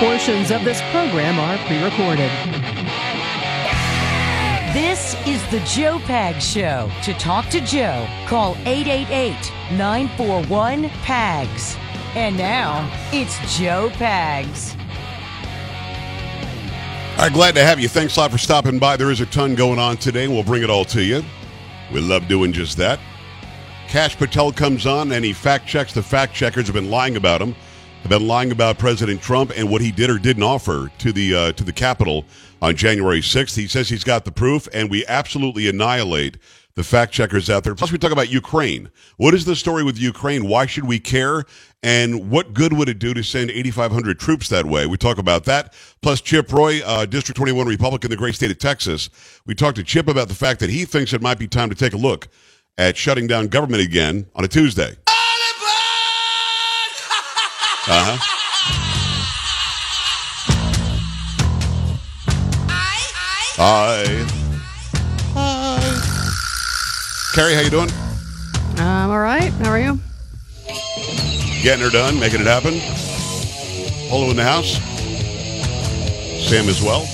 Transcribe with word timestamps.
Portions 0.00 0.50
of 0.50 0.64
this 0.64 0.80
program 0.90 1.38
are 1.38 1.56
pre 1.68 1.80
recorded. 1.82 2.28
This 4.74 5.14
is 5.24 5.40
the 5.52 5.60
Joe 5.60 6.00
Pag 6.00 6.42
Show. 6.42 6.90
To 7.04 7.14
talk 7.14 7.48
to 7.50 7.60
Joe, 7.60 8.04
call 8.26 8.56
888 8.66 9.52
941 9.78 10.88
PAGS. 11.04 11.76
And 12.16 12.36
now, 12.36 12.90
it's 13.12 13.38
Joe 13.56 13.88
Pags. 13.94 14.76
All 17.12 17.18
right, 17.18 17.32
glad 17.32 17.54
to 17.54 17.62
have 17.62 17.78
you. 17.78 17.88
Thanks 17.88 18.16
a 18.16 18.20
lot 18.20 18.32
for 18.32 18.38
stopping 18.38 18.80
by. 18.80 18.96
There 18.96 19.12
is 19.12 19.20
a 19.20 19.26
ton 19.26 19.54
going 19.54 19.78
on 19.78 19.96
today. 19.96 20.26
We'll 20.26 20.42
bring 20.42 20.64
it 20.64 20.70
all 20.70 20.84
to 20.86 21.04
you. 21.04 21.22
We 21.92 22.00
love 22.00 22.26
doing 22.26 22.52
just 22.52 22.76
that. 22.78 22.98
Kash 23.86 24.16
Patel 24.16 24.50
comes 24.50 24.86
on 24.86 25.12
and 25.12 25.24
he 25.24 25.32
fact 25.32 25.68
checks 25.68 25.94
the 25.94 26.02
fact 26.02 26.34
checkers 26.34 26.66
have 26.66 26.74
been 26.74 26.90
lying 26.90 27.14
about 27.14 27.40
him, 27.40 27.54
been 28.08 28.26
lying 28.26 28.52
about 28.52 28.78
President 28.78 29.22
Trump 29.22 29.52
and 29.56 29.70
what 29.70 29.80
he 29.80 29.90
did 29.90 30.10
or 30.10 30.18
didn't 30.18 30.42
offer 30.42 30.90
to 30.98 31.12
the 31.12 31.34
uh, 31.34 31.52
to 31.52 31.64
the 31.64 31.72
Capitol 31.72 32.24
on 32.60 32.76
January 32.76 33.20
6th. 33.20 33.56
He 33.56 33.66
says 33.66 33.88
he's 33.88 34.04
got 34.04 34.24
the 34.24 34.32
proof, 34.32 34.68
and 34.72 34.90
we 34.90 35.06
absolutely 35.06 35.68
annihilate 35.68 36.38
the 36.74 36.82
fact 36.82 37.12
checkers 37.12 37.48
out 37.48 37.62
there. 37.64 37.74
Plus, 37.74 37.92
we 37.92 37.98
talk 37.98 38.12
about 38.12 38.30
Ukraine. 38.30 38.90
What 39.16 39.32
is 39.32 39.44
the 39.44 39.54
story 39.54 39.84
with 39.84 39.98
Ukraine? 39.98 40.48
Why 40.48 40.66
should 40.66 40.86
we 40.86 40.98
care? 40.98 41.44
And 41.82 42.30
what 42.30 42.52
good 42.52 42.72
would 42.72 42.88
it 42.88 42.98
do 42.98 43.14
to 43.14 43.22
send 43.22 43.50
8,500 43.50 44.18
troops 44.18 44.48
that 44.48 44.66
way? 44.66 44.86
We 44.86 44.96
talk 44.96 45.18
about 45.18 45.44
that. 45.44 45.74
Plus, 46.02 46.20
Chip 46.20 46.52
Roy, 46.52 46.80
uh, 46.84 47.06
District 47.06 47.36
21 47.36 47.66
Republican, 47.66 48.10
the 48.10 48.16
great 48.16 48.34
state 48.34 48.50
of 48.50 48.58
Texas. 48.58 49.10
We 49.46 49.54
talked 49.54 49.76
to 49.76 49.84
Chip 49.84 50.08
about 50.08 50.28
the 50.28 50.34
fact 50.34 50.60
that 50.60 50.70
he 50.70 50.84
thinks 50.84 51.12
it 51.12 51.22
might 51.22 51.38
be 51.38 51.46
time 51.46 51.68
to 51.68 51.76
take 51.76 51.92
a 51.92 51.98
look 51.98 52.28
at 52.76 52.96
shutting 52.96 53.26
down 53.26 53.48
government 53.48 53.82
again 53.82 54.26
on 54.34 54.44
a 54.44 54.48
Tuesday. 54.48 54.96
Uh 57.86 57.92
huh. 57.92 58.16
Hi. 62.70 62.96
Hi. 63.60 64.24
Hi. 65.34 65.84
Carrie, 67.34 67.52
how 67.52 67.60
you 67.60 67.68
doing? 67.68 67.90
I'm 68.78 69.10
all 69.10 69.18
right. 69.18 69.52
How 69.60 69.68
are 69.68 69.78
you? 69.78 69.98
Getting 71.62 71.84
her 71.84 71.90
done, 71.90 72.18
making 72.18 72.40
it 72.40 72.46
happen. 72.46 72.80
Polo 74.08 74.30
in 74.30 74.36
the 74.36 74.44
house. 74.44 74.78
Sam 76.48 76.66
as 76.70 76.80
well. 76.80 77.04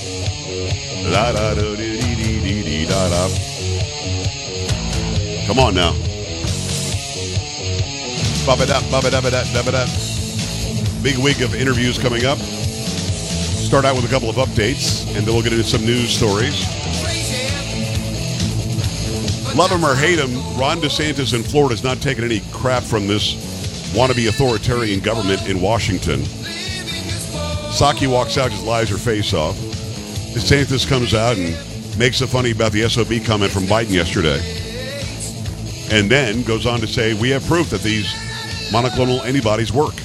Da 1.11 1.33
da 1.33 1.53
da 1.53 1.75
dee 1.75 2.85
da 2.85 3.09
da. 3.09 3.27
Come 5.47 5.59
on 5.59 5.75
now. 5.75 5.91
Bubba 8.47 8.65
da 8.65 8.79
bubba 8.87 9.11
da 9.11 9.19
da 9.19 9.43
da 9.43 9.61
da. 9.71 9.85
Big 11.03 11.17
week 11.17 11.41
of 11.41 11.55
interviews 11.55 11.97
coming 11.97 12.25
up. 12.25 12.37
Start 12.37 13.85
out 13.85 13.95
with 13.95 14.05
a 14.05 14.07
couple 14.07 14.29
of 14.29 14.35
updates, 14.35 15.07
and 15.15 15.25
then 15.25 15.33
we'll 15.33 15.41
get 15.41 15.51
into 15.51 15.65
some 15.65 15.83
news 15.83 16.15
stories. 16.15 16.63
Love 19.55 19.71
him 19.71 19.83
or 19.83 19.95
hate 19.95 20.19
him, 20.19 20.31
Ron 20.59 20.79
DeSantis 20.79 21.33
in 21.33 21.41
Florida 21.41 21.73
has 21.73 21.83
not 21.83 22.01
taken 22.01 22.23
any 22.23 22.41
crap 22.51 22.83
from 22.83 23.07
this 23.07 23.33
wannabe 23.95 24.29
authoritarian 24.29 24.99
government 24.99 25.49
in 25.49 25.59
Washington. 25.59 26.19
Psaki 27.71 28.07
walks 28.07 28.37
out, 28.37 28.51
just 28.51 28.63
lies 28.63 28.87
her 28.89 28.97
face 28.97 29.33
off. 29.33 29.55
DeSantis 30.35 30.87
comes 30.87 31.15
out 31.15 31.35
and 31.35 31.57
makes 31.97 32.21
a 32.21 32.27
funny 32.27 32.51
about 32.51 32.73
the 32.73 32.87
SOB 32.87 33.25
comment 33.25 33.51
from 33.51 33.63
Biden 33.63 33.89
yesterday. 33.89 34.39
And 35.91 36.11
then 36.11 36.43
goes 36.43 36.67
on 36.67 36.79
to 36.79 36.87
say, 36.87 37.15
we 37.15 37.31
have 37.31 37.43
proof 37.47 37.71
that 37.71 37.81
these 37.81 38.05
monoclonal 38.71 39.25
antibodies 39.25 39.73
work. 39.73 39.95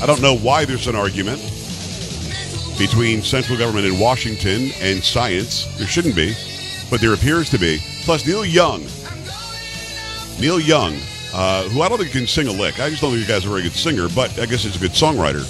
I 0.00 0.06
don't 0.06 0.22
know 0.22 0.36
why 0.36 0.64
there's 0.64 0.86
an 0.86 0.94
argument 0.94 1.40
between 2.78 3.22
central 3.22 3.58
government 3.58 3.84
in 3.86 3.98
Washington 3.98 4.70
and 4.80 5.02
science. 5.02 5.64
There 5.76 5.88
shouldn't 5.88 6.14
be, 6.14 6.34
but 6.88 7.00
there 7.00 7.12
appears 7.12 7.50
to 7.50 7.58
be. 7.58 7.78
Plus, 8.04 8.24
Neil 8.24 8.44
Young. 8.44 8.86
Neil 10.40 10.60
Young, 10.60 10.96
uh, 11.34 11.64
who 11.64 11.82
I 11.82 11.88
don't 11.88 11.98
think 11.98 12.12
can 12.12 12.28
sing 12.28 12.46
a 12.46 12.52
lick. 12.52 12.78
I 12.78 12.90
just 12.90 13.02
don't 13.02 13.12
think 13.12 13.26
the 13.26 13.32
guy's 13.32 13.44
a 13.44 13.48
very 13.48 13.62
good 13.62 13.72
singer, 13.72 14.08
but 14.14 14.38
I 14.38 14.46
guess 14.46 14.62
he's 14.62 14.76
a 14.76 14.78
good 14.78 14.92
songwriter. 14.92 15.42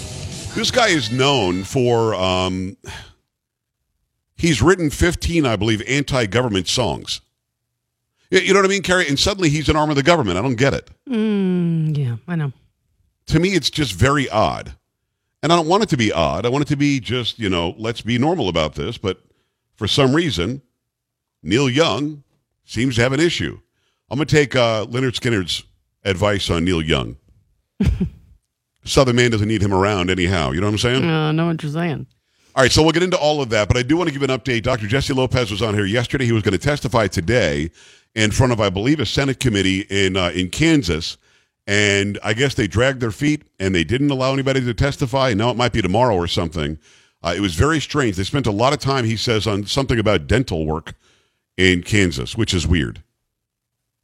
This 0.55 0.71
guy 0.71 0.89
is 0.89 1.13
known 1.13 1.63
for. 1.65 2.15
Um, 2.15 2.79
he's 4.35 4.63
written 4.63 4.89
15, 4.89 5.45
I 5.45 5.57
believe, 5.57 5.83
anti 5.87 6.25
government 6.25 6.69
songs. 6.69 7.21
You 8.31 8.53
know 8.55 8.61
what 8.61 8.67
I 8.67 8.69
mean, 8.69 8.83
Carrie? 8.83 9.09
And 9.09 9.19
suddenly 9.19 9.51
he's 9.51 9.69
an 9.69 9.77
arm 9.77 9.91
of 9.91 9.97
the 9.97 10.03
government. 10.03 10.39
I 10.39 10.43
don't 10.43 10.57
get 10.57 10.75
it. 10.75 10.91
Mm, 11.09 11.97
yeah, 11.97 12.17
I 12.27 12.37
know. 12.37 12.53
To 13.29 13.41
me, 13.41 13.51
it's 13.55 13.71
just 13.71 13.93
very 13.93 14.29
odd. 14.29 14.75
And 15.43 15.53
I 15.53 15.57
don't 15.57 15.69
want 15.69 15.85
it 15.85 15.89
to 15.91 15.97
be 15.97 16.13
odd. 16.13 16.45
I 16.45 16.49
want 16.49 16.63
it 16.63 16.69
to 16.69 16.77
be 16.77 16.99
just, 17.01 17.39
you 17.39 17.49
know, 17.49 17.75
let's 17.79 18.01
be 18.01 18.19
normal 18.19 18.49
about 18.49 18.75
this. 18.75 18.99
But 18.99 19.21
for 19.77 19.87
some 19.87 20.15
reason, 20.15 20.63
Neil 21.43 21.69
Young 21.69 22.25
seems 22.65 22.97
to 22.97 23.03
have 23.03 23.13
an 23.13 23.21
issue. 23.21 23.61
I'm 24.11 24.17
going 24.19 24.27
to 24.27 24.35
take 24.35 24.57
uh, 24.57 24.87
Lynyrd 24.87 25.19
Skynyrd's 25.19 25.65
advice 26.05 26.51
on 26.51 26.65
Neil 26.65 26.83
Young. 26.83 27.17
Southern 28.85 29.17
man 29.17 29.31
doesn't 29.31 29.49
need 29.49 29.63
him 29.63 29.73
around 29.73 30.11
anyhow. 30.11 30.51
You 30.51 30.61
know 30.61 30.67
what 30.67 30.73
I'm 30.73 30.79
saying? 30.79 31.05
Uh, 31.05 31.29
I 31.29 31.33
know 31.33 31.47
what 31.47 31.63
you're 31.63 31.73
saying. 31.73 32.07
All 32.57 32.63
right, 32.63 32.73
so 32.73 32.83
we'll 32.83 32.93
get 32.93 33.03
into 33.03 33.19
all 33.19 33.41
of 33.41 33.51
that, 33.51 33.69
but 33.69 33.77
I 33.77 33.83
do 33.83 33.97
want 33.97 34.09
to 34.09 34.13
give 34.19 34.29
an 34.29 34.37
update. 34.37 34.63
Dr. 34.63 34.89
Jesse 34.89 35.13
Lopez 35.13 35.51
was 35.51 35.63
on 35.63 35.75
here 35.75 35.85
yesterday. 35.85 36.25
He 36.25 36.33
was 36.33 36.43
going 36.43 36.53
to 36.53 36.59
testify 36.59 37.07
today 37.07 37.71
in 38.17 38.33
front 38.33 38.53
of, 38.53 38.61
I 38.61 38.71
believe, 38.71 38.99
a 38.99 39.07
Senate 39.07 39.39
committee 39.39 39.83
in 39.91 40.17
uh, 40.17 40.31
in 40.31 40.51
Kansas, 40.51 41.19
and 41.69 42.19
I 42.25 42.33
guess 42.33 42.55
they 42.55 42.67
dragged 42.67 43.01
their 43.01 43.11
feet 43.11 43.43
and 43.61 43.75
they 43.75 43.85
didn't 43.85 44.11
allow 44.11 44.33
anybody 44.33 44.63
to 44.63 44.73
testify. 44.73 45.29
And 45.29 45.39
now 45.39 45.51
it 45.51 45.57
might 45.57 45.75
be 45.75 45.83
tomorrow 45.83 46.17
or 46.17 46.27
something. 46.27 46.79
Uh, 47.23 47.35
it 47.37 47.41
was 47.41 47.55
very 47.55 47.79
strange. 47.79 48.17
They 48.17 48.25
spent 48.25 48.47
a 48.47 48.51
lot 48.51 48.73
of 48.73 48.79
time, 48.79 49.05
he 49.05 49.17
says, 49.17 49.47
on 49.47 49.67
something 49.67 49.99
about 49.99 50.27
dental 50.27 50.65
work 50.65 50.95
in 51.59 51.83
Kansas, 51.83 52.37
which 52.37 52.55
is 52.55 52.67
weird. 52.67 53.03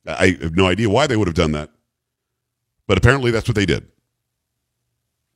I 0.07 0.37
have 0.43 0.55
no 0.55 0.67
idea 0.67 0.91
why 0.91 1.07
they 1.07 1.17
would 1.17 1.27
have 1.27 1.35
done 1.35 1.53
that, 1.53 1.71
but 2.87 2.99
apparently 2.99 3.31
that's 3.31 3.49
what 3.49 3.55
they 3.55 3.65
did. 3.65 3.89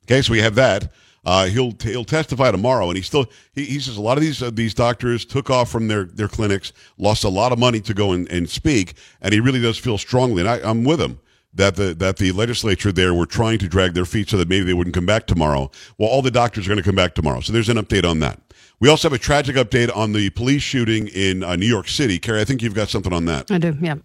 Okay, 0.05 0.21
so 0.21 0.31
we 0.31 0.39
have 0.39 0.53
that. 0.53 0.93
Uh, 1.25 1.47
he'll 1.47 1.73
he'll 1.81 2.05
testify 2.05 2.51
tomorrow, 2.51 2.89
and 2.89 2.97
he 2.97 3.01
still 3.01 3.25
he, 3.53 3.65
he 3.65 3.79
says 3.79 3.97
a 3.97 4.01
lot 4.01 4.17
of 4.17 4.21
these 4.21 4.43
uh, 4.43 4.51
these 4.51 4.75
doctors 4.75 5.25
took 5.25 5.49
off 5.49 5.71
from 5.71 5.87
their 5.87 6.03
their 6.03 6.27
clinics, 6.27 6.71
lost 6.99 7.23
a 7.23 7.29
lot 7.29 7.51
of 7.51 7.57
money 7.57 7.81
to 7.81 7.93
go 7.95 8.11
and, 8.11 8.29
and 8.31 8.49
speak, 8.49 8.93
and 9.21 9.33
he 9.33 9.39
really 9.39 9.59
does 9.61 9.79
feel 9.79 9.97
strongly, 9.97 10.41
and 10.41 10.49
I, 10.49 10.59
I'm 10.61 10.83
with 10.83 11.01
him 11.01 11.19
that 11.53 11.75
the 11.75 11.93
that 11.95 12.17
the 12.17 12.31
legislature 12.31 12.91
there 12.91 13.13
were 13.13 13.25
trying 13.25 13.59
to 13.59 13.67
drag 13.67 13.93
their 13.93 14.05
feet 14.05 14.29
so 14.29 14.37
that 14.37 14.47
maybe 14.47 14.65
they 14.65 14.73
wouldn't 14.73 14.93
come 14.93 15.05
back 15.05 15.25
tomorrow. 15.27 15.71
Well, 15.97 16.09
all 16.09 16.21
the 16.21 16.31
doctors 16.31 16.65
are 16.65 16.69
going 16.69 16.77
to 16.77 16.83
come 16.83 16.95
back 16.95 17.15
tomorrow, 17.15 17.39
so 17.41 17.51
there's 17.53 17.69
an 17.69 17.77
update 17.77 18.07
on 18.09 18.19
that. 18.19 18.39
We 18.79 18.87
also 18.87 19.09
have 19.09 19.13
a 19.13 19.21
tragic 19.21 19.55
update 19.57 19.93
on 19.95 20.13
the 20.13 20.29
police 20.29 20.61
shooting 20.61 21.07
in 21.07 21.43
uh, 21.43 21.55
New 21.55 21.65
York 21.65 21.87
City. 21.89 22.17
Carrie, 22.17 22.39
I 22.41 22.45
think 22.45 22.61
you've 22.61 22.73
got 22.75 22.87
something 22.89 23.11
on 23.11 23.25
that. 23.25 23.51
I 23.51 23.57
do. 23.57 23.75
Yeah. 23.81 23.95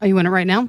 Are 0.00 0.08
you 0.08 0.18
in 0.18 0.26
it 0.26 0.30
right 0.30 0.46
now? 0.46 0.68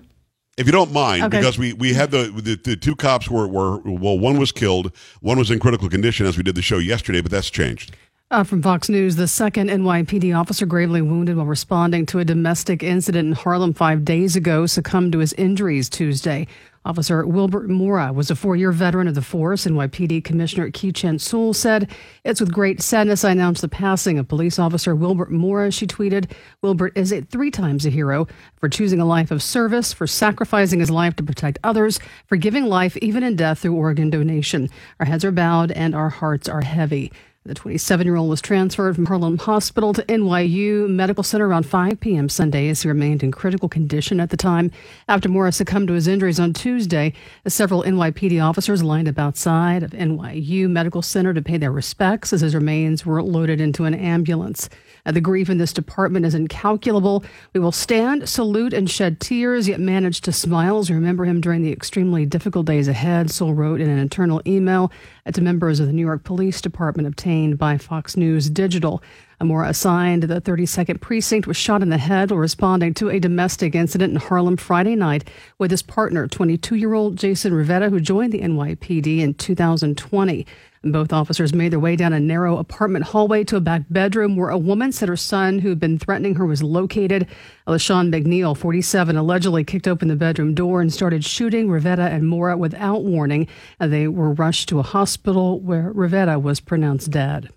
If 0.58 0.66
you 0.66 0.72
don't 0.72 0.92
mind, 0.92 1.24
Okay. 1.24 1.38
because 1.38 1.58
we, 1.60 1.74
we 1.74 1.94
had 1.94 2.10
the, 2.10 2.32
the 2.36 2.56
the 2.56 2.76
two 2.76 2.96
cops 2.96 3.30
were, 3.30 3.48
were 3.48 3.78
well, 3.80 4.18
one 4.18 4.40
was 4.40 4.52
killed, 4.52 4.92
one 5.22 5.38
was 5.38 5.52
in 5.52 5.60
critical 5.60 5.88
condition 5.88 6.26
as 6.26 6.36
we 6.36 6.42
did 6.44 6.56
the 6.56 6.64
show 6.64 6.80
yesterday, 6.80 7.22
but 7.22 7.32
that's 7.32 7.50
changed. 7.52 7.96
Uh, 8.30 8.44
from 8.44 8.62
Fox 8.62 8.90
News, 8.90 9.16
the 9.16 9.26
second 9.26 9.70
NYPD 9.70 10.38
officer 10.38 10.66
gravely 10.66 11.02
wounded 11.02 11.38
while 11.38 11.46
responding 11.46 12.06
to 12.08 12.20
a 12.20 12.26
domestic 12.26 12.84
incident 12.84 13.30
in 13.30 13.34
Harlem 13.34 13.74
five 13.74 14.04
days 14.04 14.36
ago 14.36 14.66
succumbed 14.66 15.14
to 15.14 15.20
his 15.20 15.32
injuries 15.34 15.88
Tuesday. 15.88 16.46
Officer 16.84 17.26
Wilbert 17.26 17.70
Mora 17.70 18.12
was 18.12 18.30
a 18.30 18.36
four 18.36 18.58
year 18.58 18.74
veteran 18.74 19.08
of 19.08 19.16
the 19.16 19.22
force. 19.22 19.66
NYPD 19.66 20.26
Commissioner 20.26 20.70
Keechant 20.72 21.22
Sewell 21.22 21.54
said, 21.54 21.90
It's 22.26 22.42
with 22.42 22.52
great 22.52 22.82
sadness 22.82 23.24
I 23.24 23.32
announce 23.32 23.62
the 23.62 23.70
passing 23.70 24.20
of 24.20 24.28
police 24.28 24.60
officer 24.60 24.94
Wilbert 24.94 25.32
Mora. 25.32 25.72
She 25.72 25.88
tweeted, 25.88 26.30
Wilbert 26.62 26.98
is 26.98 27.14
a 27.14 27.22
three 27.22 27.50
times 27.50 27.86
a 27.86 27.90
hero 27.90 28.28
for 28.58 28.68
choosing 28.68 29.00
a 29.00 29.06
life 29.06 29.32
of 29.32 29.42
service, 29.42 29.94
for 29.94 30.06
sacrificing 30.06 30.82
his 30.82 30.92
life 30.92 31.16
to 31.16 31.24
protect 31.24 31.60
others, 31.64 31.98
for 32.26 32.36
giving 32.36 32.66
life 32.66 32.98
even 32.98 33.24
in 33.24 33.38
death 33.38 33.60
through 33.60 33.76
organ 33.76 34.10
donation. 34.10 34.70
Our 35.00 35.06
heads 35.06 35.24
are 35.24 35.32
bowed 35.32 35.72
and 35.72 35.96
our 35.96 36.10
hearts 36.10 36.50
are 36.50 36.62
heavy. 36.62 37.14
The 37.48 37.54
27 37.54 38.06
year 38.06 38.18
old 38.18 38.30
was 38.30 38.42
transferred 38.42 38.96
from 38.96 39.06
Harlem 39.06 39.38
Hospital 39.38 39.94
to 39.94 40.04
NYU 40.04 40.90
Medical 40.90 41.24
Center 41.24 41.48
around 41.48 41.66
5 41.66 41.98
p.m. 42.02 42.28
Sunday 42.28 42.68
as 42.68 42.82
he 42.82 42.90
remained 42.90 43.24
in 43.24 43.32
critical 43.32 43.70
condition 43.70 44.20
at 44.20 44.32
the 44.32 44.36
time. 44.36 44.70
After 45.08 45.30
Morris 45.30 45.56
succumbed 45.56 45.88
to 45.88 45.94
his 45.94 46.10
injuries 46.10 46.42
on 46.42 46.52
Tuesday, 46.52 47.14
several 47.48 47.84
NYPD 47.84 48.44
officers 48.44 48.84
lined 48.84 49.08
up 49.08 49.18
outside 49.18 49.82
of 49.82 49.92
NYU 49.92 50.70
Medical 50.70 51.02
Center 51.02 51.34
to 51.34 51.42
pay 51.42 51.56
their 51.56 51.72
respects 51.72 52.34
as 52.34 52.42
his 52.42 52.54
remains 52.54 53.06
were 53.06 53.24
loaded 53.24 53.62
into 53.62 53.86
an 53.86 53.94
ambulance. 53.94 54.68
Uh, 55.06 55.14
The 55.14 55.22
grief 55.22 55.50
in 55.50 55.58
this 55.58 55.72
department 55.72 56.26
is 56.26 56.36
incalculable. 56.36 57.24
We 57.54 57.62
will 57.62 57.72
stand, 57.72 58.28
salute, 58.28 58.74
and 58.74 58.90
shed 58.90 59.22
tears, 59.22 59.70
yet 59.70 59.80
manage 59.80 60.20
to 60.22 60.34
smile 60.34 60.80
as 60.80 60.90
we 60.90 60.98
remember 60.98 61.24
him 61.24 61.40
during 61.40 61.62
the 61.62 61.72
extremely 61.72 62.26
difficult 62.26 62.66
days 62.66 62.90
ahead, 62.90 63.32
Sewell 63.32 63.54
wrote 63.54 63.80
in 63.80 63.90
an 63.90 64.00
internal 64.00 64.42
email 64.46 64.92
uh, 65.28 65.32
to 65.32 65.42
members 65.42 65.80
of 65.80 65.88
the 65.88 65.94
New 65.94 66.06
York 66.06 66.24
Police 66.24 66.62
Department 66.62 67.08
obtained 67.08 67.28
obtained 67.28 67.58
by 67.58 67.78
Fox 67.78 68.16
News 68.16 68.50
Digital. 68.50 69.02
Amora 69.42 69.70
assigned 69.70 70.22
to 70.22 70.28
the 70.28 70.40
32nd 70.40 71.02
precinct 71.02 71.46
was 71.46 71.58
shot 71.58 71.82
in 71.82 71.90
the 71.90 71.98
head 71.98 72.32
while 72.32 72.40
responding 72.40 72.94
to 72.94 73.10
a 73.10 73.20
domestic 73.20 73.76
incident 73.76 74.14
in 74.14 74.20
Harlem 74.20 74.56
Friday 74.56 74.96
night 74.96 75.30
with 75.60 75.72
his 75.72 75.82
partner, 75.82 76.28
22 76.28 76.76
year 76.76 76.94
old 76.94 77.18
Jason 77.18 77.54
Rivetta, 77.54 77.90
who 77.90 78.00
joined 78.00 78.32
the 78.32 78.42
NYPD 78.42 79.20
in 79.20 79.34
2020. 79.34 80.46
Both 80.92 81.14
officers 81.14 81.54
made 81.54 81.72
their 81.72 81.80
way 81.80 81.96
down 81.96 82.14
a 82.14 82.20
narrow 82.20 82.58
apartment 82.58 83.06
hallway 83.06 83.44
to 83.46 83.56
a 83.56 83.62
back 83.62 83.84
bedroom 83.90 84.36
where 84.36 84.50
a 84.50 84.58
woman 84.58 84.92
said 84.92 85.10
her 85.10 85.18
son, 85.18 85.60
who 85.60 85.70
had 85.70 85.80
been 85.80 86.00
threatening 86.00 86.36
her, 86.36 86.46
was 86.46 86.64
located. 86.64 87.28
LaShawn 87.68 88.12
McNeil, 88.12 88.56
47, 88.56 89.18
allegedly 89.18 89.64
kicked 89.64 89.88
open 89.88 90.08
the 90.08 90.16
bedroom 90.16 90.54
door 90.54 90.82
and 90.82 90.94
started 90.94 91.24
shooting 91.26 91.70
Rivetta 91.70 92.12
and 92.12 92.28
Mora 92.28 92.58
without 92.58 93.04
warning. 93.04 93.48
They 93.80 94.08
were 94.08 94.34
rushed 94.34 94.70
to 94.70 94.80
a 94.80 94.84
hospital 94.84 95.60
where 95.60 95.92
Rivetta 95.94 96.42
was 96.42 96.60
pronounced 96.60 97.12
dead. 97.12 97.50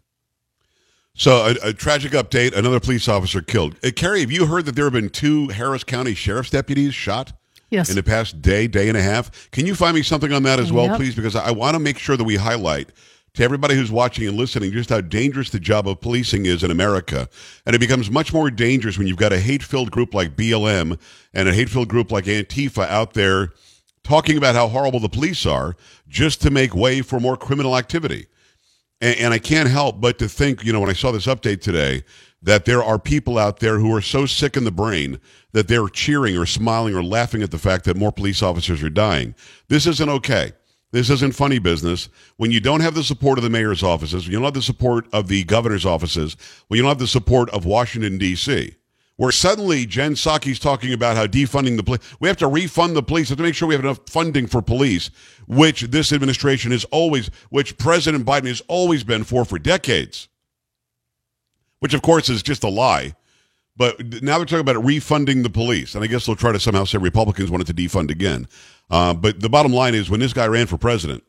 So, 1.15 1.47
a, 1.47 1.69
a, 1.69 1.73
tragic 1.73 2.13
update 2.13 2.57
another 2.57 2.81
police 2.81 3.09
officer 3.09 3.43
killed. 3.43 3.77
Uh, 3.85 3.91
Carrie, 3.95 4.21
have 4.21 4.31
you 4.31 4.47
heard 4.47 4.65
that 4.67 4.77
there 4.77 4.85
have 4.87 4.93
been 4.93 5.11
two 5.11 5.49
Harris 5.49 5.85
County 5.85 6.15
sheriff's 6.15 6.51
deputies 6.51 6.95
shot? 6.95 7.33
Yes. 7.71 7.89
In 7.89 7.95
the 7.95 8.03
past 8.03 8.43
day, 8.43 8.67
day 8.67 8.89
and 8.89 8.97
a 8.97 9.03
half. 9.03 9.51
Can 9.53 9.65
you 9.65 9.77
find 9.77 9.95
me 9.95 10.03
something 10.03 10.33
on 10.33 10.43
that 10.43 10.59
as 10.59 10.73
well, 10.73 10.87
yep. 10.87 10.97
please? 10.97 11.15
Because 11.15 11.37
I 11.37 11.53
want 11.53 11.75
to 11.75 11.79
make 11.79 11.99
sure 11.99 12.17
that 12.17 12.25
we 12.25 12.35
highlight 12.35 12.91
to 13.35 13.45
everybody 13.45 13.75
who's 13.75 13.91
watching 13.91 14.27
and 14.27 14.37
listening 14.37 14.73
just 14.73 14.91
how 14.91 15.01
dangerous 15.01 15.51
the 15.51 15.61
job 15.61 15.89
of 15.89 16.01
policing 16.01 16.47
is 16.47 16.65
in 16.65 16.71
America. 16.71 17.29
And 17.67 17.75
it 17.75 17.79
becomes 17.79 18.11
much 18.11 18.33
more 18.33 18.51
dangerous 18.51 18.99
when 18.99 19.07
you've 19.07 19.17
got 19.17 19.33
a 19.33 19.41
hate 19.41 19.63
filled 19.63 19.91
group 19.91 20.15
like 20.15 20.37
BLM 20.37 20.99
and 21.33 21.49
a 21.49 21.55
hate 21.55 21.71
filled 21.71 21.89
group 21.89 22.11
like 22.11 22.25
Antifa 22.25 22.87
out 22.89 23.15
there 23.15 23.53
talking 24.03 24.37
about 24.37 24.55
how 24.55 24.69
horrible 24.69 25.01
the 25.01 25.09
police 25.09 25.47
are 25.47 25.77
just 26.09 26.43
to 26.43 26.51
make 26.51 26.75
way 26.75 27.03
for 27.03 27.21
more 27.21 27.37
criminal 27.37 27.77
activity. 27.77 28.27
And, 29.01 29.17
and 29.19 29.35
I 29.35 29.39
can't 29.39 29.69
help 29.69 30.01
but 30.01 30.19
to 30.19 30.29
think, 30.29 30.65
you 30.65 30.73
know, 30.73 30.81
when 30.81 30.91
I 30.91 30.95
saw 30.95 31.13
this 31.13 31.27
update 31.27 31.61
today, 31.61 32.03
that 32.43 32.65
there 32.65 32.83
are 32.83 32.99
people 32.99 33.39
out 33.39 33.61
there 33.61 33.79
who 33.79 33.95
are 33.95 34.01
so 34.01 34.27
sick 34.27 34.57
in 34.57 34.65
the 34.65 34.71
brain 34.71 35.21
that 35.53 35.69
they're 35.69 35.89
cheering 35.89 36.37
or 36.37 36.47
smiling 36.47 36.95
or 36.95 37.03
laughing 37.03 37.43
at 37.43 37.51
the 37.51 37.59
fact 37.59 37.85
that 37.85 37.97
more 37.97 38.13
police 38.13 38.43
officers 38.43 38.83
are 38.83 38.91
dying. 38.91 39.35
This 39.69 39.87
isn't 39.87 40.09
okay. 40.09 40.53
This 40.93 41.09
isn't 41.11 41.35
funny 41.35 41.61
business. 41.61 42.09
When 42.37 42.51
you 42.51 42.61
don't 42.61 42.81
have 42.81 42.95
the 42.95 43.05
support 43.05 43.39
of 43.39 43.45
the 43.45 43.51
mayor's 43.51 43.83
offices, 43.83 44.25
when 44.25 44.33
you 44.33 44.39
don't 44.39 44.47
have 44.47 44.55
the 44.55 44.63
support 44.63 45.07
of 45.13 45.29
the 45.29 45.45
governor's 45.45 45.87
offices, 45.87 46.37
when 46.69 46.79
you 46.79 46.83
don't 46.83 46.91
have 46.91 46.99
the 46.99 47.07
support 47.07 47.49
of 47.51 47.65
Washington, 47.65 48.19
D.C., 48.19 48.75
where 49.17 49.31
suddenly 49.31 49.85
Jen 49.85 50.15
Psaki's 50.15 50.59
talking 50.59 50.95
about 50.95 51.15
how 51.15 51.27
defunding 51.27 51.77
the 51.77 51.83
police, 51.83 52.01
we 52.21 52.29
have 52.29 52.39
to 52.39 52.49
refund 52.49 52.97
the 52.97 53.03
police, 53.03 53.29
we 53.29 53.33
have 53.33 53.37
to 53.37 53.43
make 53.43 53.55
sure 53.55 53.69
we 53.69 53.75
have 53.75 53.85
enough 53.85 54.01
funding 54.07 54.47
for 54.47 54.63
police, 54.63 55.11
which 55.47 55.83
this 55.83 56.11
administration 56.11 56.73
is 56.73 56.85
always, 56.87 57.31
which 57.51 57.77
President 57.77 58.25
Biden 58.25 58.47
has 58.47 58.63
always 58.67 59.05
been 59.05 59.23
for 59.23 59.45
for 59.45 59.59
decades, 59.59 60.29
which 61.81 61.93
of 61.93 62.01
course 62.01 62.31
is 62.31 62.43
just 62.43 62.65
a 62.65 62.69
lie. 62.69 63.15
But 63.81 64.23
now 64.23 64.37
they're 64.37 64.45
talking 64.45 64.61
about 64.61 64.85
refunding 64.85 65.43
the 65.43 65.49
police, 65.49 65.95
and 65.95 66.05
I 66.05 66.07
guess 66.07 66.27
they'll 66.27 66.37
try 66.37 66.53
to 66.53 66.61
somehow 66.61 66.85
say 66.85 66.99
Republicans 66.99 67.51
wanted 67.51 67.67
to 67.69 67.73
defund 67.73 68.11
again. 68.11 68.47
Uh, 68.91 69.15
but 69.15 69.41
the 69.41 69.49
bottom 69.49 69.73
line 69.73 69.95
is, 69.95 70.11
when 70.11 70.21
this 70.21 70.35
guy 70.35 70.47
ran 70.49 70.67
for 70.67 70.77
president, 70.77 71.25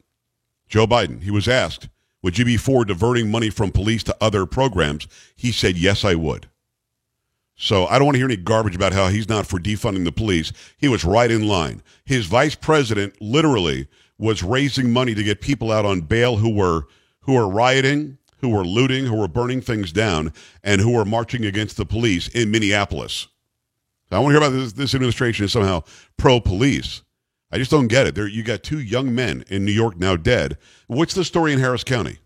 Joe 0.67 0.85
Biden, 0.85 1.23
he 1.23 1.31
was 1.31 1.47
asked, 1.47 1.87
"Would 2.21 2.37
you 2.37 2.43
be 2.43 2.57
for 2.57 2.83
diverting 2.83 3.31
money 3.31 3.49
from 3.49 3.71
police 3.71 4.03
to 4.03 4.17
other 4.19 4.45
programs?" 4.45 5.07
He 5.33 5.53
said, 5.53 5.77
"Yes, 5.77 6.03
I 6.03 6.15
would." 6.15 6.49
So 7.55 7.85
I 7.85 7.97
don't 7.97 8.07
want 8.07 8.15
to 8.15 8.19
hear 8.19 8.27
any 8.27 8.35
garbage 8.35 8.75
about 8.75 8.91
how 8.91 9.07
he's 9.07 9.29
not 9.29 9.47
for 9.47 9.57
defunding 9.57 10.03
the 10.03 10.11
police. 10.11 10.51
He 10.77 10.89
was 10.89 11.05
right 11.05 11.31
in 11.31 11.47
line. 11.47 11.81
His 12.03 12.25
vice 12.25 12.55
president 12.55 13.13
literally 13.21 13.87
was 14.17 14.43
raising 14.43 14.91
money 14.91 15.15
to 15.15 15.23
get 15.23 15.39
people 15.39 15.71
out 15.71 15.85
on 15.85 16.01
bail 16.01 16.35
who 16.35 16.49
were 16.49 16.87
who 17.21 17.35
were 17.35 17.47
rioting, 17.47 18.17
who 18.41 18.49
were 18.49 18.65
looting, 18.65 19.05
who 19.05 19.15
were 19.15 19.27
burning 19.27 19.61
things 19.61 19.91
down, 19.91 20.33
and 20.63 20.81
who 20.81 20.91
were 20.91 21.05
marching 21.05 21.45
against 21.45 21.77
the 21.77 21.85
police 21.85 22.27
in 22.27 22.51
Minneapolis. 22.51 23.27
I 24.11 24.19
want 24.19 24.33
to 24.33 24.39
hear 24.39 24.47
about 24.47 24.57
this, 24.57 24.73
this 24.73 24.93
administration 24.93 25.45
is 25.45 25.53
somehow 25.53 25.83
pro 26.17 26.41
police. 26.41 27.01
I 27.51 27.57
just 27.57 27.71
don't 27.71 27.87
get 27.87 28.07
it. 28.07 28.15
There, 28.15 28.27
you 28.27 28.43
got 28.43 28.63
two 28.63 28.79
young 28.79 29.13
men 29.13 29.43
in 29.49 29.65
New 29.65 29.71
York 29.71 29.97
now 29.97 30.15
dead. 30.15 30.57
What's 30.87 31.13
the 31.13 31.25
story 31.25 31.53
in 31.53 31.59
Harris 31.59 31.83
County? 31.83 32.19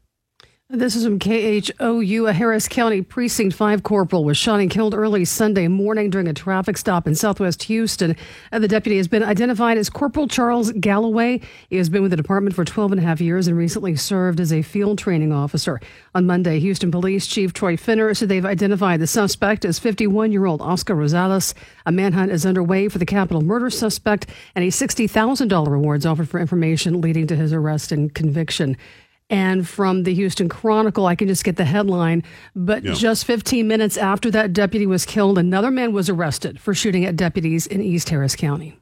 This 0.67 0.95
is 0.95 1.03
from 1.03 1.19
KHOU. 1.19 2.27
A 2.27 2.33
Harris 2.33 2.67
County 2.67 3.03
Precinct 3.03 3.55
5 3.55 3.83
corporal 3.83 4.25
was 4.25 4.35
shot 4.35 4.59
and 4.59 4.67
killed 4.67 4.95
early 4.95 5.23
Sunday 5.23 5.67
morning 5.67 6.09
during 6.09 6.27
a 6.27 6.33
traffic 6.33 6.75
stop 6.75 7.05
in 7.05 7.13
southwest 7.13 7.61
Houston. 7.65 8.15
Uh, 8.51 8.57
the 8.57 8.67
deputy 8.67 8.97
has 8.97 9.07
been 9.07 9.21
identified 9.21 9.77
as 9.77 9.91
Corporal 9.91 10.27
Charles 10.27 10.71
Galloway. 10.71 11.39
He 11.69 11.77
has 11.77 11.87
been 11.87 12.01
with 12.01 12.09
the 12.09 12.17
department 12.17 12.55
for 12.55 12.65
12 12.65 12.93
and 12.93 12.99
a 12.99 13.03
half 13.03 13.21
years 13.21 13.47
and 13.47 13.55
recently 13.55 13.95
served 13.95 14.39
as 14.39 14.51
a 14.51 14.63
field 14.63 14.97
training 14.97 15.31
officer. 15.31 15.79
On 16.15 16.25
Monday, 16.25 16.59
Houston 16.59 16.89
Police 16.89 17.27
Chief 17.27 17.53
Troy 17.53 17.77
Finner 17.77 18.15
said 18.15 18.29
they've 18.29 18.43
identified 18.43 18.99
the 18.99 19.05
suspect 19.05 19.65
as 19.65 19.77
51 19.77 20.31
year 20.31 20.47
old 20.47 20.63
Oscar 20.63 20.95
Rosales. 20.95 21.53
A 21.85 21.91
manhunt 21.91 22.31
is 22.31 22.43
underway 22.43 22.87
for 22.87 22.97
the 22.97 23.05
capital 23.05 23.43
murder 23.43 23.69
suspect, 23.69 24.31
and 24.55 24.65
a 24.65 24.69
$60,000 24.69 25.67
reward 25.67 25.99
is 25.99 26.07
offered 26.07 26.27
for 26.27 26.39
information 26.39 27.01
leading 27.01 27.27
to 27.27 27.35
his 27.35 27.53
arrest 27.53 27.91
and 27.91 28.15
conviction. 28.15 28.75
And 29.29 29.67
from 29.67 30.03
the 30.03 30.13
Houston 30.13 30.49
Chronicle, 30.49 31.07
I 31.07 31.15
can 31.15 31.27
just 31.27 31.43
get 31.43 31.55
the 31.55 31.65
headline. 31.65 32.23
But 32.55 32.83
yeah. 32.83 32.93
just 32.93 33.25
15 33.25 33.67
minutes 33.67 33.97
after 33.97 34.29
that 34.31 34.53
deputy 34.53 34.85
was 34.85 35.05
killed, 35.05 35.37
another 35.37 35.71
man 35.71 35.93
was 35.93 36.09
arrested 36.09 36.59
for 36.59 36.73
shooting 36.75 37.05
at 37.05 37.15
deputies 37.15 37.65
in 37.65 37.81
East 37.81 38.09
Harris 38.09 38.35
County. 38.35 38.79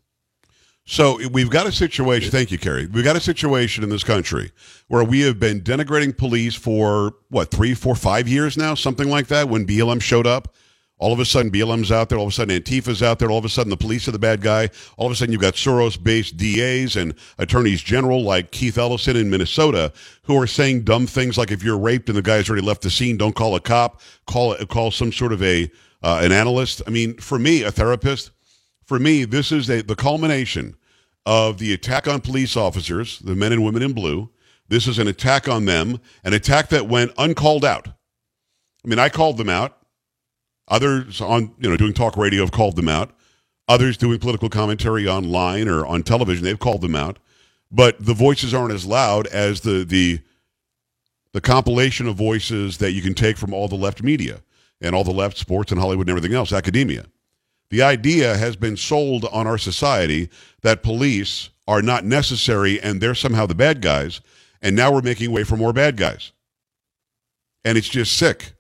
So 0.86 1.18
we've 1.30 1.50
got 1.50 1.66
a 1.66 1.72
situation. 1.72 2.30
Thank 2.30 2.52
you, 2.52 2.58
Carrie. 2.58 2.88
We've 2.88 3.06
got 3.06 3.16
a 3.16 3.22
situation 3.22 3.86
in 3.86 3.90
this 3.90 4.04
country 4.04 4.52
where 4.90 5.04
we 5.04 5.22
have 5.22 5.40
been 5.40 5.62
denigrating 5.62 6.18
police 6.18 6.56
for 6.56 7.14
what 7.30 7.52
three, 7.52 7.74
four, 7.74 7.96
five 7.96 8.28
years 8.28 8.58
now, 8.58 8.76
something 8.76 9.10
like 9.10 9.28
that. 9.28 9.48
When 9.48 9.66
BLM 9.66 10.02
showed 10.02 10.28
up, 10.28 10.54
all 11.04 11.12
of 11.12 11.20
a 11.20 11.26
sudden, 11.26 11.52
BLM's 11.52 11.92
out 11.92 12.08
there. 12.08 12.18
All 12.18 12.28
of 12.28 12.32
a 12.32 12.34
sudden, 12.34 12.56
Antifa's 12.56 13.04
out 13.04 13.20
there. 13.20 13.30
All 13.30 13.38
of 13.38 13.44
a 13.44 13.50
sudden, 13.50 13.70
the 13.70 13.76
police 13.76 14.08
are 14.08 14.12
the 14.12 14.20
bad 14.20 14.40
guy. 14.40 14.70
All 14.96 15.06
of 15.06 15.12
a 15.12 15.16
sudden, 15.16 15.34
you've 15.34 15.42
got 15.42 15.56
Soros-based 15.56 16.38
DAs 16.38 16.96
and 16.96 17.14
attorneys 17.38 17.82
general 17.82 18.24
like 18.24 18.52
Keith 18.52 18.78
Ellison 18.78 19.18
in 19.18 19.30
Minnesota 19.30 19.92
who 20.24 20.42
are 20.42 20.48
saying 20.48 20.84
dumb 20.84 21.06
things 21.06 21.38
like, 21.38 21.52
"If 21.52 21.62
you're 21.62 21.78
raped 21.78 22.08
and 22.08 22.18
the 22.18 22.22
guy's 22.22 22.50
already 22.50 22.66
left 22.66 22.84
the 22.84 22.90
scene, 22.90 23.18
don't 23.18 23.36
call 23.36 23.54
a 23.54 23.60
cop. 23.60 24.00
Call 24.28 24.56
call 24.68 24.92
some 24.92 25.12
sort 25.12 25.34
of 25.34 25.44
a 25.44 25.70
uh, 26.02 26.22
an 26.24 26.32
analyst." 26.32 26.82
I 26.88 26.90
mean, 26.90 27.18
for 27.18 27.38
me, 27.38 27.64
a 27.64 27.72
therapist. 27.72 28.32
For 28.86 28.98
me, 28.98 29.26
this 29.26 29.52
is 29.52 29.70
a, 29.70 29.82
the 29.84 29.98
culmination 29.98 30.78
of 31.26 31.58
the 31.58 31.74
attack 31.74 32.08
on 32.08 32.22
police 32.22 32.56
officers, 32.56 33.20
the 33.20 33.36
men 33.36 33.52
and 33.52 33.64
women 33.64 33.82
in 33.82 33.92
blue. 33.92 34.30
This 34.70 34.88
is 34.88 35.00
an 35.00 35.10
attack 35.10 35.50
on 35.50 35.66
them, 35.66 36.00
an 36.24 36.32
attack 36.32 36.70
that 36.70 36.88
went 36.88 37.12
uncalled 37.18 37.66
out. 37.66 37.90
I 37.90 38.88
mean, 38.88 39.00
I 39.00 39.10
called 39.10 39.38
them 39.38 39.50
out. 39.50 39.83
Others 40.68 41.22
on, 41.22 41.54
you 41.60 41.70
know, 41.70 41.78
doing 41.78 41.94
talk 41.94 42.18
radio 42.18 42.42
have 42.42 42.52
called 42.52 42.76
them 42.76 42.90
out. 42.90 43.12
Others 43.68 43.98
doing 43.98 44.20
political 44.20 44.50
commentary 44.50 45.08
online 45.08 45.68
or 45.68 45.86
on 45.86 46.04
television, 46.04 46.44
they've 46.44 46.60
called 46.60 46.82
them 46.82 46.96
out. 46.96 47.20
But 47.72 48.04
the 48.04 48.14
voices 48.14 48.54
aren't 48.54 48.74
as 48.74 48.86
loud 48.86 49.28
as 49.28 49.62
the 49.62 49.84
the 49.84 50.20
the 51.32 51.42
compilation 51.42 52.08
of 52.08 52.16
voices 52.16 52.78
that 52.78 52.92
you 52.92 53.02
can 53.02 53.14
take 53.14 53.38
from 53.38 53.54
all 53.54 53.68
the 53.68 53.76
left 53.76 54.04
media 54.04 54.42
and 54.80 54.94
all 54.94 55.04
the 55.04 55.12
left 55.12 55.38
sports 55.38 55.72
and 55.72 55.82
Hollywood 55.82 56.08
and 56.08 56.16
everything 56.16 56.38
else, 56.38 56.54
academia. 56.54 57.06
The 57.70 57.82
idea 57.82 58.38
has 58.38 58.56
been 58.56 58.78
sold 58.78 59.26
on 59.32 59.48
our 59.48 59.58
society 59.58 60.30
that 60.62 60.84
police 60.84 61.50
are 61.68 61.82
not 61.82 62.06
necessary 62.06 62.80
and 62.80 63.02
they're 63.02 63.16
somehow 63.16 63.48
the 63.48 63.56
bad 63.56 63.82
guys, 63.82 64.22
and 64.62 64.76
now 64.76 64.92
we're 64.92 65.02
making 65.02 65.32
way 65.32 65.44
for 65.44 65.58
more 65.58 65.74
bad 65.74 65.98
guys. 65.98 66.32
And 67.66 67.78
it's 67.78 67.90
just 67.90 68.16
sick. 68.16 68.54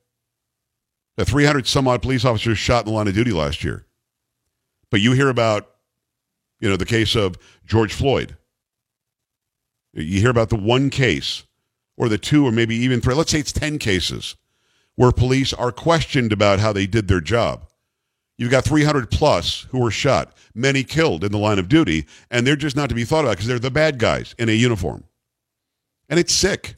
The 1.17 1.25
300 1.25 1.67
some 1.67 1.87
odd 1.87 2.01
police 2.01 2.25
officers 2.25 2.57
shot 2.57 2.85
in 2.85 2.91
the 2.91 2.97
line 2.97 3.07
of 3.07 3.13
duty 3.13 3.31
last 3.31 3.63
year. 3.63 3.85
But 4.89 5.01
you 5.01 5.13
hear 5.13 5.29
about, 5.29 5.69
you 6.59 6.69
know, 6.69 6.77
the 6.77 6.85
case 6.85 7.15
of 7.15 7.37
George 7.65 7.93
Floyd. 7.93 8.37
You 9.93 10.19
hear 10.19 10.31
about 10.31 10.49
the 10.49 10.55
one 10.55 10.89
case 10.89 11.43
or 11.97 12.09
the 12.09 12.17
two 12.17 12.47
or 12.47 12.51
maybe 12.51 12.75
even 12.75 12.99
three, 12.99 13.13
let's 13.13 13.31
say 13.31 13.39
it's 13.39 13.51
10 13.51 13.77
cases 13.77 14.35
where 14.95 15.11
police 15.11 15.53
are 15.53 15.71
questioned 15.71 16.31
about 16.31 16.59
how 16.59 16.73
they 16.73 16.87
did 16.87 17.07
their 17.07 17.21
job. 17.21 17.67
You've 18.37 18.51
got 18.51 18.65
300 18.65 19.11
plus 19.11 19.67
who 19.69 19.79
were 19.79 19.91
shot, 19.91 20.35
many 20.55 20.83
killed 20.83 21.23
in 21.23 21.31
the 21.31 21.37
line 21.37 21.59
of 21.59 21.69
duty, 21.69 22.07
and 22.31 22.45
they're 22.45 22.55
just 22.55 22.75
not 22.75 22.89
to 22.89 22.95
be 22.95 23.05
thought 23.05 23.25
about 23.25 23.33
because 23.33 23.47
they're 23.47 23.59
the 23.59 23.71
bad 23.71 23.99
guys 23.99 24.33
in 24.39 24.49
a 24.49 24.53
uniform. 24.53 25.03
And 26.09 26.19
it's 26.19 26.33
sick. 26.33 26.75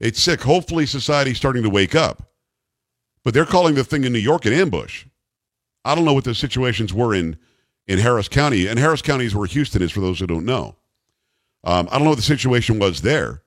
It's 0.00 0.20
sick. 0.20 0.42
Hopefully, 0.42 0.86
society's 0.86 1.36
starting 1.36 1.62
to 1.62 1.70
wake 1.70 1.94
up. 1.94 2.30
But 3.28 3.34
they're 3.34 3.44
calling 3.44 3.74
the 3.74 3.84
thing 3.84 4.04
in 4.04 4.14
New 4.14 4.18
York 4.18 4.46
an 4.46 4.54
ambush. 4.54 5.04
I 5.84 5.94
don't 5.94 6.06
know 6.06 6.14
what 6.14 6.24
the 6.24 6.34
situations 6.34 6.94
were 6.94 7.14
in, 7.14 7.36
in 7.86 7.98
Harris 7.98 8.26
County. 8.26 8.66
And 8.66 8.78
Harris 8.78 9.02
County 9.02 9.26
is 9.26 9.34
where 9.34 9.46
Houston 9.46 9.82
is, 9.82 9.92
for 9.92 10.00
those 10.00 10.18
who 10.18 10.26
don't 10.26 10.46
know. 10.46 10.76
Um, 11.62 11.88
I 11.90 11.96
don't 11.96 12.04
know 12.04 12.12
what 12.12 12.16
the 12.16 12.22
situation 12.22 12.78
was 12.78 13.02
there. 13.02 13.42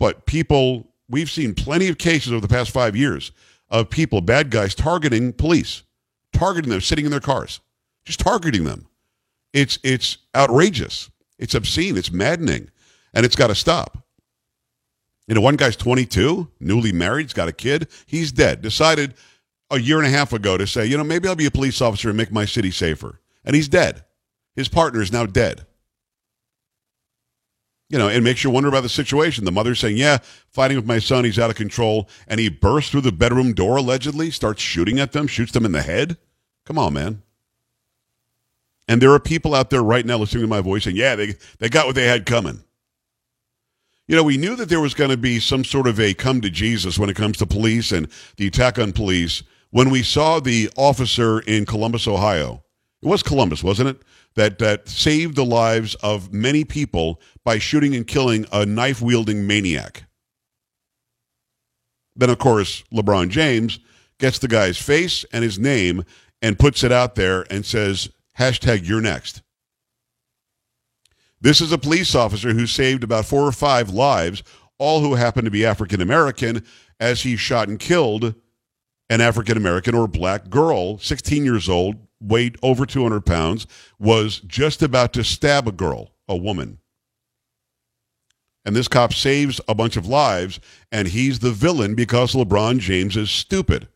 But 0.00 0.26
people, 0.26 0.88
we've 1.08 1.30
seen 1.30 1.54
plenty 1.54 1.86
of 1.86 1.96
cases 1.96 2.32
over 2.32 2.40
the 2.40 2.52
past 2.52 2.72
five 2.72 2.96
years 2.96 3.30
of 3.68 3.88
people, 3.88 4.20
bad 4.20 4.50
guys, 4.50 4.74
targeting 4.74 5.32
police, 5.32 5.84
targeting 6.32 6.72
them, 6.72 6.80
sitting 6.80 7.04
in 7.04 7.12
their 7.12 7.20
cars, 7.20 7.60
just 8.04 8.18
targeting 8.18 8.64
them. 8.64 8.88
It's, 9.52 9.78
it's 9.84 10.18
outrageous. 10.34 11.08
It's 11.38 11.54
obscene. 11.54 11.96
It's 11.96 12.10
maddening. 12.10 12.68
And 13.12 13.24
it's 13.24 13.36
got 13.36 13.46
to 13.46 13.54
stop. 13.54 14.03
You 15.26 15.34
know, 15.34 15.40
one 15.40 15.56
guy's 15.56 15.76
22, 15.76 16.50
newly 16.60 16.92
married, 16.92 17.24
he's 17.24 17.32
got 17.32 17.48
a 17.48 17.52
kid. 17.52 17.88
He's 18.06 18.30
dead. 18.30 18.60
Decided 18.60 19.14
a 19.70 19.80
year 19.80 19.98
and 19.98 20.06
a 20.06 20.10
half 20.10 20.32
ago 20.32 20.56
to 20.58 20.66
say, 20.66 20.84
you 20.84 20.96
know, 20.96 21.04
maybe 21.04 21.28
I'll 21.28 21.34
be 21.34 21.46
a 21.46 21.50
police 21.50 21.80
officer 21.80 22.08
and 22.08 22.16
make 22.16 22.30
my 22.30 22.44
city 22.44 22.70
safer. 22.70 23.20
And 23.44 23.56
he's 23.56 23.68
dead. 23.68 24.04
His 24.54 24.68
partner 24.68 25.00
is 25.00 25.12
now 25.12 25.26
dead. 25.26 25.66
You 27.90 27.98
know, 27.98 28.08
it 28.08 28.22
makes 28.22 28.42
you 28.42 28.50
wonder 28.50 28.68
about 28.68 28.82
the 28.82 28.88
situation. 28.88 29.44
The 29.44 29.52
mother's 29.52 29.78
saying, 29.78 29.96
yeah, 29.96 30.18
fighting 30.48 30.76
with 30.76 30.86
my 30.86 30.98
son, 30.98 31.24
he's 31.24 31.38
out 31.38 31.50
of 31.50 31.56
control. 31.56 32.08
And 32.26 32.40
he 32.40 32.48
bursts 32.48 32.90
through 32.90 33.02
the 33.02 33.12
bedroom 33.12 33.52
door, 33.52 33.76
allegedly, 33.76 34.30
starts 34.30 34.62
shooting 34.62 34.98
at 34.98 35.12
them, 35.12 35.26
shoots 35.26 35.52
them 35.52 35.64
in 35.64 35.72
the 35.72 35.82
head. 35.82 36.16
Come 36.66 36.78
on, 36.78 36.94
man. 36.94 37.22
And 38.88 39.00
there 39.00 39.12
are 39.12 39.20
people 39.20 39.54
out 39.54 39.70
there 39.70 39.82
right 39.82 40.04
now 40.04 40.18
listening 40.18 40.42
to 40.42 40.48
my 40.48 40.60
voice 40.60 40.84
saying, 40.84 40.96
yeah, 40.96 41.14
they, 41.14 41.34
they 41.58 41.68
got 41.68 41.86
what 41.86 41.94
they 41.94 42.06
had 42.06 42.26
coming. 42.26 42.64
You 44.06 44.16
know, 44.16 44.22
we 44.22 44.36
knew 44.36 44.54
that 44.56 44.68
there 44.68 44.80
was 44.80 44.92
going 44.92 45.10
to 45.10 45.16
be 45.16 45.40
some 45.40 45.64
sort 45.64 45.86
of 45.86 45.98
a 45.98 46.12
come 46.12 46.42
to 46.42 46.50
Jesus 46.50 46.98
when 46.98 47.08
it 47.08 47.16
comes 47.16 47.38
to 47.38 47.46
police 47.46 47.90
and 47.90 48.08
the 48.36 48.46
attack 48.46 48.78
on 48.78 48.92
police 48.92 49.42
when 49.70 49.88
we 49.88 50.02
saw 50.02 50.40
the 50.40 50.70
officer 50.76 51.40
in 51.40 51.64
Columbus, 51.64 52.06
Ohio. 52.06 52.62
It 53.02 53.08
was 53.08 53.22
Columbus, 53.22 53.64
wasn't 53.64 53.88
it? 53.88 54.02
That 54.34 54.58
that 54.58 54.88
saved 54.88 55.36
the 55.36 55.44
lives 55.44 55.94
of 55.96 56.32
many 56.32 56.64
people 56.64 57.20
by 57.44 57.58
shooting 57.58 57.94
and 57.94 58.06
killing 58.06 58.46
a 58.52 58.66
knife 58.66 59.00
wielding 59.00 59.46
maniac. 59.46 60.04
Then, 62.16 62.30
of 62.30 62.38
course, 62.38 62.84
LeBron 62.92 63.30
James 63.30 63.78
gets 64.18 64.38
the 64.38 64.48
guy's 64.48 64.78
face 64.78 65.24
and 65.32 65.42
his 65.42 65.58
name 65.58 66.04
and 66.42 66.58
puts 66.58 66.84
it 66.84 66.92
out 66.92 67.14
there 67.14 67.46
and 67.50 67.64
says, 67.64 68.10
hashtag 68.38 68.86
you're 68.86 69.00
next. 69.00 69.42
This 71.44 71.60
is 71.60 71.72
a 71.72 71.78
police 71.78 72.14
officer 72.14 72.54
who 72.54 72.66
saved 72.66 73.04
about 73.04 73.26
four 73.26 73.46
or 73.46 73.52
five 73.52 73.90
lives, 73.90 74.42
all 74.78 75.02
who 75.02 75.14
happened 75.14 75.44
to 75.44 75.50
be 75.50 75.66
African 75.66 76.00
American, 76.00 76.64
as 76.98 77.20
he 77.20 77.36
shot 77.36 77.68
and 77.68 77.78
killed 77.78 78.34
an 79.10 79.20
African 79.20 79.58
American 79.58 79.94
or 79.94 80.08
black 80.08 80.48
girl, 80.48 80.96
16 80.96 81.44
years 81.44 81.68
old, 81.68 81.96
weighed 82.18 82.56
over 82.62 82.86
200 82.86 83.26
pounds, 83.26 83.66
was 83.98 84.40
just 84.40 84.82
about 84.82 85.12
to 85.12 85.22
stab 85.22 85.68
a 85.68 85.72
girl, 85.72 86.12
a 86.26 86.34
woman. 86.34 86.78
And 88.64 88.74
this 88.74 88.88
cop 88.88 89.12
saves 89.12 89.60
a 89.68 89.74
bunch 89.74 89.98
of 89.98 90.06
lives, 90.06 90.60
and 90.90 91.08
he's 91.08 91.40
the 91.40 91.52
villain 91.52 91.94
because 91.94 92.32
LeBron 92.32 92.78
James 92.78 93.18
is 93.18 93.30
stupid 93.30 93.86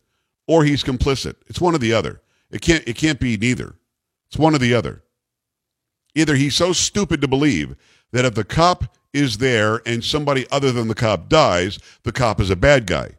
or 0.46 0.64
he's 0.64 0.84
complicit. 0.84 1.36
It's 1.46 1.62
one 1.62 1.74
or 1.74 1.78
the 1.78 1.94
other. 1.94 2.20
It 2.50 2.60
can't, 2.60 2.86
it 2.86 2.96
can't 2.96 3.18
be 3.18 3.38
neither. 3.38 3.74
It's 4.28 4.36
one 4.36 4.54
or 4.54 4.58
the 4.58 4.74
other. 4.74 5.02
Either 6.18 6.34
he's 6.34 6.56
so 6.56 6.72
stupid 6.72 7.20
to 7.20 7.28
believe 7.28 7.76
that 8.10 8.24
if 8.24 8.34
the 8.34 8.42
cop 8.42 8.96
is 9.12 9.38
there 9.38 9.80
and 9.86 10.02
somebody 10.02 10.48
other 10.50 10.72
than 10.72 10.88
the 10.88 10.94
cop 10.94 11.28
dies, 11.28 11.78
the 12.02 12.10
cop 12.10 12.40
is 12.40 12.50
a 12.50 12.56
bad 12.56 12.88
guy. 12.88 13.12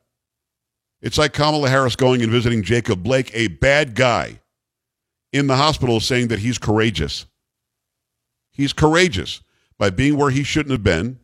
It's 1.01 1.17
like 1.17 1.31
Kamala 1.31 1.69
Harris 1.69 1.95
going 1.95 2.21
and 2.21 2.29
visiting 2.29 2.61
Jacob 2.61 3.01
Blake, 3.01 3.31
a 3.33 3.47
bad 3.47 3.95
guy, 3.95 4.41
in 5.31 5.47
the 5.47 5.55
hospital 5.55 6.01
saying 6.01 6.27
that 6.27 6.39
he's 6.39 6.57
courageous. 6.57 7.25
He's 8.51 8.73
courageous 8.73 9.39
by 9.77 9.91
being 9.91 10.17
where 10.17 10.31
he 10.31 10.43
shouldn't 10.43 10.73
have 10.73 10.83
been. 10.83 11.19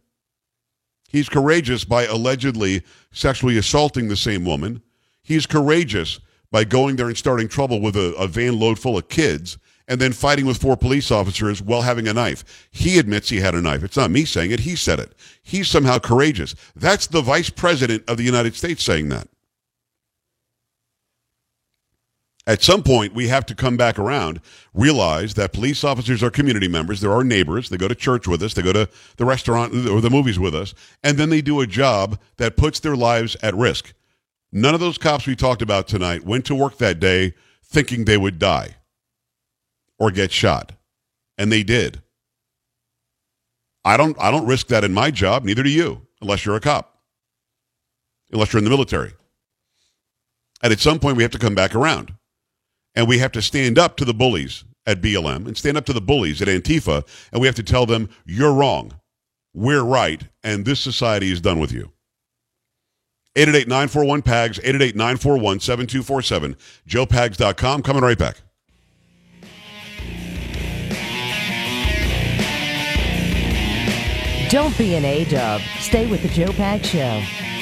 He's 1.10 1.28
courageous 1.28 1.84
by 1.84 2.06
allegedly 2.06 2.84
sexually 3.12 3.58
assaulting 3.58 4.08
the 4.08 4.16
same 4.16 4.46
woman. 4.46 4.82
He's 5.22 5.46
courageous 5.46 6.22
by 6.52 6.64
going 6.64 6.96
there 6.96 7.08
and 7.08 7.18
starting 7.18 7.50
trouble 7.50 7.82
with 7.82 7.98
a, 7.98 8.16
a 8.16 8.30
van 8.30 8.58
load 8.58 8.80
full 8.80 8.98
of 8.98 9.10
kids 9.10 9.58
and 9.88 10.02
then 10.02 10.14
fighting 10.14 10.46
with 10.46 10.58
four 10.58 10.76
police 10.76 11.12
officers 11.12 11.62
while 11.62 11.82
having 11.82 12.08
a 12.08 12.14
knife. 12.14 12.68
He 12.72 12.98
admits 12.98 13.30
he 13.30 13.40
had 13.40 13.56
a 13.56 13.62
knife. 13.62 13.84
It's 13.84 13.98
not 13.98 14.12
me 14.12 14.26
saying 14.26 14.52
it. 14.52 14.62
He 14.62 14.76
said 14.76 15.00
it. 15.00 15.14
He's 15.44 15.68
somehow 15.68 16.00
courageous. 16.00 16.56
That's 16.76 17.08
the 17.08 17.22
vice 17.22 17.50
president 17.50 18.04
of 18.08 18.18
the 18.18 18.24
United 18.24 18.56
States 18.56 18.84
saying 18.84 19.10
that. 19.10 19.28
At 22.48 22.62
some 22.62 22.84
point, 22.84 23.16
we 23.16 23.28
have 23.28 23.46
to 23.48 23.56
come 23.56 23.76
back 23.76 23.98
around, 23.98 24.40
realize 24.72 25.34
that 25.34 25.52
police 25.52 25.84
officers 25.84 26.22
are 26.22 26.30
community 26.30 26.68
members. 26.68 27.02
They're 27.02 27.12
our 27.12 27.24
neighbors. 27.24 27.70
They 27.70 27.78
go 27.78 27.88
to 27.88 27.96
church 27.96 28.28
with 28.28 28.44
us. 28.44 28.54
They 28.54 28.62
go 28.62 28.74
to 28.74 28.88
the 29.18 29.26
restaurant 29.26 29.74
or 29.88 30.00
the 30.00 30.12
movies 30.12 30.38
with 30.38 30.54
us. 30.54 30.76
And 31.04 31.18
then 31.18 31.30
they 31.30 31.42
do 31.42 31.60
a 31.60 31.66
job 31.66 32.20
that 32.38 32.56
puts 32.56 32.80
their 32.80 32.96
lives 32.96 33.36
at 33.42 33.56
risk. 33.56 33.94
None 34.52 34.76
of 34.76 34.80
those 34.80 35.00
cops 35.00 35.26
we 35.26 35.36
talked 35.36 35.64
about 35.64 35.88
tonight 35.88 36.24
went 36.24 36.46
to 36.46 36.54
work 36.56 36.78
that 36.78 37.00
day 37.00 37.34
thinking 37.64 38.06
they 38.06 38.18
would 38.18 38.38
die 38.38 38.76
or 40.00 40.12
get 40.12 40.32
shot. 40.32 40.74
And 41.38 41.52
they 41.52 41.64
did. 41.64 42.02
I 43.84 43.98
don't 43.98 44.18
I 44.20 44.32
don't 44.32 44.48
risk 44.48 44.68
that 44.68 44.84
in 44.84 44.94
my 44.94 45.12
job, 45.12 45.44
neither 45.44 45.64
do 45.64 45.70
you, 45.70 46.08
unless 46.22 46.46
you're 46.46 46.56
a 46.56 46.62
cop. 46.62 47.00
Unless 48.32 48.54
you're 48.54 48.60
in 48.60 48.64
the 48.64 48.70
military. 48.70 49.14
And 50.64 50.74
at 50.74 50.80
some 50.80 51.00
point 51.00 51.18
we 51.18 51.24
have 51.24 51.32
to 51.34 51.40
come 51.40 51.56
back 51.56 51.76
around. 51.76 52.14
And 52.96 53.08
we 53.08 53.20
have 53.20 53.32
to 53.34 53.42
stand 53.42 53.78
up 53.78 53.98
to 53.98 54.06
the 54.06 54.14
bullies 54.14 54.64
at 54.86 55.02
BLM 55.02 55.48
and 55.48 55.58
stand 55.58 55.78
up 55.78 55.86
to 55.86 55.94
the 55.94 56.02
bullies 56.02 56.42
at 56.42 56.48
Antifa, 56.48 57.06
and 57.32 57.42
we 57.42 57.48
have 57.48 57.56
to 57.56 57.64
tell 57.64 57.86
them, 57.86 58.10
you're 58.26 58.54
wrong. 58.54 58.94
We're 59.54 59.84
right, 59.84 60.24
and 60.44 60.66
this 60.66 60.80
society 60.80 61.32
is 61.32 61.42
done 61.42 61.60
with 61.60 61.72
you. 61.72 61.92
888-941-PAGS, 63.36 64.60
888-941-7247, 64.60 66.56
joepags.com. 66.88 67.82
Coming 67.84 68.04
right 68.04 68.18
back. 68.18 68.38
Don't 74.50 74.78
be 74.78 74.94
an 74.96 75.06
A-dub. 75.06 75.62
Stay 75.80 76.06
with 76.06 76.22
the 76.22 76.30
Joe 76.30 76.52
Pag 76.54 76.86
Show. 76.86 77.55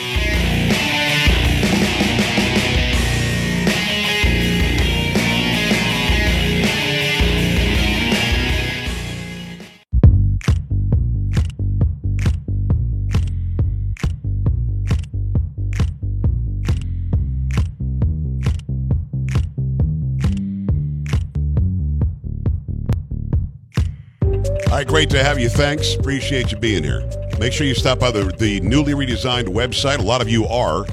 All 24.73 24.79
right, 24.79 24.87
great 24.87 25.11
to 25.11 25.23
have 25.23 25.37
you. 25.37 25.49
Thanks. 25.49 25.93
Appreciate 25.93 26.51
you 26.51 26.57
being 26.57 26.83
here. 26.83 27.07
Make 27.37 27.53
sure 27.53 27.67
you 27.67 27.75
stop 27.75 27.99
by 27.99 28.09
the, 28.09 28.23
the 28.39 28.59
newly 28.61 28.93
redesigned 28.93 29.45
website. 29.45 29.99
A 29.99 30.01
lot 30.01 30.19
of 30.19 30.27
you 30.27 30.47
are 30.47 30.83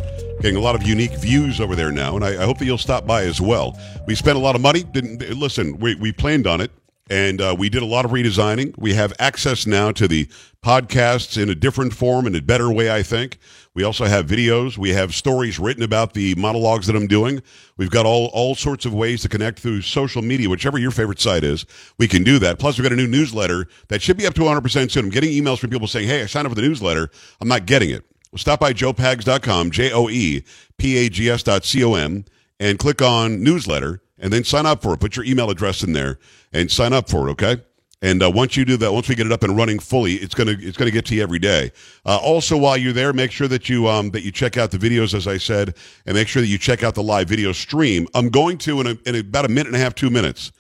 getting 0.43 0.57
a 0.57 0.61
lot 0.61 0.75
of 0.75 0.83
unique 0.83 1.15
views 1.15 1.63
over 1.63 1.75
there 1.75 1.91
now, 1.91 2.15
and 2.15 2.23
I, 2.23 2.43
I 2.43 2.45
hope 2.45 2.59
that 2.59 2.67
you'll 2.67 2.77
stop 2.77 3.07
by 3.07 3.23
as 3.23 3.41
well. 3.41 3.81
We 4.07 4.15
spent 4.15 4.37
a 4.37 4.39
lot 4.39 4.55
of 4.55 4.61
money. 4.61 4.83
Didn't 4.83 5.27
listen? 5.35 5.79
We, 5.79 5.95
we 5.95 6.13
planned 6.13 6.47
on 6.47 6.61
it, 6.61 6.71
and 7.09 7.41
uh, 7.41 7.57
we 7.59 7.71
did 7.71 7.83
a 7.83 7.87
lot 7.87 8.05
of 8.05 8.11
redesigning. 8.11 8.77
We 8.77 8.93
have 8.93 9.15
access 9.19 9.67
now 9.67 9.93
to 9.93 10.07
the 10.07 10.27
podcasts 10.63 11.43
in 11.43 11.49
a 11.49 11.55
different 11.55 11.95
form, 11.95 12.27
and 12.27 12.37
a 12.37 12.43
better 12.43 12.71
way, 12.71 12.95
I 12.95 13.03
think. 13.03 13.39
We 13.75 13.85
also 13.85 14.07
have 14.07 14.27
videos. 14.27 14.77
We 14.77 14.91
have 14.91 15.15
stories 15.15 15.59
written 15.59 15.83
about 15.85 16.12
the 16.12 16.35
monologues 16.35 16.89
that 16.89 16.97
I'm 16.97 17.07
doing. 17.07 17.41
We've 17.77 17.91
got 17.91 18.05
all, 18.05 18.27
all 18.33 18.57
sorts 18.57 18.85
of 18.85 18.93
ways 18.93 19.23
to 19.23 19.29
connect 19.29 19.61
through 19.61 19.83
social 19.83 20.23
media, 20.23 20.49
whichever 20.49 20.77
your 20.77 20.91
favorite 20.91 21.21
site 21.21 21.45
is. 21.45 21.67
We 21.97 22.09
can 22.09 22.25
do 22.25 22.41
that. 22.41 22.59
Plus, 22.59 22.77
we've 22.77 22.83
got 22.83 22.93
a 22.93 22.97
new 22.97 23.07
newsletter 23.07 23.69
that 23.89 24.03
should 24.03 24.17
be 24.17 24.27
up 24.27 24.35
to 24.35 24.41
100% 24.41 24.91
soon. 24.91 25.05
I'm 25.05 25.11
getting 25.11 25.31
emails 25.31 25.59
from 25.59 25.71
people 25.71 25.87
saying, 25.87 26.09
hey, 26.09 26.23
I 26.23 26.27
signed 26.27 26.47
up 26.47 26.50
for 26.50 26.61
the 26.61 26.67
newsletter. 26.67 27.11
I'm 27.41 27.49
not 27.49 27.67
getting 27.67 27.91
it. 27.91 28.05
Well, 28.33 28.39
stop 28.39 28.61
by 28.61 28.73
joepags.com, 28.73 29.71
J 29.71 29.93
O 29.93 30.09
E 30.09 30.45
P 30.79 30.97
A 30.99 31.09
G 31.09 31.31
S 31.31 31.43
dot 31.43 31.65
C 31.65 31.83
O 31.85 31.95
M, 31.95 32.25
and 32.59 32.79
click 32.79 33.03
on 33.03 33.43
newsletter 33.43 34.03
and 34.19 34.33
then 34.33 34.45
sign 34.45 34.67
up 34.67 34.83
for 34.83 34.95
it. 34.95 35.00
Put 35.00 35.17
your 35.17 35.25
email 35.25 35.50
address 35.50 35.83
in 35.83 35.93
there 35.93 36.19
and 36.53 36.71
sign 36.71 36.93
up 36.93 37.09
for 37.09 37.29
it, 37.29 37.33
okay? 37.33 37.62
And 38.02 38.23
uh, 38.23 38.30
once 38.30 38.57
you 38.57 38.64
do 38.64 38.78
that, 38.78 38.92
once 38.92 39.09
we 39.09 39.14
get 39.14 39.26
it 39.26 39.33
up 39.33 39.42
and 39.42 39.57
running 39.57 39.78
fully, 39.78 40.14
it's 40.14 40.35
gonna 40.35 40.57
it's 40.59 40.76
gonna 40.76 40.90
get 40.90 41.04
to 41.07 41.14
you 41.14 41.23
every 41.23 41.38
day. 41.38 41.71
Uh, 42.07 42.19
also, 42.19 42.57
while 42.57 42.76
you're 42.76 42.95
there, 42.95 43.12
make 43.12 43.30
sure 43.30 43.49
that 43.49 43.69
you 43.69 43.88
um, 43.88 44.11
that 44.12 44.23
you 44.23 44.33
check 44.33 44.57
out 44.57 44.71
the 44.71 44.78
videos, 44.78 45.12
as 45.12 45.26
I 45.26 45.37
said, 45.37 45.75
and 46.07 46.14
make 46.14 46.26
sure 46.26 46.40
that 46.40 46.49
you 46.49 46.57
check 46.57 46.83
out 46.83 46.95
the 46.95 47.02
live 47.02 47.28
video 47.28 47.52
stream. 47.52 48.07
I'm 48.14 48.30
going 48.30 48.57
to 48.59 48.80
in, 48.80 48.87
a, 48.87 48.99
in 49.04 49.16
about 49.16 49.45
a 49.45 49.49
minute 49.49 49.66
and 49.66 49.76
a 49.76 49.80
half, 49.80 49.95
two 49.95 50.09
minutes. 50.09 50.50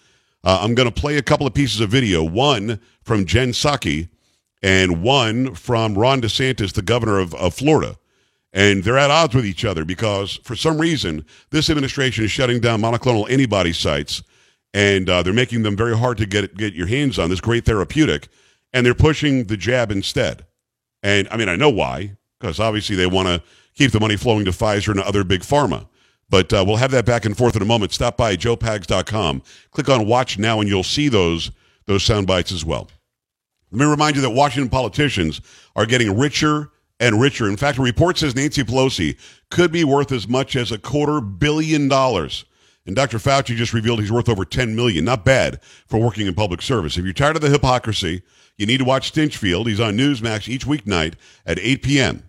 Uh, 0.44 0.60
I'm 0.62 0.74
going 0.74 0.90
to 0.90 0.94
play 0.94 1.16
a 1.16 1.22
couple 1.22 1.46
of 1.46 1.54
pieces 1.54 1.80
of 1.80 1.90
video. 1.90 2.22
One 2.22 2.80
from 3.02 3.24
Jen 3.24 3.50
Psaki, 3.50 4.08
and 4.62 5.02
one 5.02 5.54
from 5.54 5.96
Ron 5.96 6.20
DeSantis, 6.20 6.72
the 6.74 6.82
governor 6.82 7.18
of, 7.18 7.34
of 7.34 7.54
Florida. 7.54 7.96
And 8.52 8.82
they're 8.82 8.98
at 8.98 9.10
odds 9.10 9.34
with 9.34 9.46
each 9.46 9.64
other 9.64 9.84
because, 9.84 10.40
for 10.42 10.56
some 10.56 10.78
reason, 10.78 11.24
this 11.50 11.70
administration 11.70 12.24
is 12.24 12.30
shutting 12.30 12.60
down 12.60 12.82
monoclonal 12.82 13.30
antibody 13.30 13.72
sites 13.72 14.22
and 14.72 15.08
uh, 15.08 15.22
they're 15.22 15.32
making 15.32 15.62
them 15.62 15.76
very 15.76 15.96
hard 15.96 16.18
to 16.18 16.26
get 16.26 16.56
get 16.56 16.74
your 16.74 16.86
hands 16.86 17.18
on 17.18 17.30
this 17.30 17.40
great 17.40 17.64
therapeutic, 17.64 18.28
and 18.72 18.84
they're 18.84 18.94
pushing 18.94 19.44
the 19.44 19.56
jab 19.56 19.90
instead. 19.90 20.46
And 21.02 21.28
I 21.30 21.36
mean, 21.36 21.48
I 21.48 21.56
know 21.56 21.70
why, 21.70 22.16
because 22.38 22.60
obviously 22.60 22.96
they 22.96 23.06
want 23.06 23.28
to 23.28 23.42
keep 23.74 23.92
the 23.92 24.00
money 24.00 24.16
flowing 24.16 24.44
to 24.44 24.50
Pfizer 24.50 24.88
and 24.88 25.00
other 25.00 25.24
big 25.24 25.40
pharma. 25.40 25.86
But 26.28 26.52
uh, 26.52 26.64
we'll 26.66 26.76
have 26.76 26.92
that 26.92 27.06
back 27.06 27.24
and 27.24 27.36
forth 27.36 27.56
in 27.56 27.62
a 27.62 27.66
moment. 27.66 27.92
Stop 27.92 28.16
by 28.16 28.36
joepags.com, 28.36 29.42
click 29.72 29.88
on 29.88 30.06
Watch 30.06 30.38
Now, 30.38 30.60
and 30.60 30.68
you'll 30.68 30.84
see 30.84 31.08
those 31.08 31.50
those 31.86 32.04
sound 32.04 32.26
bites 32.26 32.52
as 32.52 32.64
well. 32.64 32.88
Let 33.72 33.80
me 33.80 33.90
remind 33.90 34.16
you 34.16 34.22
that 34.22 34.30
Washington 34.30 34.68
politicians 34.68 35.40
are 35.74 35.86
getting 35.86 36.16
richer 36.16 36.70
and 37.00 37.20
richer. 37.20 37.48
In 37.48 37.56
fact, 37.56 37.78
a 37.78 37.82
report 37.82 38.18
says 38.18 38.36
Nancy 38.36 38.62
Pelosi 38.62 39.16
could 39.50 39.72
be 39.72 39.84
worth 39.84 40.12
as 40.12 40.28
much 40.28 40.54
as 40.54 40.70
a 40.70 40.78
quarter 40.78 41.20
billion 41.20 41.88
dollars. 41.88 42.44
And 42.90 42.96
Dr. 42.96 43.18
Fauci 43.18 43.54
just 43.54 43.72
revealed 43.72 44.00
he's 44.00 44.10
worth 44.10 44.28
over 44.28 44.44
10 44.44 44.74
million. 44.74 45.04
Not 45.04 45.24
bad 45.24 45.62
for 45.86 46.00
working 46.00 46.26
in 46.26 46.34
public 46.34 46.60
service. 46.60 46.98
If 46.98 47.04
you're 47.04 47.14
tired 47.14 47.36
of 47.36 47.42
the 47.42 47.48
hypocrisy, 47.48 48.22
you 48.56 48.66
need 48.66 48.78
to 48.78 48.84
watch 48.84 49.12
Stinchfield. 49.12 49.68
He's 49.68 49.78
on 49.78 49.96
Newsmax 49.96 50.48
each 50.48 50.66
weeknight 50.66 51.14
at 51.46 51.60
8 51.60 51.84
p.m. 51.84 52.24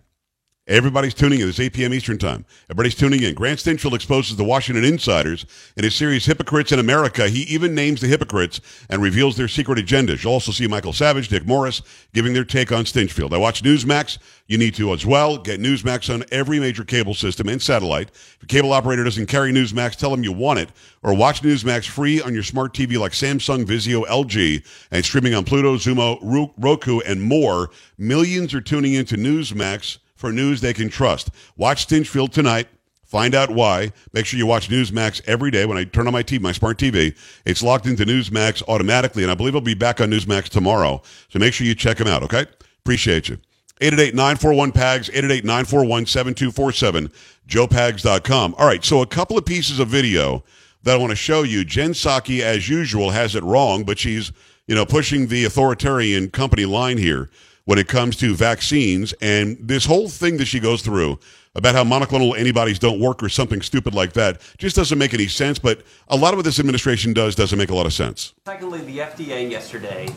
Everybody's 0.68 1.12
tuning 1.12 1.40
in. 1.40 1.48
It's 1.48 1.58
8 1.58 1.72
p.m. 1.72 1.92
Eastern 1.92 2.18
Time. 2.18 2.44
Everybody's 2.70 2.94
tuning 2.94 3.24
in. 3.24 3.34
Grant 3.34 3.58
Stinchfield 3.58 3.94
exposes 3.94 4.36
the 4.36 4.44
Washington 4.44 4.84
insiders 4.84 5.44
in 5.76 5.82
his 5.82 5.96
series 5.96 6.24
Hypocrites 6.24 6.70
in 6.70 6.78
America. 6.78 7.28
He 7.28 7.40
even 7.52 7.74
names 7.74 8.00
the 8.00 8.06
hypocrites 8.06 8.60
and 8.88 9.02
reveals 9.02 9.36
their 9.36 9.48
secret 9.48 9.84
agendas. 9.84 10.22
You'll 10.22 10.34
also 10.34 10.52
see 10.52 10.68
Michael 10.68 10.92
Savage, 10.92 11.26
Dick 11.26 11.44
Morris 11.46 11.82
giving 12.14 12.32
their 12.32 12.44
take 12.44 12.70
on 12.70 12.84
Stinchfield. 12.84 13.34
I 13.34 13.38
watch 13.38 13.64
Newsmax. 13.64 14.18
You 14.46 14.56
need 14.56 14.76
to 14.76 14.92
as 14.92 15.04
well. 15.04 15.36
Get 15.36 15.58
Newsmax 15.58 16.14
on 16.14 16.22
every 16.30 16.60
major 16.60 16.84
cable 16.84 17.14
system 17.14 17.48
and 17.48 17.60
satellite. 17.60 18.10
If 18.10 18.38
your 18.42 18.46
cable 18.46 18.72
operator 18.72 19.02
doesn't 19.02 19.26
carry 19.26 19.52
Newsmax, 19.52 19.96
tell 19.96 20.12
them 20.12 20.22
you 20.22 20.30
want 20.30 20.60
it. 20.60 20.68
Or 21.02 21.12
watch 21.12 21.42
Newsmax 21.42 21.88
free 21.88 22.22
on 22.22 22.34
your 22.34 22.44
smart 22.44 22.72
TV 22.72 23.00
like 23.00 23.12
Samsung, 23.12 23.64
Vizio, 23.64 24.06
LG, 24.06 24.64
and 24.92 25.04
streaming 25.04 25.34
on 25.34 25.42
Pluto, 25.42 25.74
Xumo, 25.74 26.52
Roku, 26.56 27.00
and 27.00 27.20
more. 27.20 27.70
Millions 27.98 28.54
are 28.54 28.60
tuning 28.60 28.94
into 28.94 29.16
Newsmax 29.16 29.98
for 30.22 30.32
news 30.32 30.60
they 30.60 30.72
can 30.72 30.88
trust. 30.88 31.30
Watch 31.56 31.88
Stinchfield 31.88 32.30
tonight. 32.30 32.68
Find 33.04 33.34
out 33.34 33.50
why. 33.50 33.90
Make 34.12 34.24
sure 34.24 34.38
you 34.38 34.46
watch 34.46 34.70
Newsmax 34.70 35.20
every 35.26 35.50
day 35.50 35.66
when 35.66 35.76
I 35.76 35.82
turn 35.82 36.06
on 36.06 36.12
my 36.12 36.22
TV, 36.22 36.40
my 36.40 36.52
smart 36.52 36.78
TV. 36.78 37.16
It's 37.44 37.60
locked 37.60 37.86
into 37.86 38.04
Newsmax 38.04 38.62
automatically, 38.68 39.24
and 39.24 39.32
I 39.32 39.34
believe 39.34 39.56
I'll 39.56 39.60
be 39.60 39.74
back 39.74 40.00
on 40.00 40.10
Newsmax 40.10 40.48
tomorrow. 40.48 41.02
So 41.28 41.40
make 41.40 41.54
sure 41.54 41.66
you 41.66 41.74
check 41.74 41.98
them 41.98 42.06
out, 42.06 42.22
okay? 42.22 42.46
Appreciate 42.78 43.28
you. 43.28 43.38
888-941-PAGS, 43.80 45.10
888-941-7247, 45.10 47.12
joepags.com. 47.48 48.54
All 48.56 48.66
right, 48.66 48.84
so 48.84 49.02
a 49.02 49.06
couple 49.06 49.36
of 49.36 49.44
pieces 49.44 49.80
of 49.80 49.88
video 49.88 50.44
that 50.84 50.94
I 50.94 50.98
want 50.98 51.10
to 51.10 51.16
show 51.16 51.42
you. 51.42 51.64
Jen 51.64 51.94
Psaki, 51.94 52.42
as 52.42 52.68
usual, 52.68 53.10
has 53.10 53.34
it 53.34 53.42
wrong, 53.42 53.82
but 53.82 53.98
she's, 53.98 54.30
you 54.68 54.76
know, 54.76 54.86
pushing 54.86 55.26
the 55.26 55.44
authoritarian 55.44 56.30
company 56.30 56.64
line 56.64 56.98
here 56.98 57.28
when 57.64 57.78
it 57.78 57.88
comes 57.88 58.16
to 58.16 58.34
vaccines. 58.34 59.12
And 59.20 59.56
this 59.60 59.84
whole 59.84 60.08
thing 60.08 60.36
that 60.38 60.46
she 60.46 60.60
goes 60.60 60.82
through 60.82 61.18
about 61.54 61.74
how 61.74 61.84
monoclonal 61.84 62.36
antibodies 62.38 62.78
don't 62.78 62.98
work 62.98 63.22
or 63.22 63.28
something 63.28 63.60
stupid 63.60 63.94
like 63.94 64.14
that 64.14 64.40
just 64.58 64.74
doesn't 64.74 64.98
make 64.98 65.14
any 65.14 65.28
sense. 65.28 65.58
But 65.58 65.82
a 66.08 66.16
lot 66.16 66.34
of 66.34 66.38
what 66.38 66.44
this 66.44 66.58
administration 66.58 67.12
does 67.12 67.34
doesn't 67.34 67.58
make 67.58 67.70
a 67.70 67.74
lot 67.74 67.86
of 67.86 67.92
sense. 67.92 68.34
Secondly, 68.46 68.80
the 68.80 68.98
FDA 68.98 69.50
yesterday 69.50 70.08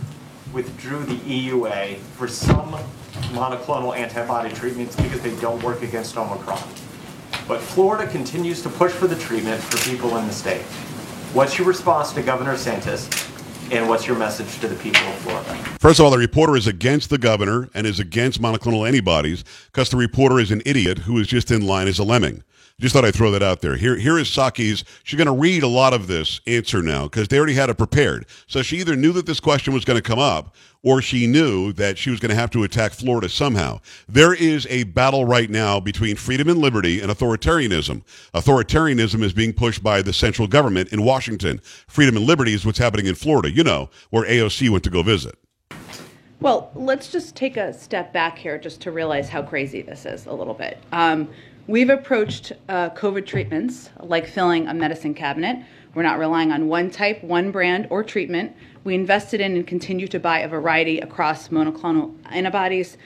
withdrew 0.53 1.03
the 1.03 1.17
EUA 1.17 1.97
for 1.97 2.27
some 2.27 2.71
monoclonal 3.33 3.95
antibody 3.95 4.53
treatments 4.53 4.95
because 4.95 5.21
they 5.21 5.35
don't 5.41 5.61
work 5.61 5.81
against 5.81 6.17
Omicron. 6.17 6.61
But 7.47 7.59
Florida 7.59 8.09
continues 8.09 8.61
to 8.63 8.69
push 8.69 8.91
for 8.91 9.07
the 9.07 9.17
treatment 9.17 9.61
for 9.61 9.77
people 9.89 10.17
in 10.17 10.25
the 10.25 10.33
state. 10.33 10.61
What's 11.33 11.57
your 11.57 11.67
response 11.67 12.13
to 12.13 12.23
Governor 12.23 12.55
Santos 12.55 13.09
and 13.71 13.87
what's 13.87 14.07
your 14.07 14.17
message 14.17 14.59
to 14.59 14.67
the 14.67 14.75
people 14.75 15.01
of 15.01 15.15
Florida? 15.15 15.55
First 15.79 15.99
of 15.99 16.05
all, 16.05 16.11
the 16.11 16.17
reporter 16.17 16.55
is 16.55 16.67
against 16.67 17.09
the 17.09 17.17
governor 17.17 17.69
and 17.73 17.85
is 17.87 17.99
against 17.99 18.41
monoclonal 18.41 18.87
antibodies 18.87 19.43
because 19.67 19.89
the 19.89 19.97
reporter 19.97 20.39
is 20.39 20.51
an 20.51 20.61
idiot 20.65 20.99
who 20.99 21.17
is 21.19 21.27
just 21.27 21.51
in 21.51 21.65
line 21.65 21.87
as 21.87 21.99
a 21.99 22.03
lemming. 22.03 22.43
Just 22.77 22.93
thought 22.93 23.05
I'd 23.05 23.15
throw 23.15 23.31
that 23.31 23.41
out 23.41 23.61
there. 23.61 23.77
Here, 23.77 23.95
here 23.95 24.19
is 24.19 24.27
Psaki's. 24.27 24.83
She's 25.03 25.17
going 25.17 25.27
to 25.27 25.41
read 25.41 25.63
a 25.63 25.67
lot 25.67 25.93
of 25.93 26.07
this 26.07 26.41
answer 26.45 26.81
now 26.81 27.03
because 27.03 27.29
they 27.29 27.37
already 27.37 27.53
had 27.53 27.69
it 27.69 27.77
prepared. 27.77 28.25
So 28.47 28.61
she 28.61 28.79
either 28.79 28.97
knew 28.97 29.13
that 29.13 29.25
this 29.25 29.39
question 29.39 29.73
was 29.73 29.85
going 29.85 29.95
to 29.95 30.03
come 30.03 30.19
up 30.19 30.53
or 30.83 31.01
she 31.01 31.25
knew 31.25 31.71
that 31.73 31.97
she 31.97 32.09
was 32.09 32.19
going 32.19 32.31
to 32.31 32.35
have 32.35 32.51
to 32.51 32.63
attack 32.65 32.91
Florida 32.91 33.29
somehow. 33.29 33.79
There 34.09 34.33
is 34.33 34.67
a 34.69 34.83
battle 34.83 35.23
right 35.23 35.49
now 35.49 35.79
between 35.79 36.17
freedom 36.17 36.49
and 36.49 36.59
liberty 36.59 36.99
and 36.99 37.09
authoritarianism. 37.09 38.03
Authoritarianism 38.33 39.23
is 39.23 39.31
being 39.31 39.53
pushed 39.53 39.81
by 39.81 40.01
the 40.01 40.11
central 40.11 40.45
government 40.45 40.91
in 40.91 41.01
Washington. 41.01 41.61
Freedom 41.87 42.17
and 42.17 42.25
liberty 42.25 42.53
is 42.53 42.65
what's 42.65 42.77
happening 42.77 43.05
in 43.05 43.15
Florida, 43.15 43.49
you 43.49 43.63
know, 43.63 43.89
where 44.09 44.25
AOC 44.25 44.69
went 44.69 44.83
to 44.83 44.89
go 44.89 45.01
visit. 45.01 45.39
Well, 46.41 46.71
let's 46.75 47.09
just 47.09 47.37
take 47.37 47.55
a 47.55 47.73
step 47.73 48.11
back 48.11 48.37
here 48.37 48.57
just 48.57 48.81
to 48.81 48.91
realize 48.91 49.29
how 49.29 49.41
crazy 49.41 49.81
this 49.81 50.05
is 50.05 50.25
a 50.25 50.33
little 50.33 50.53
bit. 50.53 50.77
Um, 50.91 51.29
We've 51.67 51.89
approached 51.89 52.51
uh, 52.69 52.91
COVID 52.91 53.25
treatments 53.25 53.89
like 53.99 54.27
filling 54.27 54.67
a 54.67 54.73
medicine 54.75 55.15
cabinet. 55.15 55.65
We're 55.95 56.03
not 56.03 56.19
relying 56.19 56.51
on 56.51 56.67
one 56.67 56.91
type, 56.91 57.23
one 57.23 57.49
brand, 57.49 57.87
or 57.89 58.03
treatment. 58.03 58.55
We 58.83 58.93
invested 58.93 59.41
in 59.41 59.55
and 59.55 59.65
continue 59.65 60.07
to 60.09 60.19
buy 60.19 60.39
a 60.39 60.47
variety 60.47 60.99
across 60.99 61.47
monoclonal 61.47 62.13
antibodies, 62.29 62.97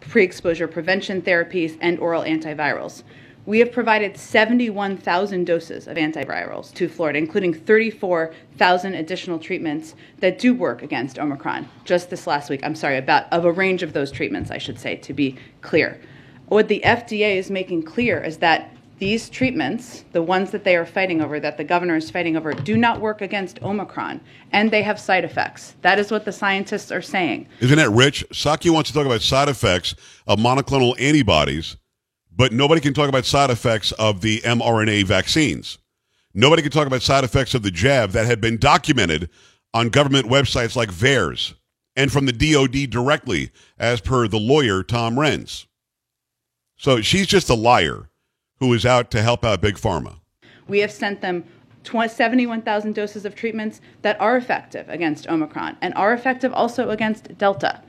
pre 0.00 0.24
exposure 0.24 0.66
prevention 0.66 1.22
therapies, 1.22 1.78
and 1.80 2.00
oral 2.00 2.24
antivirals. 2.24 3.04
We 3.46 3.60
have 3.60 3.70
provided 3.70 4.16
71,000 4.16 5.44
doses 5.44 5.86
of 5.86 5.96
antivirals 5.96 6.74
to 6.74 6.88
Florida, 6.88 7.20
including 7.20 7.54
34,000 7.54 8.94
additional 8.94 9.38
treatments 9.38 9.94
that 10.18 10.40
do 10.40 10.54
work 10.54 10.82
against 10.82 11.20
Omicron 11.20 11.68
just 11.84 12.10
this 12.10 12.26
last 12.26 12.50
week. 12.50 12.62
I'm 12.64 12.74
sorry, 12.74 12.96
about 12.98 13.32
of 13.32 13.44
a 13.44 13.52
range 13.52 13.84
of 13.84 13.92
those 13.92 14.10
treatments, 14.10 14.50
I 14.50 14.58
should 14.58 14.80
say, 14.80 14.96
to 14.96 15.12
be 15.12 15.36
clear. 15.62 16.00
What 16.48 16.68
the 16.68 16.80
FDA 16.82 17.36
is 17.36 17.50
making 17.50 17.82
clear 17.82 18.24
is 18.24 18.38
that 18.38 18.74
these 18.98 19.28
treatments, 19.28 20.04
the 20.12 20.22
ones 20.22 20.50
that 20.50 20.64
they 20.64 20.76
are 20.76 20.86
fighting 20.86 21.20
over, 21.20 21.38
that 21.38 21.58
the 21.58 21.62
governor 21.62 21.96
is 21.96 22.10
fighting 22.10 22.36
over, 22.36 22.54
do 22.54 22.76
not 22.78 23.02
work 23.02 23.20
against 23.20 23.62
Omicron, 23.62 24.20
and 24.50 24.70
they 24.70 24.82
have 24.82 24.98
side 24.98 25.24
effects. 25.24 25.74
That 25.82 25.98
is 25.98 26.10
what 26.10 26.24
the 26.24 26.32
scientists 26.32 26.90
are 26.90 27.02
saying. 27.02 27.48
Isn't 27.60 27.76
that 27.76 27.90
rich? 27.90 28.26
Psaki 28.30 28.70
wants 28.70 28.88
to 28.90 28.94
talk 28.94 29.04
about 29.04 29.20
side 29.20 29.50
effects 29.50 29.94
of 30.26 30.38
monoclonal 30.38 30.98
antibodies, 30.98 31.76
but 32.34 32.50
nobody 32.50 32.80
can 32.80 32.94
talk 32.94 33.10
about 33.10 33.26
side 33.26 33.50
effects 33.50 33.92
of 33.92 34.22
the 34.22 34.40
mRNA 34.40 35.04
vaccines. 35.04 35.76
Nobody 36.32 36.62
can 36.62 36.70
talk 36.70 36.86
about 36.86 37.02
side 37.02 37.24
effects 37.24 37.54
of 37.54 37.62
the 37.62 37.70
jab 37.70 38.12
that 38.12 38.24
had 38.24 38.40
been 38.40 38.56
documented 38.56 39.28
on 39.74 39.90
government 39.90 40.26
websites 40.26 40.76
like 40.76 40.90
VAERS 40.90 41.54
and 41.94 42.10
from 42.10 42.26
the 42.26 42.32
DOD 42.32 42.88
directly, 42.88 43.50
as 43.78 44.00
per 44.00 44.26
the 44.28 44.38
lawyer 44.38 44.82
Tom 44.82 45.16
Renz. 45.16 45.66
So 46.78 47.00
she's 47.00 47.26
just 47.26 47.50
a 47.50 47.54
liar 47.54 48.08
who 48.60 48.72
is 48.72 48.86
out 48.86 49.10
to 49.10 49.22
help 49.22 49.44
out 49.44 49.60
Big 49.60 49.74
Pharma. 49.74 50.20
We 50.68 50.78
have 50.78 50.92
sent 50.92 51.20
them 51.20 51.44
71,000 51.84 52.94
doses 52.94 53.24
of 53.24 53.34
treatments 53.34 53.80
that 54.02 54.20
are 54.20 54.36
effective 54.36 54.88
against 54.88 55.26
Omicron 55.28 55.76
and 55.80 55.94
are 55.94 56.12
effective 56.12 56.52
also 56.52 56.90
against 56.90 57.36
Delta. 57.38 57.82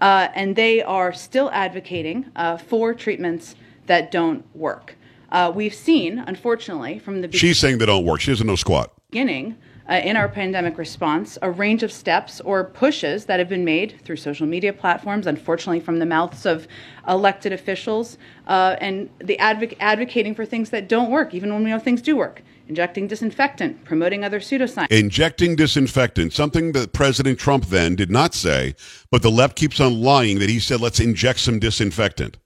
Uh, 0.00 0.28
and 0.34 0.56
they 0.56 0.82
are 0.82 1.12
still 1.12 1.50
advocating 1.52 2.26
uh, 2.36 2.56
for 2.56 2.92
treatments 2.94 3.54
that 3.86 4.10
don't 4.10 4.44
work. 4.56 4.96
Uh, 5.30 5.52
we've 5.54 5.74
seen, 5.74 6.18
unfortunately, 6.18 6.98
from 6.98 7.20
the 7.20 7.28
be- 7.28 7.38
she's 7.38 7.58
saying 7.58 7.78
they 7.78 7.86
don't 7.86 8.04
work. 8.04 8.20
She 8.20 8.30
doesn't 8.30 8.46
know 8.46 8.56
squat. 8.56 8.92
Beginning 9.10 9.56
uh, 9.88 9.94
in 9.94 10.16
our 10.16 10.28
pandemic 10.28 10.78
response 10.78 11.36
a 11.42 11.50
range 11.50 11.82
of 11.82 11.92
steps 11.92 12.40
or 12.40 12.64
pushes 12.64 13.26
that 13.26 13.38
have 13.38 13.48
been 13.48 13.64
made 13.64 14.00
through 14.04 14.16
social 14.16 14.46
media 14.46 14.72
platforms, 14.72 15.26
unfortunately, 15.26 15.80
from 15.80 15.98
the 15.98 16.06
mouths 16.06 16.46
of 16.46 16.66
elected 17.06 17.52
officials, 17.52 18.16
uh, 18.46 18.76
and 18.80 19.10
the 19.18 19.36
advoc- 19.38 19.76
advocating 19.80 20.34
for 20.34 20.46
things 20.46 20.70
that 20.70 20.88
don't 20.88 21.10
work, 21.10 21.34
even 21.34 21.52
when 21.52 21.64
we 21.64 21.70
know 21.70 21.78
things 21.78 22.00
do 22.00 22.16
work. 22.16 22.42
Injecting 22.66 23.06
disinfectant, 23.06 23.84
promoting 23.84 24.24
other 24.24 24.40
pseudoscience. 24.40 24.90
Injecting 24.90 25.54
disinfectant, 25.54 26.32
something 26.32 26.72
that 26.72 26.94
President 26.94 27.38
Trump 27.38 27.66
then 27.66 27.94
did 27.94 28.10
not 28.10 28.32
say, 28.32 28.74
but 29.10 29.20
the 29.20 29.30
left 29.30 29.54
keeps 29.54 29.80
on 29.80 30.00
lying 30.00 30.38
that 30.38 30.48
he 30.48 30.58
said, 30.58 30.80
let's 30.80 30.98
inject 30.98 31.40
some 31.40 31.58
disinfectant. 31.58 32.38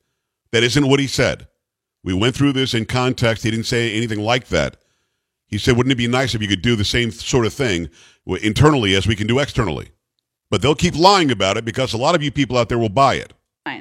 That 0.51 0.65
isn't 0.65 0.89
what 0.89 0.99
he 0.99 1.07
said. 1.07 1.47
We 2.03 2.15
went 2.15 2.35
through 2.35 2.55
this 2.55 2.75
in 2.75 2.87
context. 2.87 3.45
He 3.45 3.51
didn't 3.51 3.67
say 3.67 3.95
anything 3.95 4.21
like 4.21 4.49
that. 4.49 4.77
He 5.49 5.59
said, 5.59 5.77
wouldn't 5.77 5.93
it 5.93 5.97
be 5.97 6.07
nice 6.07 6.35
if 6.35 6.43
you 6.43 6.49
could 6.49 6.63
do 6.63 6.77
the 6.77 6.85
same 6.85 7.11
sort 7.11 7.47
of 7.47 7.55
thing 7.55 7.89
internally 8.27 8.95
as 8.95 9.07
we 9.07 9.17
can 9.17 9.27
do 9.27 9.39
externally? 9.39 9.89
But 10.51 10.63
they'll 10.63 10.75
keep 10.75 10.95
lying 10.95 11.31
about 11.31 11.57
it 11.57 11.65
because 11.65 11.93
a 11.93 11.99
lot 11.99 12.15
of 12.15 12.23
you 12.23 12.31
people 12.31 12.57
out 12.57 12.69
there 12.69 12.79
will 12.79 12.89
buy 12.89 13.15
it. 13.15 13.33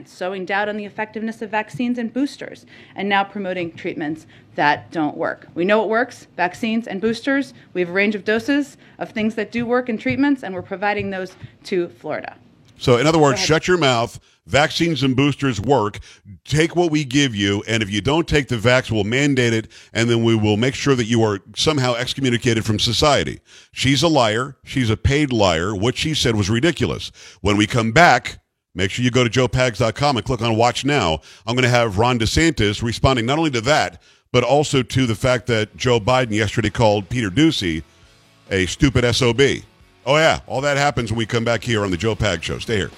Sowing 0.04 0.44
doubt 0.44 0.68
on 0.68 0.76
the 0.76 0.84
effectiveness 0.84 1.42
of 1.42 1.50
vaccines 1.50 1.98
and 1.98 2.12
boosters, 2.12 2.66
and 2.96 3.08
now 3.08 3.24
promoting 3.24 3.72
treatments 3.72 4.28
that 4.56 4.92
don't 4.92 5.16
work. 5.16 5.48
We 5.56 5.64
know 5.64 5.82
it 5.82 5.88
works 5.88 6.28
vaccines 6.36 6.88
and 6.88 7.00
boosters. 7.00 7.54
We 7.74 7.80
have 7.82 7.90
a 7.90 7.94
range 7.94 8.14
of 8.14 8.26
doses 8.26 8.76
of 9.00 9.12
things 9.12 9.36
that 9.36 9.50
do 9.52 9.66
work 9.66 9.88
in 9.88 9.98
treatments, 9.98 10.44
and 10.44 10.54
we're 10.54 10.62
providing 10.62 11.10
those 11.10 11.38
to 11.66 11.88
Florida. 11.88 12.36
So, 12.78 12.98
in 12.98 13.08
other 13.08 13.20
words, 13.20 13.40
shut 13.40 13.68
your 13.68 13.78
mouth. 13.78 14.20
Vaccines 14.46 15.04
and 15.04 15.16
boosters 15.16 15.60
work. 15.60 16.00
Take 16.46 16.76
what 16.76 16.90
we 16.90 17.04
give 17.04 17.36
you, 17.36 17.64
and 17.68 17.84
if 17.84 17.90
you 17.90 18.00
don't 18.00 18.28
take 18.28 18.48
the 18.48 18.56
vax, 18.56 18.90
we'll 18.90 19.04
mandate 19.04 19.54
it, 19.54 19.68
and 19.92 20.10
then 20.10 20.24
we 20.24 20.36
will 20.36 20.56
make 20.56 20.74
sure 20.74 20.96
that 20.96 21.06
you 21.06 21.22
are 21.24 21.40
somehow 21.56 21.96
excommunicated 21.96 22.66
from 22.66 22.80
society. 22.80 23.42
She's 23.74 24.04
a 24.04 24.08
liar. 24.08 24.56
She's 24.64 24.90
a 24.90 24.96
paid 24.96 25.34
liar. 25.34 25.76
What 25.76 25.98
she 25.98 26.14
said 26.14 26.38
was 26.38 26.50
ridiculous. 26.50 27.12
When 27.42 27.58
we 27.58 27.68
come 27.68 27.92
back, 27.92 28.40
make 28.74 28.90
sure 28.90 29.04
you 29.04 29.12
go 29.12 29.28
to 29.28 29.30
joepags.com 29.30 30.16
and 30.16 30.26
click 30.26 30.42
on 30.42 30.56
Watch 30.56 30.86
Now. 30.86 31.20
I'm 31.46 31.56
going 31.56 31.64
to 31.64 31.70
have 31.70 31.98
Ron 31.98 32.18
DeSantis 32.18 32.82
responding 32.82 33.26
not 33.26 33.38
only 33.38 33.52
to 33.52 33.62
that, 33.62 34.02
but 34.32 34.46
also 34.46 34.82
to 34.82 35.06
the 35.06 35.16
fact 35.16 35.48
that 35.48 35.76
Joe 35.76 36.00
Biden 36.00 36.32
yesterday 36.32 36.70
called 36.70 37.10
Peter 37.10 37.30
Doocy 37.30 37.84
a 38.50 38.66
stupid 38.66 39.04
SOB. 39.16 39.42
Oh, 40.08 40.16
yeah. 40.16 40.40
All 40.48 40.62
that 40.62 40.78
happens 40.78 41.12
when 41.12 41.18
we 41.18 41.26
come 41.26 41.44
back 41.44 41.62
here 41.62 41.84
on 41.84 41.92
the 41.92 41.98
Joe 41.98 42.16
Pag 42.16 42.42
Show. 42.42 42.60
Stay 42.60 42.78
here. 42.78 42.92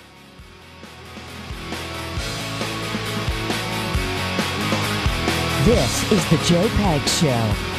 This 5.65 6.11
is 6.11 6.29
the 6.29 6.37
Joe 6.45 6.67
Pag 6.77 7.01
Show. 7.09 7.78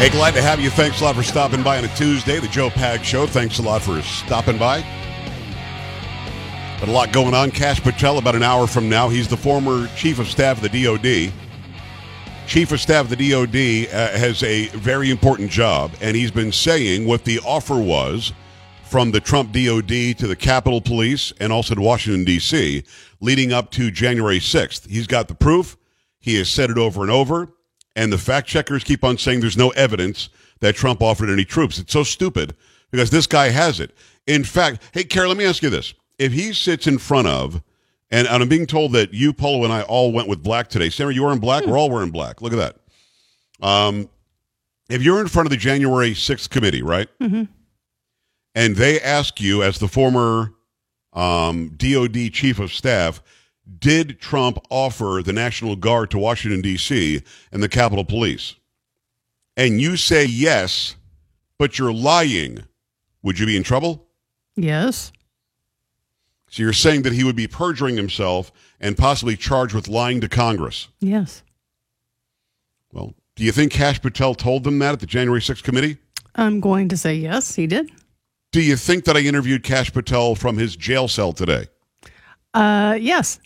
Hey, 0.00 0.08
glad 0.08 0.32
to 0.32 0.40
have 0.40 0.60
you. 0.60 0.70
Thanks 0.70 1.02
a 1.02 1.04
lot 1.04 1.14
for 1.14 1.22
stopping 1.22 1.62
by 1.62 1.76
on 1.76 1.84
a 1.84 1.94
Tuesday, 1.94 2.40
the 2.40 2.48
Joe 2.48 2.70
Pag 2.70 3.04
Show. 3.04 3.26
Thanks 3.26 3.58
a 3.58 3.62
lot 3.62 3.82
for 3.82 4.00
stopping 4.00 4.56
by. 4.56 4.80
Got 6.80 6.88
a 6.88 6.90
lot 6.90 7.12
going 7.12 7.34
on. 7.34 7.50
Kash 7.50 7.82
Patel, 7.82 8.16
about 8.16 8.34
an 8.34 8.42
hour 8.42 8.66
from 8.66 8.88
now, 8.88 9.10
he's 9.10 9.28
the 9.28 9.36
former 9.36 9.88
chief 9.96 10.18
of 10.18 10.26
staff 10.26 10.64
of 10.64 10.72
the 10.72 10.84
DOD. 10.84 11.30
Chief 12.46 12.72
of 12.72 12.80
staff 12.80 13.10
of 13.12 13.18
the 13.18 13.30
DOD 13.30 13.94
uh, 13.94 14.16
has 14.16 14.42
a 14.42 14.68
very 14.68 15.10
important 15.10 15.50
job, 15.50 15.92
and 16.00 16.16
he's 16.16 16.30
been 16.30 16.50
saying 16.50 17.06
what 17.06 17.26
the 17.26 17.38
offer 17.40 17.78
was 17.78 18.32
from 18.84 19.10
the 19.10 19.20
Trump 19.20 19.52
DOD 19.52 20.16
to 20.16 20.26
the 20.26 20.34
Capitol 20.34 20.80
Police 20.80 21.30
and 21.40 21.52
also 21.52 21.74
to 21.74 21.80
Washington, 21.82 22.24
D.C., 22.24 22.84
leading 23.20 23.52
up 23.52 23.70
to 23.72 23.90
January 23.90 24.40
6th. 24.40 24.88
He's 24.88 25.06
got 25.06 25.28
the 25.28 25.34
proof. 25.34 25.76
He 26.20 26.36
has 26.36 26.48
said 26.48 26.70
it 26.70 26.78
over 26.78 27.02
and 27.02 27.10
over. 27.10 27.52
And 27.96 28.12
the 28.12 28.18
fact 28.18 28.48
checkers 28.48 28.84
keep 28.84 29.02
on 29.04 29.18
saying 29.18 29.40
there's 29.40 29.56
no 29.56 29.70
evidence 29.70 30.28
that 30.60 30.76
Trump 30.76 31.02
offered 31.02 31.30
any 31.30 31.44
troops. 31.44 31.78
It's 31.78 31.92
so 31.92 32.04
stupid 32.04 32.54
because 32.90 33.10
this 33.10 33.26
guy 33.26 33.48
has 33.48 33.80
it. 33.80 33.94
In 34.26 34.44
fact, 34.44 34.82
hey, 34.92 35.04
Kara, 35.04 35.28
let 35.28 35.36
me 35.36 35.44
ask 35.44 35.62
you 35.62 35.70
this. 35.70 35.94
If 36.18 36.32
he 36.32 36.52
sits 36.52 36.86
in 36.86 36.98
front 36.98 37.26
of, 37.26 37.62
and, 38.10 38.26
I'm 38.26 38.48
being 38.48 38.66
told 38.66 38.92
that 38.92 39.14
you, 39.14 39.32
Polo, 39.32 39.64
and 39.64 39.72
I 39.72 39.82
all 39.82 40.12
went 40.12 40.28
with 40.28 40.42
black 40.42 40.68
today. 40.68 40.90
Sarah, 40.90 41.14
you 41.14 41.22
were 41.22 41.32
in 41.32 41.38
black? 41.38 41.64
We're 41.64 41.78
all 41.78 41.90
wearing 41.90 42.10
black. 42.10 42.42
Look 42.42 42.52
at 42.52 42.56
that. 42.56 42.76
Um, 43.64 44.08
if 44.88 45.02
you're 45.02 45.20
in 45.20 45.28
front 45.28 45.46
of 45.46 45.50
the 45.50 45.56
January 45.56 46.10
6th 46.10 46.50
committee, 46.50 46.82
right? 46.82 47.08
Mm-hmm. 47.20 47.44
And 48.56 48.76
they 48.76 49.00
ask 49.00 49.40
you, 49.40 49.62
as 49.62 49.78
the 49.78 49.86
former 49.86 50.52
um, 51.12 51.70
DOD 51.76 52.32
chief 52.32 52.58
of 52.58 52.72
staff, 52.72 53.22
did 53.78 54.20
Trump 54.20 54.58
offer 54.70 55.22
the 55.24 55.32
National 55.32 55.76
Guard 55.76 56.10
to 56.10 56.18
Washington, 56.18 56.60
D.C. 56.60 57.22
and 57.52 57.62
the 57.62 57.68
Capitol 57.68 58.04
Police? 58.04 58.56
And 59.56 59.80
you 59.80 59.96
say 59.96 60.24
yes, 60.24 60.96
but 61.58 61.78
you're 61.78 61.92
lying. 61.92 62.64
Would 63.22 63.38
you 63.38 63.46
be 63.46 63.56
in 63.56 63.62
trouble? 63.62 64.08
Yes. 64.56 65.12
So 66.48 66.62
you're 66.62 66.72
saying 66.72 67.02
that 67.02 67.12
he 67.12 67.22
would 67.22 67.36
be 67.36 67.46
perjuring 67.46 67.96
himself 67.96 68.50
and 68.80 68.96
possibly 68.96 69.36
charged 69.36 69.74
with 69.74 69.88
lying 69.88 70.20
to 70.20 70.28
Congress. 70.28 70.88
Yes. 71.00 71.42
Well, 72.92 73.14
do 73.36 73.44
you 73.44 73.52
think 73.52 73.72
Kash 73.72 74.00
Patel 74.02 74.34
told 74.34 74.64
them 74.64 74.78
that 74.80 74.94
at 74.94 75.00
the 75.00 75.06
January 75.06 75.40
6th 75.40 75.62
committee? 75.62 75.98
I'm 76.34 76.60
going 76.60 76.88
to 76.88 76.96
say 76.96 77.14
yes, 77.14 77.54
he 77.54 77.66
did. 77.66 77.90
Do 78.52 78.60
you 78.60 78.76
think 78.76 79.04
that 79.04 79.16
I 79.16 79.20
interviewed 79.20 79.62
Kash 79.62 79.92
Patel 79.92 80.34
from 80.34 80.56
his 80.56 80.74
jail 80.74 81.06
cell 81.06 81.32
today? 81.32 81.66
Uh, 82.52 82.98
yes. 83.00 83.38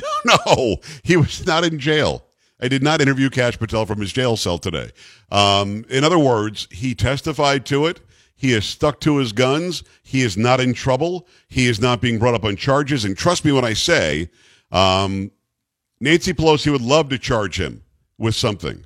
No, 0.00 0.36
no, 0.46 0.76
he 1.02 1.16
was 1.16 1.46
not 1.46 1.64
in 1.64 1.78
jail. 1.78 2.24
I 2.60 2.68
did 2.68 2.82
not 2.82 3.00
interview 3.00 3.30
Kash 3.30 3.58
Patel 3.58 3.86
from 3.86 4.00
his 4.00 4.12
jail 4.12 4.36
cell 4.36 4.58
today. 4.58 4.90
Um, 5.30 5.84
in 5.88 6.02
other 6.02 6.18
words, 6.18 6.66
he 6.72 6.94
testified 6.94 7.64
to 7.66 7.86
it. 7.86 8.00
He 8.34 8.52
is 8.52 8.64
stuck 8.64 9.00
to 9.00 9.16
his 9.18 9.32
guns. 9.32 9.82
He 10.02 10.22
is 10.22 10.36
not 10.36 10.60
in 10.60 10.72
trouble. 10.74 11.26
He 11.48 11.66
is 11.66 11.80
not 11.80 12.00
being 12.00 12.18
brought 12.18 12.34
up 12.34 12.44
on 12.44 12.56
charges. 12.56 13.04
And 13.04 13.16
trust 13.16 13.44
me 13.44 13.52
when 13.52 13.64
I 13.64 13.72
say, 13.74 14.30
um, 14.72 15.30
Nancy 16.00 16.32
Pelosi 16.32 16.70
would 16.70 16.80
love 16.82 17.08
to 17.10 17.18
charge 17.18 17.60
him 17.60 17.82
with 18.18 18.34
something. 18.34 18.84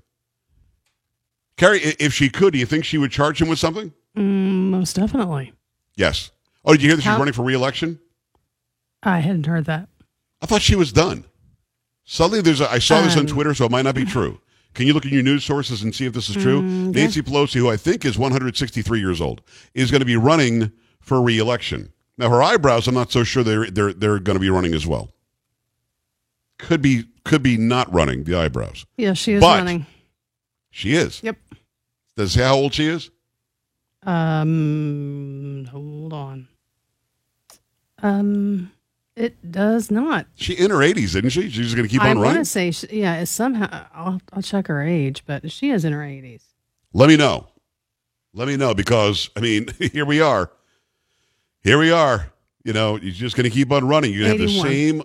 Carrie, 1.56 1.80
if 1.98 2.12
she 2.14 2.28
could, 2.30 2.52
do 2.54 2.58
you 2.58 2.66
think 2.66 2.84
she 2.84 2.98
would 2.98 3.10
charge 3.10 3.40
him 3.40 3.48
with 3.48 3.58
something? 3.58 3.92
Mm, 4.16 4.70
most 4.70 4.96
definitely. 4.96 5.52
Yes. 5.96 6.30
Oh, 6.64 6.72
did 6.72 6.82
you 6.82 6.88
hear 6.88 6.96
that 6.96 7.02
she's 7.02 7.10
How- 7.10 7.18
running 7.18 7.34
for 7.34 7.42
reelection? 7.42 7.98
I 9.02 9.18
hadn't 9.18 9.46
heard 9.46 9.64
that. 9.66 9.88
I 10.42 10.46
thought 10.46 10.60
she 10.62 10.74
was 10.76 10.92
done. 10.92 11.24
Suddenly, 12.04 12.42
there's 12.42 12.60
a, 12.60 12.70
I 12.70 12.78
saw 12.80 13.00
this 13.00 13.14
on 13.14 13.20
Um, 13.20 13.26
Twitter, 13.26 13.54
so 13.54 13.64
it 13.64 13.70
might 13.70 13.82
not 13.82 13.94
be 13.94 14.04
true. 14.04 14.40
Can 14.74 14.86
you 14.86 14.92
look 14.94 15.04
in 15.04 15.12
your 15.12 15.22
news 15.22 15.44
sources 15.44 15.82
and 15.82 15.94
see 15.94 16.04
if 16.06 16.12
this 16.14 16.28
is 16.28 16.36
true? 16.36 16.62
Mm. 16.62 16.94
Nancy 16.94 17.22
Pelosi, 17.22 17.54
who 17.54 17.70
I 17.70 17.76
think 17.76 18.04
is 18.04 18.18
163 18.18 18.98
years 19.00 19.20
old, 19.20 19.40
is 19.74 19.90
going 19.90 20.00
to 20.00 20.06
be 20.06 20.16
running 20.16 20.72
for 21.00 21.22
reelection. 21.22 21.92
Now, 22.18 22.28
her 22.30 22.42
eyebrows, 22.42 22.88
I'm 22.88 22.94
not 22.94 23.12
so 23.12 23.22
sure 23.24 23.42
they're 23.44 23.70
they're 23.70 23.92
they're 23.92 24.18
going 24.18 24.34
to 24.36 24.40
be 24.40 24.50
running 24.50 24.74
as 24.74 24.86
well. 24.86 25.10
Could 26.58 26.82
be 26.82 27.04
could 27.24 27.42
be 27.42 27.56
not 27.56 27.92
running 27.92 28.24
the 28.24 28.34
eyebrows. 28.34 28.84
Yeah, 28.96 29.12
she 29.12 29.34
is 29.34 29.40
But- 29.40 29.58
running. 29.58 29.86
She 30.70 30.94
is. 30.94 31.22
Yep. 31.22 31.36
Does 32.16 32.30
it 32.30 32.38
say 32.38 32.44
how 32.44 32.54
old 32.54 32.72
she 32.74 32.86
is? 32.86 33.10
Um, 34.04 35.68
hold 35.70 36.12
on. 36.12 36.48
Um, 38.02 38.71
it 39.16 39.50
does 39.50 39.90
not. 39.90 40.26
She 40.34 40.54
in 40.54 40.70
her 40.70 40.78
80s, 40.78 40.98
isn't 40.98 41.30
she? 41.30 41.42
She's 41.42 41.66
just 41.66 41.76
going 41.76 41.86
to 41.86 41.92
keep 41.92 42.02
I 42.02 42.10
on 42.10 42.18
running. 42.18 42.30
I 42.30 42.34
want 42.34 42.46
to 42.46 42.50
say, 42.50 42.70
she, 42.70 43.00
yeah, 43.00 43.24
somehow. 43.24 43.86
I'll, 43.94 44.20
I'll 44.32 44.42
check 44.42 44.68
her 44.68 44.82
age, 44.82 45.24
but 45.26 45.50
she 45.50 45.70
is 45.70 45.84
in 45.84 45.92
her 45.92 46.00
80s. 46.00 46.42
Let 46.92 47.08
me 47.08 47.16
know. 47.16 47.48
Let 48.34 48.48
me 48.48 48.56
know 48.56 48.74
because 48.74 49.30
I 49.36 49.40
mean, 49.40 49.68
here 49.92 50.06
we 50.06 50.20
are. 50.20 50.50
Here 51.62 51.78
we 51.78 51.90
are. 51.90 52.32
You 52.64 52.72
know, 52.72 52.96
you're 52.96 53.12
just 53.12 53.36
going 53.36 53.44
to 53.44 53.50
keep 53.50 53.70
on 53.72 53.86
running. 53.86 54.12
You're 54.12 54.26
going 54.26 54.38
to 54.38 54.44
have 54.44 54.52
the 54.52 54.60
same 54.60 55.02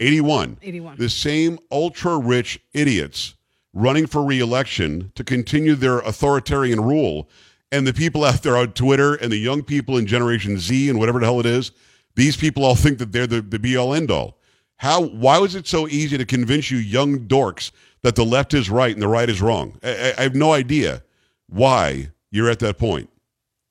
81. 0.00 0.58
81. 0.62 0.96
The 0.96 1.08
same 1.08 1.58
ultra 1.70 2.16
rich 2.18 2.60
idiots 2.72 3.34
running 3.74 4.06
for 4.06 4.24
reelection 4.24 5.12
to 5.14 5.24
continue 5.24 5.74
their 5.74 5.98
authoritarian 6.00 6.80
rule. 6.80 7.28
And 7.70 7.86
the 7.86 7.94
people 7.94 8.24
out 8.24 8.42
there 8.42 8.56
on 8.56 8.72
Twitter 8.72 9.14
and 9.14 9.32
the 9.32 9.38
young 9.38 9.62
people 9.62 9.96
in 9.96 10.06
Generation 10.06 10.58
Z 10.58 10.90
and 10.90 10.98
whatever 10.98 11.20
the 11.20 11.26
hell 11.26 11.40
it 11.40 11.46
is, 11.46 11.72
these 12.14 12.36
people 12.36 12.64
all 12.64 12.74
think 12.76 12.98
that 12.98 13.12
they're 13.12 13.26
the, 13.26 13.40
the 13.40 13.58
be 13.58 13.76
all 13.76 13.94
end 13.94 14.10
all. 14.10 14.38
How? 14.76 15.02
Why 15.02 15.38
was 15.38 15.54
it 15.54 15.66
so 15.66 15.86
easy 15.88 16.18
to 16.18 16.24
convince 16.24 16.70
you 16.70 16.78
young 16.78 17.20
dorks 17.20 17.70
that 18.02 18.16
the 18.16 18.24
left 18.24 18.52
is 18.54 18.68
right 18.68 18.92
and 18.92 19.02
the 19.02 19.08
right 19.08 19.28
is 19.28 19.40
wrong? 19.40 19.78
I, 19.82 20.14
I- 20.18 20.22
have 20.24 20.34
no 20.34 20.52
idea 20.52 21.02
why 21.48 22.10
you're 22.30 22.50
at 22.50 22.58
that 22.60 22.78
point. 22.78 23.08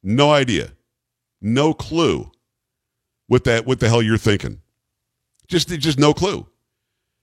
No 0.04 0.32
idea. 0.32 0.71
No 1.41 1.73
clue 1.73 2.32
what 3.27 3.43
that 3.45 3.65
what 3.65 3.80
the 3.80 3.89
hell 3.89 4.01
you're 4.01 4.17
thinking. 4.17 4.62
Just 5.47 5.69
just 5.69 5.99
no 5.99 6.13
clue. 6.13 6.47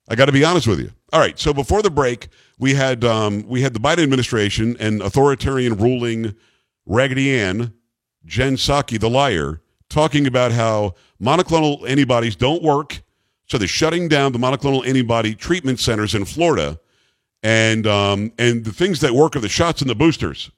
I 0.09 0.15
got 0.15 0.27
to 0.27 0.33
be 0.33 0.45
honest 0.45 0.67
with 0.67 0.81
you. 0.81 0.91
All 1.13 1.21
right. 1.21 1.39
So 1.39 1.53
before 1.55 1.83
the 1.83 1.91
break, 1.91 2.29
we 2.59 2.75
had 2.75 3.05
um, 3.05 3.47
we 3.47 3.63
had 3.63 3.75
the 3.75 3.81
Biden 3.81 4.03
administration 4.03 4.77
and 4.81 5.01
authoritarian 5.03 5.77
ruling 5.77 6.35
Raggedy 6.87 7.39
Ann, 7.39 7.73
Jen 8.25 8.57
Psaki, 8.57 8.99
the 8.99 9.11
liar, 9.11 9.61
talking 9.89 10.27
about 10.27 10.53
how 10.53 10.95
monoclonal 11.21 11.89
antibodies 11.89 12.37
don't 12.37 12.63
work. 12.63 13.03
So 13.47 13.57
they're 13.57 13.69
shutting 13.69 14.09
down 14.09 14.33
the 14.33 14.39
monoclonal 14.39 14.87
antibody 14.87 15.35
treatment 15.35 15.81
centers 15.81 16.15
in 16.15 16.27
Florida, 16.27 16.79
and 17.43 17.87
um, 17.87 18.33
and 18.39 18.65
the 18.65 18.73
things 18.73 19.01
that 19.01 19.15
work 19.15 19.37
are 19.37 19.41
the 19.41 19.49
shots 19.49 19.81
and 19.81 19.89
the 19.89 19.95
boosters. 19.95 20.51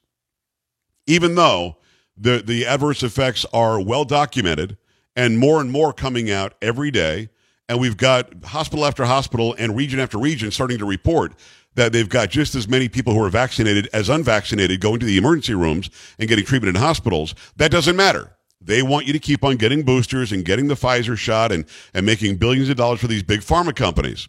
Even 1.07 1.35
though 1.35 1.77
the 2.17 2.43
the 2.45 2.65
adverse 2.65 3.01
effects 3.01 3.45
are 3.53 3.79
well 3.79 4.03
documented 4.03 4.77
and 5.15 5.39
more 5.39 5.61
and 5.61 5.71
more 5.71 5.93
coming 5.93 6.29
out 6.29 6.53
every 6.61 6.91
day, 6.91 7.29
and 7.69 7.79
we've 7.79 7.97
got 7.97 8.43
hospital 8.43 8.85
after 8.85 9.05
hospital 9.05 9.55
and 9.57 9.77
region 9.77 9.99
after 9.99 10.17
region 10.17 10.51
starting 10.51 10.77
to 10.77 10.85
report 10.85 11.33
that 11.75 11.93
they've 11.93 12.09
got 12.09 12.29
just 12.29 12.55
as 12.55 12.67
many 12.67 12.89
people 12.89 13.13
who 13.13 13.23
are 13.23 13.29
vaccinated 13.29 13.87
as 13.93 14.09
unvaccinated 14.09 14.81
going 14.81 14.99
to 14.99 15.05
the 15.05 15.17
emergency 15.17 15.53
rooms 15.53 15.89
and 16.19 16.27
getting 16.27 16.43
treatment 16.43 16.75
in 16.75 16.81
hospitals. 16.81 17.33
That 17.55 17.71
doesn't 17.71 17.95
matter. 17.95 18.35
They 18.61 18.83
want 18.83 19.07
you 19.07 19.13
to 19.13 19.19
keep 19.19 19.43
on 19.43 19.57
getting 19.57 19.83
boosters 19.83 20.31
and 20.31 20.45
getting 20.45 20.67
the 20.67 20.75
Pfizer 20.75 21.17
shot 21.17 21.51
and, 21.51 21.65
and 21.93 22.05
making 22.05 22.37
billions 22.37 22.69
of 22.69 22.77
dollars 22.77 22.99
for 22.99 23.07
these 23.07 23.23
big 23.23 23.41
pharma 23.41 23.75
companies. 23.75 24.27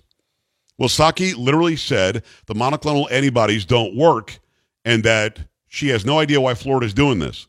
Well, 0.78 0.88
Psaki 0.88 1.36
literally 1.36 1.76
said 1.76 2.24
the 2.46 2.54
monoclonal 2.54 3.10
antibodies 3.12 3.64
don't 3.66 3.94
work 3.94 4.38
and 4.84 5.04
that 5.04 5.40
she 5.68 5.88
has 5.88 6.04
no 6.04 6.18
idea 6.18 6.40
why 6.40 6.54
Florida's 6.54 6.94
doing 6.94 7.18
this. 7.18 7.46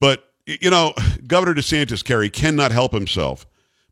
But, 0.00 0.24
you 0.46 0.70
know, 0.70 0.94
Governor 1.26 1.54
DeSantis, 1.54 2.04
Carrie, 2.04 2.30
cannot 2.30 2.70
help 2.70 2.92
himself 2.92 3.46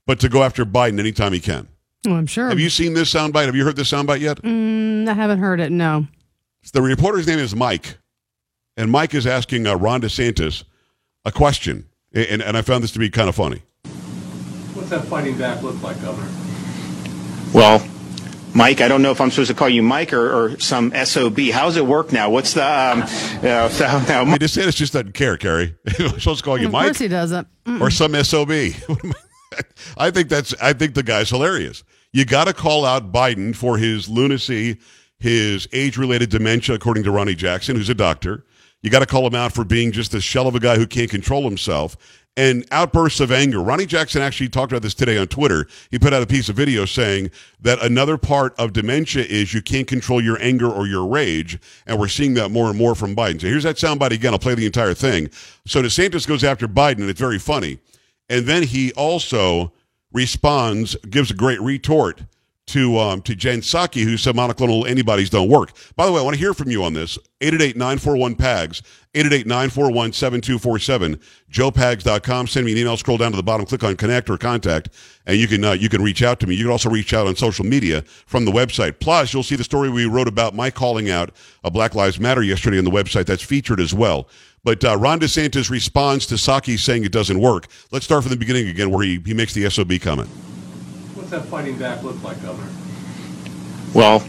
but 0.07 0.21
to 0.21 0.29
go 0.29 0.43
after 0.45 0.65
Biden 0.65 1.01
anytime 1.01 1.33
he 1.33 1.41
can. 1.41 1.69
Oh, 2.07 2.15
I'm 2.15 2.27
sure. 2.27 2.49
Have 2.49 2.61
you 2.61 2.71
seen 2.71 2.95
this 2.95 3.13
soundbite? 3.13 3.47
Have 3.47 3.57
you 3.57 3.65
heard 3.65 3.77
this 3.77 3.91
soundbite 3.91 4.21
yet? 4.21 4.41
Mm, 4.43 5.09
I 5.09 5.13
haven't 5.13 5.41
heard 5.41 5.59
it. 5.59 5.73
No. 5.73 6.07
The 6.73 6.83
reporter's 6.83 7.27
name 7.27 7.39
is 7.39 7.55
Mike, 7.55 7.99
and 8.77 8.91
Mike 8.91 9.15
is 9.15 9.27
asking 9.27 9.67
uh, 9.67 9.75
Ron 9.75 10.01
DeSantis 10.01 10.65
a 11.25 11.33
question, 11.33 11.87
and, 12.17 12.43
and 12.43 12.57
I 12.57 12.63
found 12.63 12.83
this 12.83 12.93
to 12.93 12.99
be 12.99 13.11
kind 13.11 13.29
of 13.29 13.35
funny. 13.35 13.63
What's 14.75 14.91
that 14.91 15.05
fighting 15.05 15.37
back 15.37 15.63
look 15.63 15.81
like, 15.83 16.01
Governor? 16.01 16.31
Well, 17.53 17.87
Mike, 18.55 18.81
I 18.81 18.89
don't 18.89 19.03
know 19.03 19.11
if 19.11 19.21
I'm 19.21 19.31
supposed 19.31 19.51
to 19.51 19.55
call 19.55 19.69
you 19.69 19.83
Mike 19.83 20.15
or, 20.15 20.33
or 20.33 20.59
some 20.59 20.93
SOB. 21.05 21.39
How's 21.53 21.77
it 21.77 21.85
work 21.85 22.13
now? 22.13 22.31
What's 22.31 22.55
the, 22.55 22.63
um, 22.63 23.03
uh, 23.03 23.69
so, 23.69 23.85
now, 24.09 24.23
I 24.23 24.25
mean, 24.25 24.37
DeSantis 24.37 24.77
just 24.77 24.95
doesn't 24.95 25.13
care, 25.13 25.37
Carrie. 25.37 25.77
I'm 25.99 26.19
supposed 26.19 26.39
to 26.39 26.45
call 26.45 26.59
you 26.59 26.67
of 26.67 26.73
Mike 26.73 26.87
course 26.87 26.99
he 26.99 27.09
doesn't. 27.09 27.47
Mm. 27.67 27.81
or 27.83 27.91
some 27.91 28.15
SOB. 28.15 28.51
I 29.99 30.11
think 30.11 30.31
that's 30.31 30.55
I 30.61 30.73
think 30.73 30.95
the 30.95 31.03
guy's 31.03 31.29
hilarious. 31.29 31.85
You 32.13 32.25
got 32.25 32.45
to 32.45 32.55
call 32.55 32.87
out 32.87 33.13
Biden 33.13 33.55
for 33.55 33.77
his 33.77 34.09
lunacy, 34.09 34.79
his 35.19 35.69
age-related 35.73 36.31
dementia, 36.31 36.75
according 36.75 37.05
to 37.05 37.11
Ronny 37.11 37.35
Jackson, 37.35 37.77
who's 37.77 37.91
a 37.91 37.95
doctor. 37.95 38.46
You 38.87 38.93
got 38.93 39.01
to 39.01 39.07
call 39.07 39.27
him 39.27 39.35
out 39.35 39.53
for 39.53 39.65
being 39.65 39.91
just 39.91 40.15
a 40.15 40.21
shell 40.21 40.47
of 40.47 40.55
a 40.55 40.61
guy 40.61 40.77
who 40.77 40.87
can't 40.87 41.11
control 41.11 41.43
himself 41.43 41.97
and 42.37 42.65
outbursts 42.71 43.19
of 43.19 43.33
anger. 43.33 43.61
Ronny 43.61 43.85
Jackson 43.85 44.23
actually 44.23 44.49
talked 44.49 44.71
about 44.71 44.83
this 44.83 44.95
today 44.95 45.19
on 45.19 45.27
Twitter. 45.27 45.67
He 45.91 45.99
put 45.99 46.13
out 46.13 46.23
a 46.23 46.27
piece 46.27 46.49
of 46.49 46.55
video 46.55 46.85
saying 46.85 47.33
that 47.63 47.83
another 47.83 48.17
part 48.17 48.55
of 48.61 48.73
dementia 48.73 49.25
is 49.25 49.53
you 49.53 49.61
can't 49.61 49.89
control 49.89 50.23
your 50.23 50.41
anger 50.41 50.71
or 50.71 50.87
your 50.87 51.05
rage, 51.05 51.59
and 51.85 51.99
we're 51.99 52.07
seeing 52.07 52.35
that 52.35 52.53
more 52.53 52.69
and 52.69 52.79
more 52.79 52.95
from 52.95 53.17
Biden. 53.17 53.41
So 53.41 53.49
here's 53.49 53.65
that 53.65 53.75
soundbite 53.75 54.13
again. 54.13 54.33
I'll 54.33 54.39
play 54.39 54.55
the 54.55 54.67
entire 54.67 54.95
thing. 54.95 55.31
So 55.67 55.83
DeSantis 55.83 56.25
goes 56.25 56.45
after 56.45 56.69
Biden, 56.69 57.01
and 57.01 57.11
it's 57.11 57.19
very 57.19 57.41
funny. 57.41 57.81
And 58.29 58.47
then 58.47 58.63
he 58.63 58.93
also 58.93 59.73
responds, 60.13 60.95
gives 61.11 61.33
a 61.33 61.35
great 61.35 61.61
retort 61.61 62.23
to 62.67 62.99
um, 62.99 63.23
to 63.23 63.37
Jen 63.37 63.61
Psaki, 63.61 64.03
who 64.03 64.17
said 64.17 64.35
monoclonal 64.35 64.89
antibodies 64.89 65.31
don't 65.31 65.49
work. 65.49 65.71
By 65.95 66.05
the 66.05 66.13
way, 66.13 66.21
I 66.21 66.23
want 66.23 66.35
to 66.35 66.41
hear 66.41 66.55
from 66.55 66.69
you 66.69 66.83
on 66.83 66.95
this. 66.95 67.17
888-941-PAGS, 67.41 68.83
888-941-7247, 69.15 71.21
joepags.com. 71.51 72.47
Send 72.47 72.67
me 72.67 72.73
an 72.73 72.79
email, 72.79 72.97
scroll 72.97 73.19
down 73.19 73.31
to 73.31 73.37
the 73.37 73.43
bottom, 73.43 73.67
click 73.67 73.85
on 73.85 73.95
connect 73.95 74.31
or 74.31 74.39
contact, 74.39 74.89
and 75.27 75.37
you 75.37 75.47
can 75.47 75.65
uh, 75.65 75.73
you 75.73 75.89
can 75.89 76.03
reach 76.03 76.23
out 76.23 76.41
to 76.41 76.47
me. 76.47 76.55
You 76.55 76.65
can 76.65 76.73
also 76.73 76.91
reach 76.91 77.15
out 77.15 77.27
on 77.27 77.37
social 77.37 77.65
media 77.65 78.03
from 78.03 78.45
the 78.45 78.53
website. 78.53 78.99
Plus, 78.99 79.33
you'll 79.33 79.43
see 79.43 79.57
the 79.57 79.65
story 79.65 79.91
we 79.91 80.07
wrote 80.07 80.29
about 80.29 80.55
my 80.55 80.71
calling 80.71 81.11
out 81.11 81.31
a 81.63 81.71
Black 81.71 81.95
Lives 81.95 82.19
Matter 82.19 82.43
yesterday 82.43 82.79
on 82.79 82.85
the 82.85 82.91
website. 82.91 83.27
That's 83.27 83.43
featured 83.43 83.81
as 83.81 83.95
well. 83.95 84.29
But 84.65 84.85
uh, 84.85 84.97
Ron 84.97 85.21
DeSantis 85.21 85.71
responds 85.71 86.27
to 86.27 86.35
Psaki 86.35 86.77
saying 86.77 87.05
it 87.05 87.13
doesn't 87.13 87.39
work. 87.39 87.69
Let's 87.93 88.05
start 88.05 88.25
from 88.25 88.31
the 88.31 88.37
beginning 88.37 88.67
again, 88.67 88.91
where 88.91 89.05
he, 89.05 89.23
he 89.25 89.33
makes 89.33 89.55
the 89.55 89.71
SOB 89.71 90.01
comment. 90.01 90.29
What's 91.27 91.43
that 91.43 91.51
fighting 91.51 91.77
back 91.77 92.05
look 92.05 92.23
like, 92.23 92.41
Governor? 92.41 92.71
Well, 93.93 94.25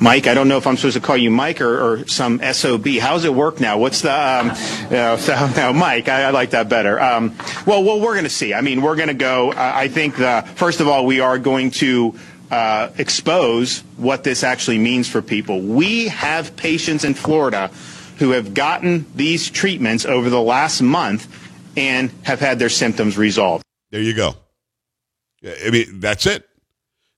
Mike, 0.00 0.26
I 0.26 0.32
don't 0.32 0.48
know 0.48 0.56
if 0.56 0.66
I'm 0.66 0.78
supposed 0.78 0.96
to 0.96 1.02
call 1.02 1.18
you 1.18 1.30
Mike 1.30 1.60
or, 1.60 1.78
or 1.78 2.06
some 2.06 2.40
SOB. 2.40 2.86
How's 3.02 3.26
it 3.26 3.34
work 3.34 3.60
now? 3.60 3.76
What's 3.76 4.00
the, 4.00 4.14
um, 4.14 4.46
you 4.84 4.90
know, 4.96 5.18
so, 5.18 5.50
no, 5.54 5.74
Mike, 5.74 6.08
I, 6.08 6.22
I 6.22 6.30
like 6.30 6.52
that 6.52 6.70
better. 6.70 6.98
Um, 6.98 7.36
well, 7.66 7.84
well, 7.84 8.00
we're 8.00 8.14
going 8.14 8.24
to 8.24 8.30
see. 8.30 8.54
I 8.54 8.62
mean, 8.62 8.80
we're 8.80 8.96
going 8.96 9.08
to 9.08 9.14
go, 9.14 9.50
uh, 9.50 9.72
I 9.74 9.88
think, 9.88 10.16
the, 10.16 10.42
first 10.54 10.80
of 10.80 10.88
all, 10.88 11.04
we 11.04 11.20
are 11.20 11.36
going 11.36 11.70
to 11.72 12.18
uh, 12.50 12.88
expose 12.96 13.80
what 13.98 14.24
this 14.24 14.42
actually 14.42 14.78
means 14.78 15.10
for 15.10 15.20
people. 15.20 15.60
We 15.60 16.08
have 16.08 16.56
patients 16.56 17.04
in 17.04 17.12
Florida 17.12 17.70
who 18.20 18.30
have 18.30 18.54
gotten 18.54 19.04
these 19.14 19.50
treatments 19.50 20.06
over 20.06 20.30
the 20.30 20.40
last 20.40 20.80
month 20.80 21.28
and 21.76 22.10
have 22.22 22.40
had 22.40 22.58
their 22.58 22.70
symptoms 22.70 23.18
resolved. 23.18 23.62
There 23.90 24.00
you 24.00 24.14
go. 24.14 24.36
I 25.44 25.70
mean, 25.70 26.00
that's 26.00 26.26
it. 26.26 26.48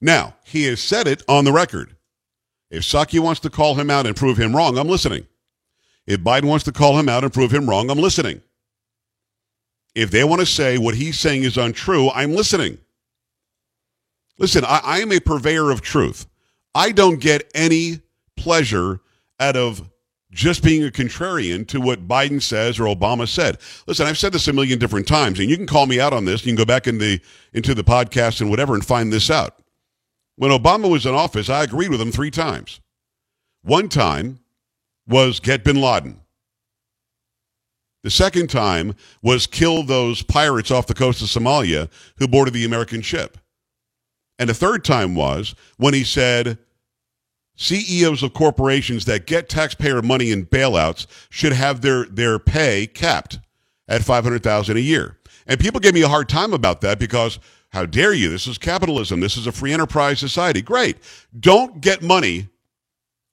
Now, 0.01 0.35
he 0.45 0.65
has 0.65 0.81
said 0.81 1.07
it 1.07 1.23
on 1.29 1.45
the 1.45 1.53
record. 1.53 1.97
If 2.71 2.83
Psaki 2.83 3.21
wants 3.21 3.41
to 3.41 3.51
call 3.51 3.75
him 3.75 3.91
out 3.91 4.07
and 4.07 4.17
prove 4.17 4.39
him 4.39 4.55
wrong, 4.55 4.79
I'm 4.79 4.89
listening. 4.89 5.27
If 6.07 6.21
Biden 6.21 6.45
wants 6.45 6.65
to 6.65 6.73
call 6.73 6.99
him 6.99 7.09
out 7.09 7.25
and 7.25 7.33
prove 7.33 7.53
him 7.53 7.69
wrong, 7.69 7.91
I'm 7.91 7.99
listening. 7.99 8.43
If 9.95 10.11
they 10.11 10.25
want 10.25 10.41
to 10.41 10.47
say 10.47 10.77
what 10.77 10.95
he's 10.95 11.19
saying 11.19 11.45
is 11.45 11.57
untrue, 11.57 12.11
I'm 12.11 12.35
listening. 12.35 12.79
Listen, 14.39 14.65
I, 14.65 14.81
I 14.83 14.99
am 15.01 15.13
a 15.13 15.21
purveyor 15.21 15.71
of 15.71 15.81
truth. 15.81 16.27
I 16.75 16.91
don't 16.91 17.21
get 17.21 17.51
any 17.55 18.01
pleasure 18.37 19.01
out 19.39 19.57
of 19.57 19.89
just 20.35 20.63
being 20.63 20.85
a 20.85 20.91
contrarian 20.91 21.67
to 21.69 21.81
what 21.81 22.09
Biden 22.09 22.43
says 22.43 22.79
or 22.79 22.85
Obama 22.85 23.27
said. 23.27 23.59
Listen, 23.87 24.07
I've 24.07 24.19
said 24.19 24.33
this 24.33 24.49
a 24.49 24.53
million 24.53 24.79
different 24.79 25.07
times, 25.07 25.39
and 25.39 25.49
you 25.49 25.57
can 25.57 25.67
call 25.67 25.87
me 25.87 26.01
out 26.01 26.13
on 26.13 26.25
this. 26.25 26.45
You 26.45 26.51
can 26.51 26.57
go 26.57 26.67
back 26.67 26.87
in 26.87 26.99
the 26.99 27.21
into 27.53 27.75
the 27.75 27.85
podcast 27.85 28.41
and 28.41 28.51
whatever 28.51 28.75
and 28.75 28.85
find 28.85 29.13
this 29.13 29.31
out. 29.31 29.59
When 30.37 30.51
Obama 30.51 30.91
was 30.91 31.07
in 31.07 31.15
office, 31.15 31.49
I 31.49 31.63
agreed 31.63 31.91
with 31.91 32.01
him 32.01 32.11
three 32.11 32.31
times. 32.31 32.81
One 33.63 33.89
time 33.89 34.41
was 35.07 35.41
get 35.41 35.65
bin 35.65 35.81
Laden. 35.81 36.21
The 38.03 38.11
second 38.11 38.51
time 38.51 38.95
was 39.23 39.47
kill 39.47 39.83
those 39.83 40.23
pirates 40.23 40.71
off 40.71 40.87
the 40.87 40.95
coast 40.95 41.23
of 41.23 41.29
Somalia 41.29 41.89
who 42.19 42.29
boarded 42.29 42.53
the 42.53 42.65
American 42.67 43.01
ship. 43.01 43.39
And 44.39 44.51
the 44.51 44.55
third 44.55 44.85
time 44.85 45.15
was 45.15 45.55
when 45.79 45.95
he 45.95 46.05
said 46.05 46.59
CEOs 47.57 48.23
of 48.23 48.35
corporations 48.35 49.05
that 49.05 49.27
get 49.27 49.49
taxpayer 49.49 50.03
money 50.03 50.31
in 50.31 50.47
bailouts 50.47 51.07
should 51.31 51.53
have 51.53 51.81
their, 51.81 52.05
their 52.07 52.39
pay 52.39 52.87
capped 52.87 53.39
at 53.89 54.03
500000 54.03 54.77
a 54.77 54.81
year. 54.81 55.19
And 55.47 55.61
people 55.61 55.81
gave 55.81 55.95
me 55.95 56.03
a 56.03 56.09
hard 56.09 56.29
time 56.29 56.53
about 56.53 56.81
that 56.81 56.99
because 56.99 57.39
how 57.71 57.87
dare 57.87 58.13
you? 58.13 58.31
This 58.31 58.47
is 58.47 58.59
capitalism. 58.59 59.21
This 59.21 59.37
is 59.37 59.47
a 59.47 59.53
free 59.53 59.73
enterprise 59.73 60.19
society. 60.19 60.63
Great. 60.63 60.97
Don't 61.39 61.81
get 61.81 62.03
money 62.03 62.49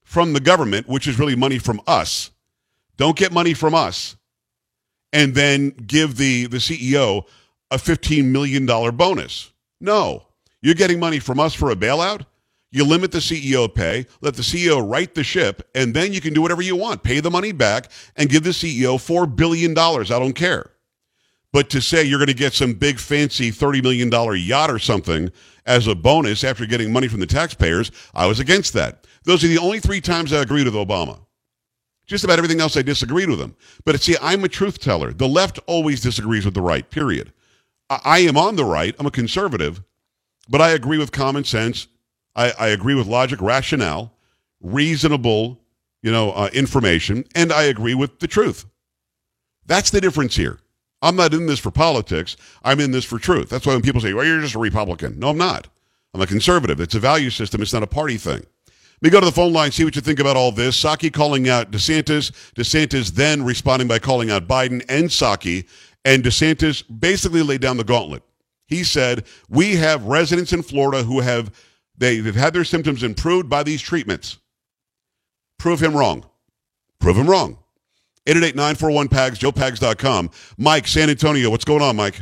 from 0.04 0.34
the 0.34 0.40
government, 0.40 0.88
which 0.88 1.08
is 1.08 1.18
really 1.18 1.36
money 1.36 1.58
from 1.58 1.82
us. 1.88 2.32
Don't 2.98 3.16
get 3.16 3.32
money 3.32 3.54
from 3.54 3.74
us 3.74 4.18
and 5.14 5.34
then 5.34 5.70
give 5.70 6.18
the, 6.18 6.48
the 6.48 6.58
CEO 6.58 7.24
a 7.70 7.78
$15 7.78 8.26
million 8.26 8.66
bonus. 8.66 9.52
No. 9.80 10.28
You're 10.62 10.76
getting 10.76 11.00
money 11.00 11.20
from 11.20 11.40
us 11.40 11.54
for 11.54 11.72
a 11.72 11.76
bailout? 11.76 12.26
You 12.74 12.86
limit 12.86 13.12
the 13.12 13.18
CEO 13.20 13.74
pay, 13.74 14.06
let 14.22 14.36
the 14.36 14.42
CEO 14.42 14.90
right 14.90 15.14
the 15.14 15.26
ship, 15.26 15.70
and 15.76 15.94
then 15.94 16.14
you 16.14 16.22
can 16.22 16.34
do 16.34 16.42
whatever 16.42 16.62
you 16.62 16.78
want. 16.78 17.04
Pay 17.04 17.20
the 17.20 17.30
money 17.30 17.52
back 17.52 17.92
and 18.16 18.30
give 18.30 18.44
the 18.44 18.52
CEO 18.52 18.96
$4 18.96 19.36
billion. 19.36 19.78
I 19.78 20.04
don't 20.06 20.34
care. 20.34 20.72
But 21.52 21.70
to 21.72 21.82
say 21.82 22.04
you're 22.04 22.18
going 22.20 22.28
to 22.28 22.34
get 22.34 22.54
some 22.54 22.74
big 22.74 22.98
fancy 22.98 23.52
$30 23.52 23.84
million 23.84 24.10
yacht 24.10 24.72
or 24.72 24.80
something 24.80 25.32
as 25.66 25.88
a 25.88 25.96
bonus 25.96 26.46
after 26.46 26.66
getting 26.66 26.94
money 26.94 27.10
from 27.10 27.20
the 27.20 27.28
taxpayers, 27.28 27.92
I 28.14 28.26
was 28.26 28.40
against 28.40 28.72
that. 28.74 29.06
Those 29.24 29.44
are 29.44 29.48
the 29.48 29.58
only 29.58 29.82
three 29.82 30.00
times 30.00 30.32
I 30.32 30.42
agreed 30.42 30.66
with 30.66 30.74
Obama. 30.74 31.20
Just 32.08 32.24
about 32.24 32.40
everything 32.40 32.62
else 32.62 32.78
I 32.78 32.82
disagreed 32.82 33.30
with 33.30 33.40
him. 33.40 33.56
But 33.84 34.00
see, 34.02 34.16
I'm 34.22 34.44
a 34.46 34.50
truth 34.50 34.80
teller. 34.80 35.12
The 35.12 35.28
left 35.28 35.60
always 35.68 36.00
disagrees 36.00 36.46
with 36.46 36.54
the 36.54 36.62
right, 36.62 36.90
period. 36.90 37.34
I, 37.90 38.00
I 38.06 38.20
am 38.20 38.38
on 38.38 38.56
the 38.56 38.66
right. 38.66 38.96
I'm 38.98 39.06
a 39.06 39.12
conservative, 39.12 39.84
but 40.50 40.62
I 40.62 40.70
agree 40.70 40.98
with 40.98 41.12
common 41.12 41.44
sense 41.44 41.88
I, 42.36 42.54
I 42.58 42.68
agree 42.68 42.96
with 42.96 43.08
logic, 43.08 43.42
rationale, 43.42 44.14
reasonable, 44.62 45.60
you 46.02 46.12
know, 46.12 46.32
uh, 46.32 46.50
information, 46.54 47.26
and 47.36 47.52
I 47.52 47.64
agree 47.64 47.94
with 47.94 48.20
the 48.20 48.28
truth. 48.28 48.66
That's 49.66 49.92
the 49.92 50.02
difference 50.02 50.36
here. 50.36 50.60
I'm 51.02 51.16
not 51.16 51.34
in 51.34 51.48
this 51.48 51.60
for 51.60 51.72
politics. 51.72 52.38
I'm 52.64 52.80
in 52.80 52.92
this 52.92 53.06
for 53.06 53.18
truth. 53.18 53.50
That's 53.50 53.66
why 53.66 53.74
when 53.74 53.82
people 53.82 54.02
say, 54.02 54.14
well, 54.14 54.26
you're 54.26 54.42
just 54.42 54.56
a 54.56 54.60
Republican. 54.60 55.20
No, 55.20 55.30
I'm 55.30 55.38
not. 55.38 55.68
I'm 56.14 56.22
a 56.22 56.28
conservative. 56.28 56.80
It's 56.80 56.96
a 56.96 57.00
value 57.00 57.30
system. 57.30 57.62
It's 57.62 57.74
not 57.74 57.84
a 57.84 57.88
party 57.88 58.18
thing. 58.18 58.46
Let 59.02 59.02
me 59.02 59.10
go 59.10 59.20
to 59.20 59.26
the 59.26 59.32
phone 59.32 59.52
line, 59.52 59.72
see 59.72 59.84
what 59.84 59.96
you 59.96 60.02
think 60.02 60.20
about 60.20 60.38
all 60.38 60.52
this. 60.52 60.80
Psaki 60.80 61.12
calling 61.12 61.50
out 61.50 61.72
DeSantis. 61.72 62.32
DeSantis 62.54 63.10
then 63.12 63.44
responding 63.44 63.88
by 63.88 63.98
calling 63.98 64.30
out 64.30 64.48
Biden 64.48 64.86
and 64.90 65.10
Psaki. 65.10 65.68
And 66.06 66.24
DeSantis 66.24 66.84
basically 67.00 67.42
laid 67.42 67.62
down 67.62 67.78
the 67.78 67.84
gauntlet. 67.84 68.22
He 68.68 68.84
said, 68.84 69.26
We 69.50 69.76
have 69.78 70.06
residents 70.06 70.54
in 70.54 70.62
Florida 70.62 71.04
who 71.04 71.20
have 71.22 71.52
they've 72.02 72.36
had 72.36 72.54
their 72.54 72.64
symptoms 72.66 73.04
improved 73.04 73.48
by 73.48 73.64
these 73.64 73.82
treatments. 73.82 74.40
Prove 75.58 75.82
him 75.82 75.96
wrong. 75.96 76.26
Prove 77.00 77.16
him 77.16 77.30
wrong. 77.30 77.58
888-941-PAGS, 78.28 79.40
joepags.com. 79.40 80.30
Mike, 80.58 80.88
San 80.88 81.10
Antonio, 81.10 81.50
what's 81.50 81.66
going 81.66 81.82
on, 81.82 81.96
Mike? 81.96 82.22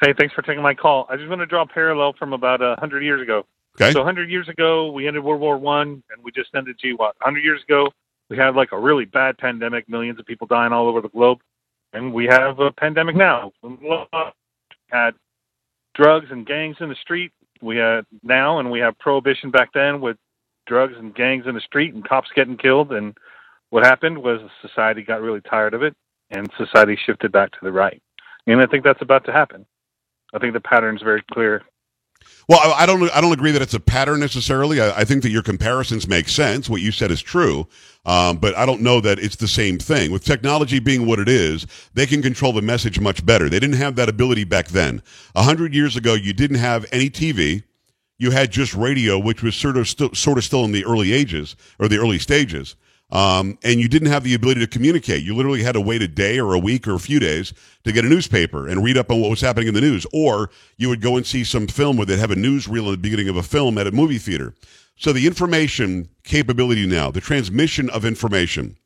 Hey, 0.00 0.14
thanks 0.18 0.34
for 0.34 0.42
taking 0.42 0.62
my 0.62 0.74
call. 0.74 1.06
I 1.10 1.16
just 1.16 1.28
want 1.28 1.40
to 1.40 1.46
draw 1.46 1.62
a 1.62 1.66
parallel 1.66 2.14
from 2.18 2.32
about 2.32 2.62
a 2.62 2.68
100 2.68 3.02
years 3.02 3.20
ago. 3.20 3.44
Okay. 3.76 3.92
So 3.92 4.00
100 4.00 4.30
years 4.30 4.48
ago, 4.48 4.90
we 4.90 5.06
ended 5.06 5.22
World 5.22 5.40
War 5.40 5.58
One, 5.58 6.02
and 6.10 6.22
we 6.22 6.32
just 6.32 6.54
ended 6.54 6.78
GWOT. 6.82 6.98
100 6.98 7.44
years 7.44 7.62
ago, 7.62 7.88
we 8.28 8.36
had 8.36 8.54
like 8.54 8.72
a 8.72 8.78
really 8.78 9.04
bad 9.04 9.36
pandemic, 9.38 9.88
millions 9.88 10.18
of 10.18 10.26
people 10.26 10.46
dying 10.46 10.72
all 10.72 10.86
over 10.88 11.00
the 11.00 11.08
globe, 11.08 11.40
and 11.92 12.12
we 12.12 12.26
have 12.26 12.58
a 12.60 12.70
pandemic 12.70 13.16
now. 13.16 13.52
We 13.62 13.78
had 14.88 15.14
drugs 15.94 16.26
and 16.30 16.46
gangs 16.46 16.76
in 16.80 16.88
the 16.88 16.94
street, 16.94 17.32
we 17.62 17.76
had 17.76 18.04
now, 18.22 18.58
and 18.58 18.70
we 18.70 18.80
have 18.80 18.98
prohibition 18.98 19.50
back 19.50 19.70
then 19.72 20.00
with 20.00 20.16
drugs 20.66 20.94
and 20.98 21.14
gangs 21.14 21.46
in 21.46 21.54
the 21.54 21.60
street 21.60 21.94
and 21.94 22.06
cops 22.06 22.30
getting 22.34 22.56
killed. 22.56 22.92
And 22.92 23.16
what 23.70 23.84
happened 23.84 24.18
was 24.18 24.40
society 24.62 25.02
got 25.02 25.20
really 25.20 25.40
tired 25.40 25.74
of 25.74 25.82
it, 25.82 25.94
and 26.30 26.50
society 26.56 26.98
shifted 27.04 27.32
back 27.32 27.52
to 27.52 27.58
the 27.62 27.72
right. 27.72 28.02
And 28.46 28.60
I 28.60 28.66
think 28.66 28.84
that's 28.84 29.02
about 29.02 29.24
to 29.26 29.32
happen. 29.32 29.66
I 30.32 30.38
think 30.38 30.54
the 30.54 30.60
pattern's 30.60 31.02
very 31.02 31.22
clear. 31.32 31.62
Well, 32.48 32.60
I 32.76 32.84
don't. 32.84 33.08
I 33.14 33.20
don't 33.20 33.32
agree 33.32 33.52
that 33.52 33.62
it's 33.62 33.74
a 33.74 33.80
pattern 33.80 34.18
necessarily. 34.18 34.80
I, 34.80 35.00
I 35.00 35.04
think 35.04 35.22
that 35.22 35.30
your 35.30 35.42
comparisons 35.42 36.08
make 36.08 36.28
sense. 36.28 36.68
What 36.68 36.80
you 36.80 36.90
said 36.90 37.12
is 37.12 37.22
true, 37.22 37.68
um, 38.04 38.38
but 38.38 38.56
I 38.56 38.66
don't 38.66 38.80
know 38.80 39.00
that 39.00 39.20
it's 39.20 39.36
the 39.36 39.46
same 39.46 39.78
thing. 39.78 40.10
With 40.10 40.24
technology 40.24 40.80
being 40.80 41.06
what 41.06 41.20
it 41.20 41.28
is, 41.28 41.66
they 41.94 42.06
can 42.06 42.22
control 42.22 42.52
the 42.52 42.62
message 42.62 42.98
much 42.98 43.24
better. 43.24 43.48
They 43.48 43.60
didn't 43.60 43.76
have 43.76 43.94
that 43.96 44.08
ability 44.08 44.44
back 44.44 44.68
then. 44.68 45.00
A 45.36 45.44
hundred 45.44 45.74
years 45.74 45.96
ago, 45.96 46.14
you 46.14 46.32
didn't 46.32 46.58
have 46.58 46.86
any 46.90 47.08
TV. 47.08 47.62
You 48.18 48.32
had 48.32 48.50
just 48.50 48.74
radio, 48.74 49.18
which 49.18 49.42
was 49.42 49.54
sort 49.54 49.76
of 49.76 49.88
st- 49.88 50.16
sort 50.16 50.36
of 50.36 50.44
still 50.44 50.64
in 50.64 50.72
the 50.72 50.84
early 50.84 51.12
ages 51.12 51.54
or 51.78 51.88
the 51.88 51.98
early 51.98 52.18
stages. 52.18 52.74
Um, 53.12 53.58
and 53.64 53.80
you 53.80 53.88
didn't 53.88 54.08
have 54.08 54.22
the 54.22 54.34
ability 54.34 54.60
to 54.60 54.66
communicate. 54.68 55.24
You 55.24 55.34
literally 55.34 55.62
had 55.62 55.72
to 55.72 55.80
wait 55.80 56.02
a 56.02 56.08
day 56.08 56.38
or 56.38 56.54
a 56.54 56.58
week 56.58 56.86
or 56.86 56.94
a 56.94 57.00
few 57.00 57.18
days 57.18 57.52
to 57.84 57.92
get 57.92 58.04
a 58.04 58.08
newspaper 58.08 58.68
and 58.68 58.84
read 58.84 58.96
up 58.96 59.10
on 59.10 59.20
what 59.20 59.30
was 59.30 59.40
happening 59.40 59.68
in 59.68 59.74
the 59.74 59.80
news. 59.80 60.06
Or 60.12 60.50
you 60.76 60.88
would 60.88 61.00
go 61.00 61.16
and 61.16 61.26
see 61.26 61.42
some 61.42 61.66
film 61.66 61.96
where 61.96 62.06
they'd 62.06 62.20
have 62.20 62.30
a 62.30 62.36
newsreel 62.36 62.86
at 62.86 62.92
the 62.92 62.96
beginning 62.98 63.28
of 63.28 63.36
a 63.36 63.42
film 63.42 63.78
at 63.78 63.88
a 63.88 63.92
movie 63.92 64.18
theater. 64.18 64.54
So 64.96 65.12
the 65.12 65.26
information 65.26 66.08
capability 66.22 66.86
now, 66.86 67.10
the 67.10 67.20
transmission 67.20 67.90
of 67.90 68.04
information, 68.04 68.76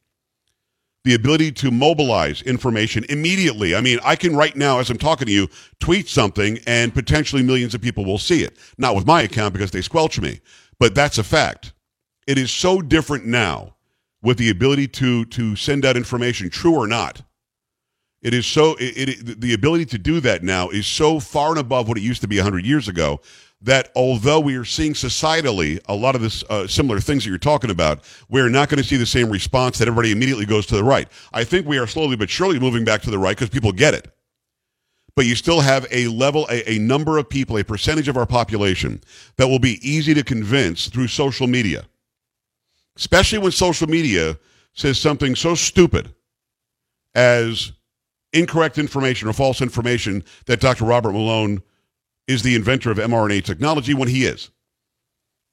the 1.03 1.15
ability 1.15 1.53
to 1.53 1.71
mobilize 1.71 2.41
information 2.43 3.05
immediately. 3.11 3.75
I 3.75 3.83
mean, 3.83 3.99
I 4.03 4.17
can 4.17 4.35
right 4.35 4.57
now, 4.57 4.79
as 4.79 4.89
I'm 4.89 4.97
talking 4.97 5.27
to 5.27 5.33
you, 5.33 5.49
tweet 5.81 6.09
something 6.09 6.59
and 6.67 6.95
potentially 6.95 7.43
millions 7.43 7.75
of 7.75 7.83
people 7.83 8.07
will 8.07 8.19
see 8.19 8.43
it. 8.43 8.57
Not 8.79 8.95
with 8.95 9.07
my 9.07 9.21
account 9.21 9.53
because 9.53 9.71
they 9.71 9.83
squelch 9.83 10.19
me, 10.19 10.41
but 10.79 10.95
that's 10.95 11.19
a 11.19 11.25
fact. 11.25 11.75
It 12.27 12.39
is 12.39 12.51
so 12.51 12.81
different 12.81 13.27
now 13.27 13.74
with 14.25 14.39
the 14.39 14.51
ability 14.51 14.89
to 14.89 15.25
to 15.27 15.55
send 15.55 15.85
out 15.85 15.97
information, 15.97 16.51
true 16.51 16.75
or 16.75 16.89
not. 16.89 17.23
It 18.23 18.33
is 18.33 18.47
so 18.47 18.75
it, 18.81 19.09
it, 19.09 19.41
the 19.41 19.53
ability 19.53 19.85
to 19.87 19.99
do 19.99 20.19
that 20.21 20.43
now 20.43 20.71
is 20.71 20.87
so 20.87 21.21
far 21.21 21.51
and 21.51 21.59
above 21.59 21.87
what 21.87 21.99
it 21.99 22.03
used 22.03 22.23
to 22.23 22.29
be 22.29 22.39
100 22.39 22.65
years 22.65 22.89
ago 22.89 23.21
that 23.61 23.91
although 23.95 24.41
we 24.41 24.57
are 24.57 24.65
seeing 24.65 24.95
societally 24.95 25.81
a 25.89 25.95
lot 25.95 26.15
of 26.15 26.23
this 26.23 26.43
uh, 26.51 26.67
similar 26.67 27.01
things 27.01 27.25
that 27.25 27.31
you're 27.31 27.39
talking 27.39 27.71
about, 27.71 28.03
we're 28.29 28.49
not 28.49 28.69
going 28.69 28.79
to 28.79 28.85
see 28.85 28.97
the 28.97 29.07
same 29.07 29.31
response 29.31 29.79
that 29.79 29.89
everybody 29.89 30.11
immediately 30.11 30.45
goes 30.45 30.67
to 30.67 30.77
the 30.77 30.85
right. 30.85 31.09
I 31.33 31.45
think 31.45 31.67
we 31.67 31.79
are 31.79 31.87
slowly 31.87 32.17
but 32.17 32.29
surely 32.29 32.59
moving 32.59 32.85
back 32.85 33.03
to 33.03 33.11
the 33.11 33.19
right 33.19 33.37
because 33.37 33.51
people 33.51 33.73
get 33.73 33.95
it. 33.95 34.11
But 35.17 35.27
you 35.27 35.35
still 35.35 35.61
have 35.61 35.87
a 35.91 36.09
level, 36.09 36.47
a, 36.51 36.73
a 36.73 36.79
number 36.79 37.19
of 37.19 37.29
people, 37.29 37.57
a 37.57 37.65
percentage 37.65 38.09
of 38.09 38.17
our 38.17 38.27
population 38.27 39.03
that 39.37 39.49
will 39.49 39.61
be 39.61 39.79
easy 39.89 40.13
to 40.13 40.25
convince 40.25 40.89
through 40.89 41.09
social 41.09 41.47
media 41.47 41.85
especially 42.97 43.39
when 43.39 43.53
social 43.53 43.89
media 43.89 44.39
says 44.73 44.99
something 44.99 45.35
so 45.35 45.55
stupid 45.55 46.13
as 47.15 47.73
incorrect 48.33 48.79
information 48.79 49.29
or 49.29 49.33
false 49.33 49.61
information 49.61 50.25
that 50.47 50.61
Dr. 50.61 50.85
Robert 50.85 51.13
Malone 51.13 51.63
is 52.27 52.43
the 52.43 52.55
inventor 52.55 52.91
of 52.91 52.99
mRNA 52.99 53.45
technology 53.45 53.95
when 53.95 54.09
he 54.09 54.25
is. 54.25 54.51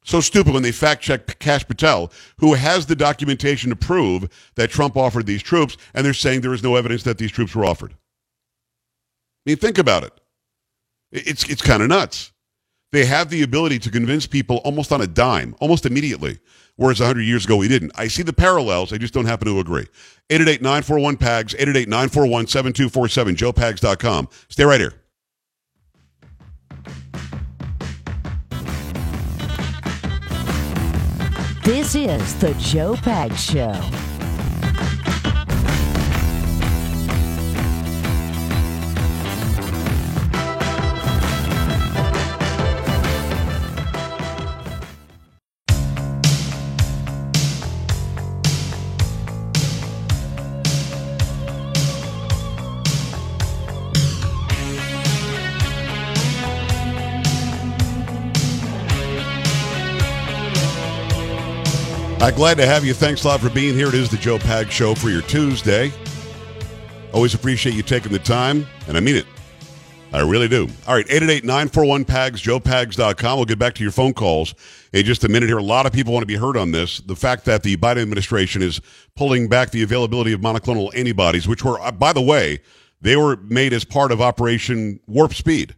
So 0.03 0.19
stupid 0.19 0.53
when 0.53 0.63
they 0.63 0.71
fact 0.71 1.03
check 1.03 1.37
Kash 1.39 1.67
Patel, 1.67 2.11
who 2.39 2.55
has 2.55 2.87
the 2.87 2.95
documentation 2.95 3.69
to 3.69 3.75
prove 3.75 4.27
that 4.55 4.71
Trump 4.71 4.97
offered 4.97 5.27
these 5.27 5.43
troops, 5.43 5.77
and 5.93 6.03
they're 6.03 6.13
saying 6.13 6.41
there 6.41 6.53
is 6.53 6.63
no 6.63 6.75
evidence 6.75 7.03
that 7.03 7.19
these 7.19 7.31
troops 7.31 7.53
were 7.53 7.65
offered. 7.65 7.93
I 7.93 9.51
mean, 9.51 9.57
think 9.57 9.77
about 9.77 10.03
it. 10.03 10.13
It's, 11.11 11.47
it's 11.49 11.61
kind 11.61 11.83
of 11.83 11.89
nuts. 11.89 12.30
They 12.91 13.05
have 13.05 13.29
the 13.29 13.43
ability 13.43 13.79
to 13.79 13.89
convince 13.89 14.27
people 14.27 14.57
almost 14.57 14.91
on 14.91 15.01
a 15.01 15.07
dime, 15.07 15.55
almost 15.61 15.85
immediately, 15.85 16.39
whereas 16.75 16.99
100 16.99 17.21
years 17.21 17.45
ago 17.45 17.55
we 17.55 17.69
didn't. 17.69 17.93
I 17.95 18.07
see 18.07 18.21
the 18.21 18.33
parallels. 18.33 18.91
I 18.91 18.97
just 18.97 19.13
don't 19.13 19.25
happen 19.25 19.47
to 19.47 19.59
agree. 19.59 19.87
888-941-PAGS, 20.29 21.53
888-941-7247, 21.55 23.35
joepags.com. 23.37 24.27
Stay 24.49 24.63
right 24.65 24.81
here. 24.81 24.93
This 31.63 31.95
is 31.95 32.35
the 32.39 32.53
Joe 32.55 32.95
Pags 32.95 33.37
Show. 33.37 34.10
Glad 62.41 62.57
to 62.57 62.65
have 62.65 62.83
you. 62.83 62.91
Thanks 62.91 63.23
a 63.23 63.27
lot 63.27 63.39
for 63.39 63.51
being 63.51 63.75
here. 63.75 63.89
It 63.89 63.93
is 63.93 64.09
the 64.09 64.17
Joe 64.17 64.39
Pag 64.39 64.71
Show 64.71 64.95
for 64.95 65.11
your 65.11 65.21
Tuesday. 65.21 65.93
Always 67.13 67.35
appreciate 67.35 67.75
you 67.75 67.83
taking 67.83 68.11
the 68.11 68.17
time, 68.17 68.65
and 68.87 68.97
I 68.97 68.99
mean 68.99 69.15
it. 69.15 69.27
I 70.11 70.21
really 70.21 70.47
do. 70.47 70.67
All 70.87 70.95
right, 70.95 71.05
888-941-PAGS, 71.05 72.41
joepags.com. 72.41 73.37
We'll 73.37 73.45
get 73.45 73.59
back 73.59 73.75
to 73.75 73.83
your 73.83 73.91
phone 73.91 74.15
calls 74.15 74.55
in 74.91 75.05
just 75.05 75.23
a 75.23 75.29
minute 75.29 75.49
here. 75.49 75.59
A 75.59 75.63
lot 75.63 75.85
of 75.85 75.93
people 75.93 76.13
want 76.13 76.23
to 76.23 76.27
be 76.27 76.35
heard 76.35 76.57
on 76.57 76.71
this. 76.71 76.99
The 77.01 77.15
fact 77.15 77.45
that 77.45 77.61
the 77.61 77.77
Biden 77.77 78.01
administration 78.01 78.63
is 78.63 78.81
pulling 79.15 79.47
back 79.47 79.69
the 79.69 79.83
availability 79.83 80.33
of 80.33 80.41
monoclonal 80.41 80.89
antibodies, 80.95 81.47
which 81.47 81.63
were, 81.63 81.79
uh, 81.79 81.91
by 81.91 82.11
the 82.11 82.21
way, 82.21 82.59
they 83.01 83.17
were 83.17 83.37
made 83.37 83.71
as 83.71 83.85
part 83.85 84.11
of 84.11 84.19
Operation 84.19 84.99
Warp 85.05 85.35
Speed. 85.35 85.75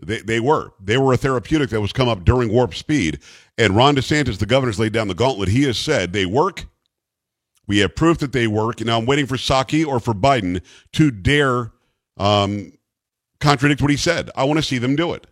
They, 0.00 0.20
they 0.20 0.40
were. 0.40 0.72
They 0.82 0.98
were 0.98 1.14
a 1.14 1.16
therapeutic 1.16 1.70
that 1.70 1.80
was 1.80 1.94
come 1.94 2.08
up 2.08 2.24
during 2.24 2.50
Warp 2.50 2.74
Speed. 2.74 3.20
And 3.56 3.76
Ron 3.76 3.96
DeSantis, 3.96 4.38
the 4.38 4.46
governor's 4.46 4.78
laid 4.78 4.92
down 4.92 5.08
the 5.08 5.14
gauntlet. 5.14 5.48
He 5.48 5.62
has 5.64 5.78
said 5.78 6.12
they 6.12 6.26
work. 6.26 6.66
We 7.66 7.78
have 7.78 7.94
proof 7.94 8.18
that 8.18 8.32
they 8.32 8.46
work. 8.46 8.80
Now 8.80 8.98
I'm 8.98 9.06
waiting 9.06 9.26
for 9.26 9.36
Psaki 9.36 9.86
or 9.86 10.00
for 10.00 10.12
Biden 10.12 10.62
to 10.92 11.10
dare 11.10 11.72
um, 12.16 12.72
contradict 13.40 13.80
what 13.80 13.90
he 13.90 13.96
said. 13.96 14.30
I 14.36 14.44
want 14.44 14.58
to 14.58 14.62
see 14.62 14.78
them 14.78 14.96
do 14.96 15.12
it. 15.12 15.26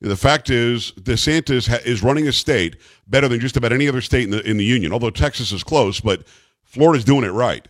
The 0.00 0.16
fact 0.16 0.50
is, 0.50 0.92
DeSantis 0.92 1.68
ha- 1.68 1.80
is 1.84 2.02
running 2.02 2.28
a 2.28 2.32
state 2.32 2.76
better 3.06 3.28
than 3.28 3.40
just 3.40 3.56
about 3.56 3.72
any 3.72 3.88
other 3.88 4.00
state 4.00 4.24
in 4.24 4.30
the, 4.30 4.48
in 4.48 4.56
the 4.56 4.64
union, 4.64 4.92
although 4.92 5.10
Texas 5.10 5.52
is 5.52 5.62
close, 5.62 6.00
but 6.00 6.26
Florida's 6.62 7.04
doing 7.04 7.24
it 7.24 7.30
right. 7.30 7.66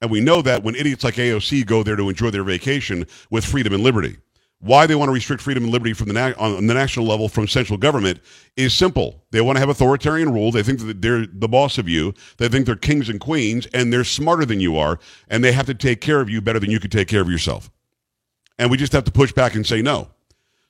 And 0.00 0.10
we 0.10 0.20
know 0.20 0.42
that 0.42 0.64
when 0.64 0.74
idiots 0.74 1.04
like 1.04 1.14
AOC 1.14 1.66
go 1.66 1.82
there 1.82 1.94
to 1.94 2.08
enjoy 2.08 2.30
their 2.30 2.42
vacation 2.42 3.06
with 3.30 3.44
freedom 3.44 3.72
and 3.74 3.82
liberty 3.82 4.16
why 4.62 4.86
they 4.86 4.94
want 4.94 5.08
to 5.08 5.12
restrict 5.12 5.42
freedom 5.42 5.64
and 5.64 5.72
liberty 5.72 5.92
from 5.92 6.06
the 6.06 6.14
na- 6.14 6.34
on 6.38 6.66
the 6.68 6.74
national 6.74 7.04
level 7.04 7.28
from 7.28 7.48
central 7.48 7.76
government 7.76 8.20
is 8.56 8.72
simple. 8.72 9.24
They 9.32 9.40
want 9.40 9.56
to 9.56 9.60
have 9.60 9.68
authoritarian 9.68 10.32
rule. 10.32 10.52
They 10.52 10.62
think 10.62 10.78
that 10.86 11.02
they're 11.02 11.26
the 11.26 11.48
boss 11.48 11.78
of 11.78 11.88
you. 11.88 12.14
They 12.38 12.48
think 12.48 12.66
they're 12.66 12.76
kings 12.76 13.08
and 13.08 13.18
queens, 13.18 13.66
and 13.74 13.92
they're 13.92 14.04
smarter 14.04 14.44
than 14.44 14.60
you 14.60 14.76
are, 14.76 15.00
and 15.28 15.42
they 15.42 15.50
have 15.50 15.66
to 15.66 15.74
take 15.74 16.00
care 16.00 16.20
of 16.20 16.30
you 16.30 16.40
better 16.40 16.60
than 16.60 16.70
you 16.70 16.78
could 16.78 16.92
take 16.92 17.08
care 17.08 17.20
of 17.20 17.28
yourself. 17.28 17.70
And 18.56 18.70
we 18.70 18.76
just 18.76 18.92
have 18.92 19.04
to 19.04 19.10
push 19.12 19.32
back 19.32 19.56
and 19.56 19.66
say 19.66 19.82
no. 19.82 20.08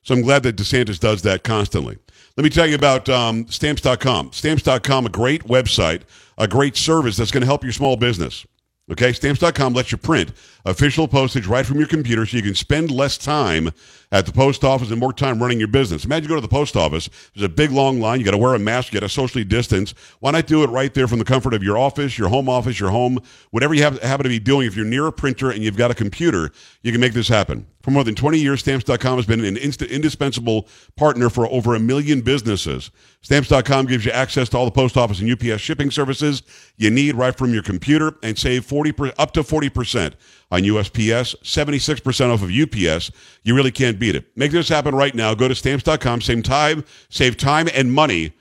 So 0.03 0.15
I'm 0.15 0.23
glad 0.23 0.43
that 0.45 0.57
DeSantis 0.57 0.99
does 0.99 1.21
that 1.23 1.45
constantly. 1.45 1.99
Let 2.37 2.45
me 2.45 2.51
tell 2.51 2.67
you 2.67 2.75
about 2.75 3.11
um, 3.11 3.47
stamps.com. 3.49 4.33
Stamps.com, 4.33 5.07
a 5.07 5.11
great 5.11 5.45
website, 5.45 6.03
a 6.39 6.49
great 6.49 6.79
service 6.79 7.19
that's 7.19 7.31
going 7.31 7.43
to 7.43 7.47
help 7.47 7.63
your 7.63 7.75
small 7.75 7.97
business. 7.97 8.47
Okay, 8.91 9.13
stamps.com 9.13 9.75
lets 9.75 9.93
you 9.93 9.99
print 9.99 10.33
official 10.65 11.07
postage 11.07 11.47
right 11.47 11.65
from 11.65 11.79
your 11.79 11.87
computer 11.87 12.27
so 12.27 12.37
you 12.37 12.43
can 12.43 12.55
spend 12.55 12.91
less 12.91 13.17
time 13.17 13.71
at 14.13 14.27
the 14.27 14.33
post 14.33 14.63
office 14.63 14.91
and 14.91 15.01
more 15.01 15.13
time 15.13 15.41
running 15.41 15.59
your 15.59 15.69
business. 15.69 16.05
Imagine 16.05 16.25
you 16.25 16.29
go 16.29 16.35
to 16.37 16.41
the 16.43 16.47
post 16.47 16.77
office, 16.77 17.09
there's 17.35 17.47
a 17.47 17.49
big 17.49 17.73
long 17.73 17.99
line, 17.99 18.19
you 18.21 18.25
got 18.25 18.33
to 18.33 18.39
wear 18.39 18.55
a 18.55 18.59
mask, 18.59 18.93
you 18.93 19.01
got 19.01 19.07
to 19.07 19.13
socially 19.13 19.43
distance. 19.43 19.95
Why 20.21 20.31
not 20.31 20.47
do 20.47 20.63
it 20.63 20.69
right 20.69 20.93
there 20.93 21.09
from 21.09 21.19
the 21.19 21.25
comfort 21.25 21.55
of 21.55 21.63
your 21.63 21.79
office, 21.79 22.19
your 22.19 22.29
home 22.29 22.49
office, 22.49 22.79
your 22.79 22.91
home, 22.91 23.19
whatever 23.51 23.73
you 23.73 23.83
have, 23.83 24.01
happen 24.03 24.25
to 24.25 24.29
be 24.29 24.39
doing? 24.39 24.67
If 24.67 24.77
you're 24.77 24.85
near 24.85 25.07
a 25.07 25.13
printer 25.13 25.51
and 25.51 25.65
you've 25.65 25.79
got 25.79 25.91
a 25.91 25.95
computer, 25.95 26.53
you 26.83 26.93
can 26.93 27.01
make 27.01 27.15
this 27.15 27.29
happen. 27.29 27.67
For 27.83 27.91
more 27.91 28.05
than 28.05 28.15
20 28.15 28.39
years, 28.39 28.61
Stamps.com 28.61 29.17
has 29.17 29.27
been 29.27 29.45
an 29.45 29.57
inst- 29.57 29.83
indispensable 29.83 30.69
partner 30.95 31.29
for 31.29 31.49
over 31.49 31.75
a 31.75 31.81
million 31.81 32.21
businesses. 32.21 32.93
Stamps.com 33.23 33.87
gives 33.87 34.05
you 34.05 34.13
access 34.13 34.49
to 34.51 34.59
all 34.59 34.65
the 34.65 34.71
post 34.71 34.97
office 34.97 35.21
and 35.21 35.31
UPS 35.31 35.61
shipping 35.61 35.91
services 35.91 36.43
you 36.77 36.91
need 36.91 37.17
right 37.17 37.37
from 37.37 37.53
your 37.53 37.63
computer 37.63 38.17
and 38.23 38.39
save 38.39 38.65
40 38.65 38.93
per- 38.93 39.13
up 39.19 39.33
to 39.33 39.43
40% 39.43 40.15
on 40.53 40.63
USPS, 40.63 41.35
76% 41.43 42.31
off 42.31 42.43
of 42.43 42.51
UPS. 42.51 43.11
You 43.43 43.57
really 43.57 43.71
can't 43.71 43.99
beat 43.99 44.15
it. 44.15 44.27
Make 44.37 44.53
this 44.53 44.69
happen 44.69 44.95
right 44.95 45.15
now. 45.15 45.35
Go 45.35 45.49
to 45.49 45.55
stamps.com, 45.55 46.21
same 46.21 46.43
time, 46.43 46.85
save 47.09 47.39
time 47.39 47.69
and 47.75 47.91
money 47.91 48.35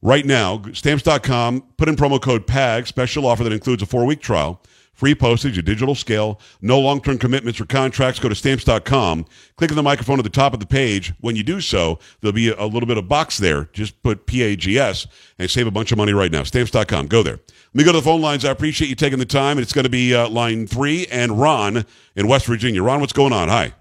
right 0.00 0.24
now. 0.24 0.62
Stamps.com, 0.72 1.62
put 1.76 1.90
in 1.90 1.94
promo 1.94 2.20
code 2.20 2.46
PAG, 2.46 2.86
special 2.86 3.26
offer 3.26 3.44
that 3.44 3.52
includes 3.52 3.82
a 3.82 3.86
four 3.86 4.06
week 4.06 4.22
trial. 4.22 4.62
Free 4.98 5.14
postage, 5.14 5.56
a 5.56 5.62
digital 5.62 5.94
scale, 5.94 6.40
no 6.60 6.80
long 6.80 7.00
term 7.00 7.18
commitments 7.18 7.60
or 7.60 7.66
contracts. 7.66 8.18
Go 8.18 8.28
to 8.28 8.34
stamps.com. 8.34 9.26
Click 9.54 9.70
on 9.70 9.76
the 9.76 9.82
microphone 9.84 10.18
at 10.18 10.24
the 10.24 10.28
top 10.28 10.54
of 10.54 10.58
the 10.58 10.66
page. 10.66 11.12
When 11.20 11.36
you 11.36 11.44
do 11.44 11.60
so, 11.60 12.00
there'll 12.20 12.32
be 12.32 12.48
a, 12.48 12.64
little 12.64 12.88
bit 12.88 12.98
of 12.98 13.06
box 13.06 13.38
there. 13.38 13.68
Just 13.72 14.02
put 14.02 14.26
PAGS 14.26 15.06
and 15.38 15.48
save 15.48 15.68
a 15.68 15.70
bunch 15.70 15.92
of 15.92 15.98
money 15.98 16.12
right 16.12 16.32
now. 16.32 16.42
Stamps.com. 16.42 17.06
Go 17.06 17.22
there. 17.22 17.36
Let 17.36 17.74
me 17.74 17.84
go 17.84 17.92
to 17.92 17.98
the 17.98 18.02
phone 18.02 18.20
lines. 18.20 18.44
I 18.44 18.50
appreciate 18.50 18.88
you 18.88 18.96
taking 18.96 19.20
the 19.20 19.24
time. 19.24 19.56
And 19.58 19.60
it's 19.60 19.72
going 19.72 19.84
to 19.84 19.88
be 19.88 20.16
uh, 20.16 20.28
line 20.30 20.66
three 20.66 21.06
and 21.12 21.40
Ron 21.40 21.84
in 22.16 22.26
West 22.26 22.46
Virginia. 22.46 22.82
Ron, 22.82 22.98
what's 22.98 23.12
going 23.12 23.32
on? 23.32 23.48
Hi. 23.48 23.74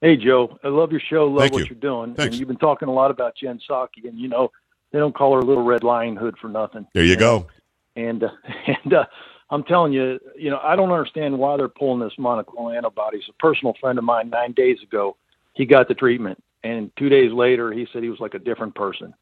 Hey, 0.00 0.16
Joe. 0.16 0.58
I 0.64 0.68
love 0.68 0.90
your 0.90 1.02
show. 1.06 1.26
Love 1.26 1.40
Thank 1.40 1.52
what 1.52 1.68
you. 1.68 1.76
are 1.76 1.80
doing. 1.80 2.14
Thanks. 2.14 2.32
And 2.32 2.40
you've 2.40 2.48
been 2.48 2.56
talking 2.56 2.88
a 2.88 2.92
lot 2.92 3.10
about 3.10 3.36
Jen 3.36 3.60
Psaki, 3.68 4.08
and 4.08 4.18
you 4.18 4.28
know 4.28 4.52
they 4.90 4.98
don't 4.98 5.14
call 5.14 5.34
her 5.34 5.42
Little 5.42 5.64
Red 5.64 5.84
Lion 5.84 6.16
Hood 6.16 6.38
for 6.40 6.48
nothing. 6.48 6.86
There 6.94 7.04
you 7.04 7.16
go. 7.16 7.46
And 7.94 8.24
uh, 8.24 8.30
and 8.84 8.94
uh, 8.94 9.04
I'm 9.50 9.64
telling 9.64 9.92
you, 9.92 10.18
you 10.36 10.50
know, 10.50 10.60
I 10.62 10.76
don't 10.76 10.92
understand 10.92 11.38
why 11.38 11.56
they're 11.56 11.68
pulling 11.68 12.00
this 12.00 12.12
monoclonal 12.18 12.76
antibodies. 12.76 13.24
A 13.28 13.32
personal 13.34 13.74
friend 13.80 13.98
of 13.98 14.04
mine, 14.04 14.28
nine 14.30 14.52
days 14.52 14.78
ago, 14.82 15.16
he 15.54 15.64
got 15.64 15.88
the 15.88 15.94
treatment, 15.94 16.42
and 16.64 16.90
two 16.96 17.08
days 17.08 17.32
later, 17.32 17.72
he 17.72 17.86
said 17.92 18.02
he 18.02 18.10
was 18.10 18.20
like 18.20 18.34
a 18.34 18.38
different 18.38 18.74
person. 18.74 19.14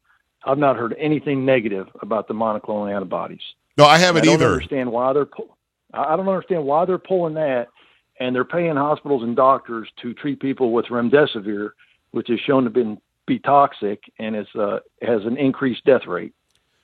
I've 0.45 0.57
not 0.57 0.75
heard 0.75 0.95
anything 0.99 1.45
negative 1.45 1.87
about 2.01 2.27
the 2.27 2.33
monoclonal 2.33 2.93
antibodies. 2.93 3.41
No, 3.77 3.85
I 3.85 3.97
haven't 3.97 4.23
I 4.23 4.25
don't 4.25 4.35
either. 4.35 4.53
understand 4.53 4.91
why 4.91 5.13
they're. 5.13 5.25
Pull- 5.25 5.55
I 5.93 6.15
don't 6.17 6.27
understand 6.27 6.65
why 6.65 6.85
they're 6.85 6.97
pulling 6.97 7.33
that, 7.35 7.69
and 8.19 8.35
they're 8.35 8.43
paying 8.43 8.75
hospitals 8.75 9.23
and 9.23 9.35
doctors 9.35 9.87
to 10.01 10.13
treat 10.13 10.39
people 10.39 10.73
with 10.73 10.85
remdesivir, 10.87 11.71
which 12.11 12.29
is 12.29 12.39
shown 12.41 12.65
to 12.65 12.69
be, 12.69 12.97
be 13.25 13.39
toxic 13.39 14.01
and 14.19 14.35
is 14.35 14.47
uh, 14.55 14.79
has 15.01 15.25
an 15.25 15.37
increased 15.37 15.85
death 15.85 16.05
rate. 16.05 16.33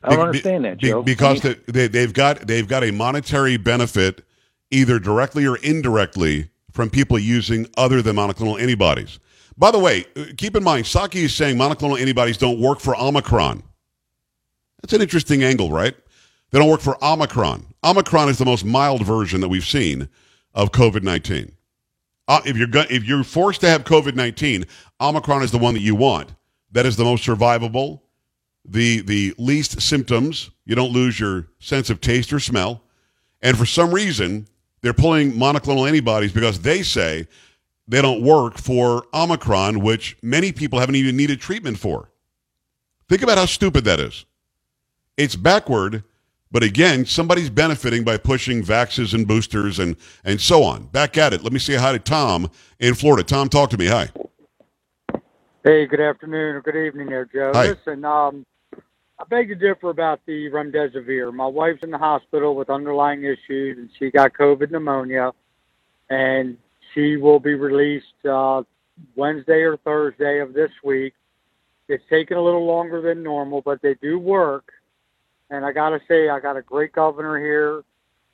I 0.04 0.10
don't 0.10 0.18
Be- 0.18 0.22
understand 0.24 0.66
that, 0.66 0.80
be- 0.80 0.88
Joe. 0.90 1.02
because 1.04 1.44
I 1.46 1.50
mean, 1.50 1.58
they, 1.68 1.72
they, 1.72 1.88
they've 1.88 2.14
got 2.14 2.40
they've 2.48 2.68
got 2.68 2.84
a 2.84 2.92
monetary 2.92 3.58
benefit, 3.58 4.24
either 4.72 5.00
directly 5.00 5.46
or 5.46 5.58
indirectly, 5.58 6.50
from 6.72 6.90
people 6.90 7.18
using 7.20 7.68
other 7.78 8.02
than 8.02 8.16
monoclonal 8.16 8.60
antibodies. 8.62 9.20
By 9.58 9.72
the 9.72 9.80
way, 9.80 10.06
uh, 10.16 10.26
keep 10.38 10.56
in 10.56 10.64
mind, 10.64 10.86
Psaki 10.86 11.16
is 11.24 11.36
saying 11.36 11.58
monoclonal 11.58 12.00
antibodies 12.00 12.38
don't 12.38 12.60
work 12.60 12.80
for 12.80 12.96
Omicron. 13.00 13.64
That's 14.82 14.94
an 14.94 15.02
interesting 15.02 15.44
angle, 15.44 15.70
right? 15.70 15.96
They 16.52 16.60
don't 16.60 16.70
work 16.70 16.82
for 16.82 16.98
Omicron. 17.04 17.66
Omicron 17.84 18.30
is 18.30 18.38
the 18.38 18.46
most 18.46 18.66
mild 18.66 19.06
version 19.06 19.42
that 19.42 19.50
we've 19.50 19.66
seen 19.66 20.10
of 20.54 20.72
COVID 20.72 21.04
nineteen. 21.04 21.52
Uh, 22.28 22.42
if 22.46 22.56
you're 22.58 22.68
go- 22.68 22.86
if 22.90 23.04
you're 23.04 23.24
forced 23.24 23.62
to 23.62 23.70
have 23.70 23.84
COVID 23.84 24.16
nineteen, 24.16 24.66
Omicron 25.00 25.44
is 25.44 25.52
the 25.52 25.58
one 25.58 25.74
that 25.74 25.82
you 25.82 25.96
want. 25.96 26.34
That 26.72 26.86
is 26.86 26.96
the 26.96 27.04
most 27.04 27.26
survivable, 27.26 28.02
the 28.66 29.02
the 29.02 29.34
least 29.38 29.82
symptoms. 29.82 30.52
You 30.66 30.76
don't 30.76 30.92
lose 30.92 31.20
your 31.20 31.48
sense 31.60 31.90
of 31.90 32.02
taste 32.02 32.32
or 32.32 32.40
smell. 32.40 32.82
And 33.42 33.58
for 33.58 33.66
some 33.66 33.94
reason, 33.94 34.48
they're 34.82 34.94
pulling 34.94 35.34
monoclonal 35.34 35.88
antibodies 35.88 36.32
because 36.32 36.62
they 36.62 36.82
say 36.84 37.28
they 37.88 38.02
don't 38.02 38.22
work 38.22 38.58
for 38.58 39.06
Omicron, 39.14 39.82
which 39.82 40.18
many 40.22 40.52
people 40.52 40.80
haven't 40.80 40.96
even 40.96 41.18
needed 41.18 41.42
treatment 41.42 41.78
for. 41.78 42.10
Think 43.10 43.22
about 43.22 43.38
how 43.38 43.46
stupid 43.46 43.84
that 43.84 44.00
is. 44.00 44.26
It's 45.18 45.36
backward, 45.36 46.04
but 46.52 46.64
again, 46.64 47.06
somebody's 47.06 47.50
benefiting 47.50 48.04
by 48.04 48.18
pushing 48.18 48.64
vaxes 48.64 49.14
and 49.14 49.28
boosters 49.28 49.80
and, 49.80 49.98
and 50.24 50.40
so 50.40 50.64
on. 50.64 50.86
Back 50.88 51.18
at 51.18 51.34
it. 51.34 51.44
Let 51.44 51.52
me 51.52 51.60
say 51.60 51.76
hi 51.76 51.92
to 51.92 52.00
Tom 52.00 52.50
in 52.80 52.94
Florida. 52.94 53.24
Tom, 53.24 53.50
talk 53.50 53.70
to 53.72 53.78
me. 53.78 53.88
Hi. 53.88 54.10
Hey, 55.64 55.86
good 55.86 56.02
afternoon 56.02 56.56
or 56.56 56.62
good 56.62 56.76
evening 56.76 57.08
there, 57.08 57.26
Joe. 57.26 57.52
Hi. 57.54 57.68
Listen, 57.68 58.04
um, 58.06 58.46
I 59.20 59.26
beg 59.26 59.50
to 59.50 59.56
differ 59.56 59.90
about 59.90 60.22
the 60.26 60.50
remdesivir. 60.50 61.34
My 61.34 61.46
wife's 61.46 61.84
in 61.84 61.92
the 61.92 61.98
hospital 61.98 62.56
with 62.56 62.70
underlying 62.70 63.24
issues, 63.24 63.78
and 63.78 63.90
she 63.98 64.12
got 64.12 64.34
COVID 64.34 64.72
pneumonia, 64.72 65.32
and 66.10 66.58
she 66.94 67.18
will 67.18 67.40
be 67.40 67.54
released 67.54 68.26
uh, 68.30 68.64
Wednesday 69.16 69.62
or 69.62 69.78
Thursday 69.78 70.40
of 70.40 70.54
this 70.54 70.72
week. 70.84 71.14
It's 71.88 72.04
taken 72.10 72.38
a 72.38 72.44
little 72.44 72.66
longer 72.66 73.02
than 73.02 73.24
normal, 73.24 73.62
but 73.62 73.82
they 73.82 73.96
do 73.96 74.18
work. 74.18 74.72
And 75.50 75.66
I 75.66 75.72
got 75.72 75.90
to 75.90 76.02
say, 76.08 76.30
I 76.30 76.40
got 76.40 76.58
a 76.58 76.62
great 76.62 76.94
governor 76.94 77.40
here. 77.40 77.84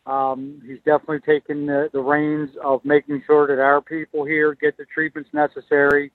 Um, 0.05 0.61
he's 0.65 0.79
definitely 0.85 1.19
taken 1.19 1.65
the, 1.65 1.89
the 1.91 1.99
reins 1.99 2.51
of 2.63 2.83
making 2.85 3.23
sure 3.27 3.47
that 3.47 3.61
our 3.61 3.81
people 3.81 4.23
here 4.23 4.55
get 4.55 4.77
the 4.77 4.85
treatments 4.85 5.29
necessary 5.33 6.11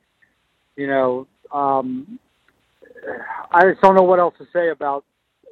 you 0.77 0.87
know, 0.87 1.27
um, 1.53 2.19
I 3.55 3.71
just 3.71 3.81
don't 3.83 3.95
know 3.95 4.03
what 4.03 4.19
else 4.19 4.35
to 4.39 4.47
say 4.53 4.71
about 4.71 5.05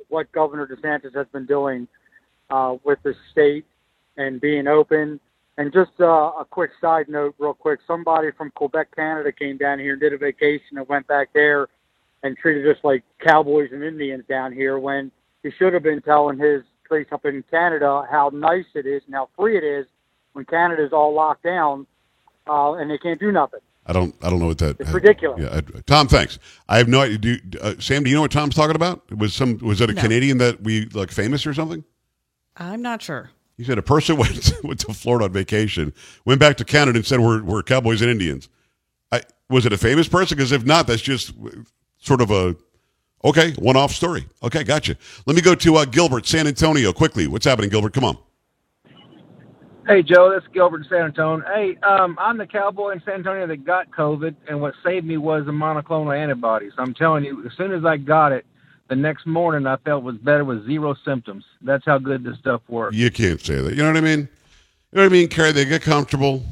what 0.08 0.30
Governor 0.32 0.66
DeSantis 0.66 1.14
has 1.14 1.28
been 1.32 1.46
doing 1.46 1.86
uh, 2.50 2.74
with 2.82 2.98
the 3.04 3.14
state 3.30 3.64
and 4.16 4.40
being 4.40 4.66
open. 4.66 5.20
And 5.56 5.72
just 5.72 5.92
uh, 6.00 6.32
a 6.40 6.44
quick 6.50 6.72
side 6.80 7.08
note, 7.08 7.36
real 7.38 7.54
quick. 7.54 7.78
Somebody 7.86 8.30
from 8.36 8.50
Quebec, 8.56 8.88
Canada, 8.96 9.30
came 9.30 9.56
down 9.56 9.78
here 9.78 9.92
and 9.92 10.00
did 10.00 10.12
a 10.12 10.18
vacation 10.18 10.78
and 10.78 10.88
went 10.88 11.06
back 11.06 11.28
there 11.32 11.68
and 12.24 12.36
treated 12.36 12.68
us 12.68 12.82
like 12.82 13.04
cowboys 13.24 13.70
and 13.72 13.84
Indians 13.84 14.24
down 14.28 14.52
here 14.52 14.80
when 14.80 15.12
he 15.44 15.50
should 15.56 15.72
have 15.72 15.84
been 15.84 16.02
telling 16.02 16.38
his 16.38 16.62
place 16.88 17.06
up 17.12 17.24
in 17.24 17.44
Canada 17.52 18.04
how 18.10 18.32
nice 18.34 18.66
it 18.74 18.84
is 18.84 19.02
and 19.06 19.14
how 19.14 19.28
free 19.36 19.56
it 19.56 19.64
is 19.64 19.86
when 20.32 20.44
Canada's 20.44 20.92
all 20.92 21.14
locked 21.14 21.44
down 21.44 21.86
uh, 22.48 22.72
and 22.72 22.90
they 22.90 22.98
can't 22.98 23.20
do 23.20 23.30
nothing. 23.30 23.60
I 23.86 23.92
don't. 23.92 24.14
I 24.22 24.30
don't 24.30 24.38
know 24.38 24.46
what 24.46 24.58
that. 24.58 24.78
It's 24.80 24.90
ridiculous. 24.90 25.40
Yeah, 25.40 25.56
I, 25.56 25.80
Tom. 25.86 26.06
Thanks. 26.06 26.38
I 26.68 26.78
have 26.78 26.88
no 26.88 27.00
idea. 27.00 27.18
Do, 27.38 27.58
uh, 27.60 27.74
Sam, 27.80 28.04
do 28.04 28.10
you 28.10 28.16
know 28.16 28.22
what 28.22 28.30
Tom's 28.30 28.54
talking 28.54 28.76
about? 28.76 29.10
Was 29.16 29.34
some? 29.34 29.58
Was 29.58 29.80
it 29.80 29.90
a 29.90 29.92
No. 29.92 30.00
Canadian 30.02 30.38
that 30.38 30.62
we 30.62 30.86
like 30.86 31.10
famous 31.10 31.46
or 31.46 31.54
something? 31.54 31.84
I'm 32.56 32.80
not 32.80 33.02
sure. 33.02 33.30
He 33.56 33.64
said 33.64 33.78
a 33.78 33.82
person 33.82 34.16
went 34.18 34.52
went 34.62 34.80
to 34.80 34.94
Florida 34.94 35.24
on 35.24 35.32
vacation, 35.32 35.92
went 36.24 36.38
back 36.38 36.56
to 36.58 36.64
Canada, 36.64 36.98
and 36.98 37.06
said 37.06 37.20
we're 37.20 37.42
we're 37.42 37.62
cowboys 37.62 38.02
and 38.02 38.10
Indians. 38.10 38.48
I 39.10 39.22
was 39.50 39.66
it 39.66 39.72
a 39.72 39.78
famous 39.78 40.06
person? 40.08 40.36
Because 40.36 40.52
if 40.52 40.64
not, 40.64 40.86
that's 40.86 41.02
just 41.02 41.32
sort 41.98 42.20
of 42.20 42.30
a 42.30 42.54
okay 43.24 43.52
one 43.54 43.76
off 43.76 43.90
story. 43.92 44.26
Okay, 44.44 44.62
gotcha. 44.62 44.96
Let 45.26 45.34
me 45.34 45.42
go 45.42 45.56
to 45.56 45.76
uh, 45.76 45.84
Gilbert, 45.86 46.26
San 46.26 46.46
Antonio, 46.46 46.92
quickly. 46.92 47.26
What's 47.26 47.44
happening, 47.46 47.70
Gilbert? 47.70 47.94
Come 47.94 48.04
on. 48.04 48.16
Hey 49.86 50.02
Joe, 50.02 50.30
this 50.30 50.44
is 50.44 50.48
Gilbert 50.54 50.82
in 50.82 50.88
San 50.88 51.04
Antonio. 51.06 51.44
Hey, 51.52 51.76
um, 51.82 52.16
I'm 52.20 52.38
the 52.38 52.46
cowboy 52.46 52.90
in 52.90 53.02
San 53.04 53.14
Antonio 53.14 53.46
that 53.48 53.64
got 53.64 53.90
COVID, 53.90 54.34
and 54.48 54.60
what 54.60 54.74
saved 54.84 55.04
me 55.04 55.16
was 55.16 55.44
the 55.44 55.50
monoclonal 55.52 56.16
antibodies. 56.16 56.72
I'm 56.78 56.94
telling 56.94 57.24
you, 57.24 57.44
as 57.44 57.52
soon 57.56 57.72
as 57.72 57.84
I 57.84 57.96
got 57.96 58.30
it, 58.30 58.46
the 58.88 58.94
next 58.94 59.26
morning 59.26 59.66
I 59.66 59.76
felt 59.78 60.04
was 60.04 60.16
better 60.18 60.44
with 60.44 60.64
zero 60.66 60.94
symptoms. 61.04 61.44
That's 61.62 61.84
how 61.84 61.98
good 61.98 62.22
this 62.22 62.38
stuff 62.38 62.62
works. 62.68 62.94
You 62.96 63.10
can't 63.10 63.40
say 63.40 63.56
that. 63.56 63.74
You 63.74 63.82
know 63.82 63.88
what 63.88 63.96
I 63.96 64.02
mean? 64.02 64.20
You 64.20 64.96
know 64.98 65.02
what 65.02 65.06
I 65.06 65.08
mean, 65.08 65.28
Carrie? 65.28 65.50
They 65.52 65.64
get 65.64 65.82
comfortable. 65.82 66.44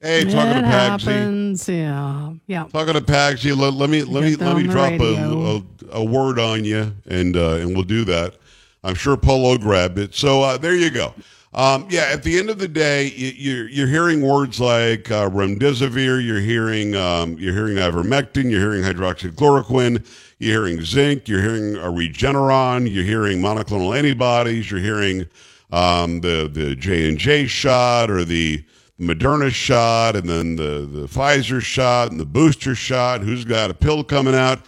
Hey, 0.00 0.24
talking 0.24 0.50
it 0.50 0.54
to 0.62 0.66
Pagsy. 0.66 1.02
happens. 1.04 1.68
Yeah. 1.68 2.32
Yeah. 2.48 2.64
Talking 2.64 2.94
to 2.94 3.00
Pagsy, 3.00 3.56
let, 3.56 3.74
let 3.74 3.90
me 3.90 4.02
let 4.02 4.24
me 4.24 4.30
Get 4.30 4.40
let 4.40 4.56
me 4.56 4.62
on 4.62 4.66
the 4.66 4.72
drop 4.72 4.90
radio. 4.90 5.06
a, 5.12 5.56
a, 5.56 6.00
a 6.00 6.04
word 6.04 6.40
on 6.40 6.64
you, 6.64 6.92
and 7.06 7.36
uh, 7.36 7.56
and 7.56 7.74
we'll 7.74 7.84
do 7.84 8.04
that. 8.06 8.34
I'm 8.82 8.94
sure 8.94 9.16
Polo 9.16 9.56
grabbed 9.58 9.98
it. 9.98 10.14
So 10.14 10.42
uh, 10.42 10.56
there 10.56 10.74
you 10.74 10.90
go. 10.90 11.14
Um, 11.52 11.88
yeah, 11.90 12.10
at 12.12 12.22
the 12.22 12.38
end 12.38 12.48
of 12.48 12.58
the 12.58 12.68
day, 12.68 13.06
you, 13.10 13.32
you're 13.36 13.68
you're 13.68 13.86
hearing 13.88 14.22
words 14.22 14.60
like 14.60 15.10
uh, 15.10 15.28
remdesivir, 15.28 16.24
you're 16.24 16.38
hearing 16.38 16.94
um, 16.94 17.36
you're 17.38 17.54
hearing 17.54 17.74
ivermectin, 17.74 18.48
you're 18.48 18.60
hearing 18.60 18.84
hydroxychloroquine, 18.84 20.06
you're 20.38 20.52
hearing 20.52 20.84
zinc, 20.84 21.26
you're 21.26 21.42
hearing 21.42 21.74
a 21.74 21.88
Regeneron, 21.90 22.88
you're 22.92 23.04
hearing 23.04 23.40
monoclonal 23.40 23.96
antibodies, 23.98 24.70
you're 24.70 24.78
hearing 24.78 25.26
um, 25.72 26.20
the 26.20 26.48
the 26.52 26.76
J 26.76 27.08
and 27.08 27.18
J 27.18 27.46
shot 27.48 28.12
or 28.12 28.24
the 28.24 28.62
Moderna 29.00 29.50
shot, 29.50 30.14
and 30.14 30.28
then 30.28 30.54
the 30.54 30.88
the 30.88 31.08
Pfizer 31.08 31.60
shot 31.60 32.12
and 32.12 32.20
the 32.20 32.26
booster 32.26 32.76
shot. 32.76 33.22
Who's 33.22 33.44
got 33.44 33.70
a 33.70 33.74
pill 33.74 34.04
coming 34.04 34.36
out? 34.36 34.60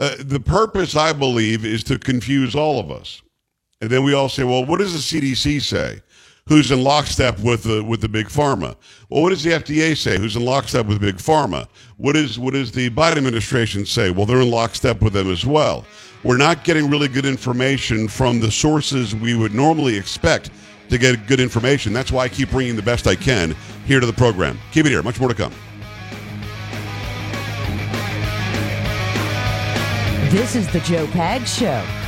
Uh, 0.00 0.16
the 0.18 0.40
purpose, 0.40 0.96
I 0.96 1.12
believe, 1.12 1.64
is 1.64 1.84
to 1.84 1.96
confuse 1.96 2.56
all 2.56 2.80
of 2.80 2.90
us. 2.90 3.22
And 3.80 3.88
then 3.88 4.02
we 4.02 4.14
all 4.14 4.28
say, 4.28 4.42
well, 4.42 4.64
what 4.64 4.78
does 4.78 4.92
the 4.92 5.20
CDC 5.20 5.62
say? 5.62 6.00
Who's 6.46 6.70
in 6.70 6.84
lockstep 6.84 7.38
with 7.40 7.62
the 7.62 7.82
with 7.82 8.02
the 8.02 8.08
big 8.08 8.26
pharma? 8.26 8.76
Well, 9.08 9.22
what 9.22 9.30
does 9.30 9.42
the 9.42 9.52
FDA 9.52 9.96
say? 9.96 10.18
Who's 10.18 10.36
in 10.36 10.44
lockstep 10.44 10.84
with 10.84 11.00
big 11.00 11.16
pharma? 11.16 11.66
What 11.96 12.16
is 12.16 12.38
what 12.38 12.52
does 12.52 12.70
the 12.70 12.90
Biden 12.90 13.16
administration 13.16 13.86
say? 13.86 14.10
Well, 14.10 14.26
they're 14.26 14.42
in 14.42 14.50
lockstep 14.50 15.00
with 15.00 15.14
them 15.14 15.30
as 15.30 15.46
well. 15.46 15.86
We're 16.22 16.36
not 16.36 16.62
getting 16.62 16.90
really 16.90 17.08
good 17.08 17.24
information 17.24 18.08
from 18.08 18.40
the 18.40 18.50
sources 18.50 19.14
we 19.14 19.34
would 19.34 19.54
normally 19.54 19.96
expect 19.96 20.50
to 20.90 20.98
get 20.98 21.26
good 21.26 21.40
information. 21.40 21.94
That's 21.94 22.12
why 22.12 22.24
I 22.24 22.28
keep 22.28 22.50
bringing 22.50 22.76
the 22.76 22.82
best 22.82 23.06
I 23.06 23.14
can 23.14 23.56
here 23.86 24.00
to 24.00 24.06
the 24.06 24.12
program. 24.12 24.58
Keep 24.70 24.84
it 24.84 24.90
here. 24.90 25.02
Much 25.02 25.18
more 25.18 25.30
to 25.30 25.34
come. 25.34 25.52
This 30.30 30.56
is 30.56 30.70
the 30.70 30.80
Joe 30.80 31.06
Pag 31.06 31.46
Show. 31.46 32.03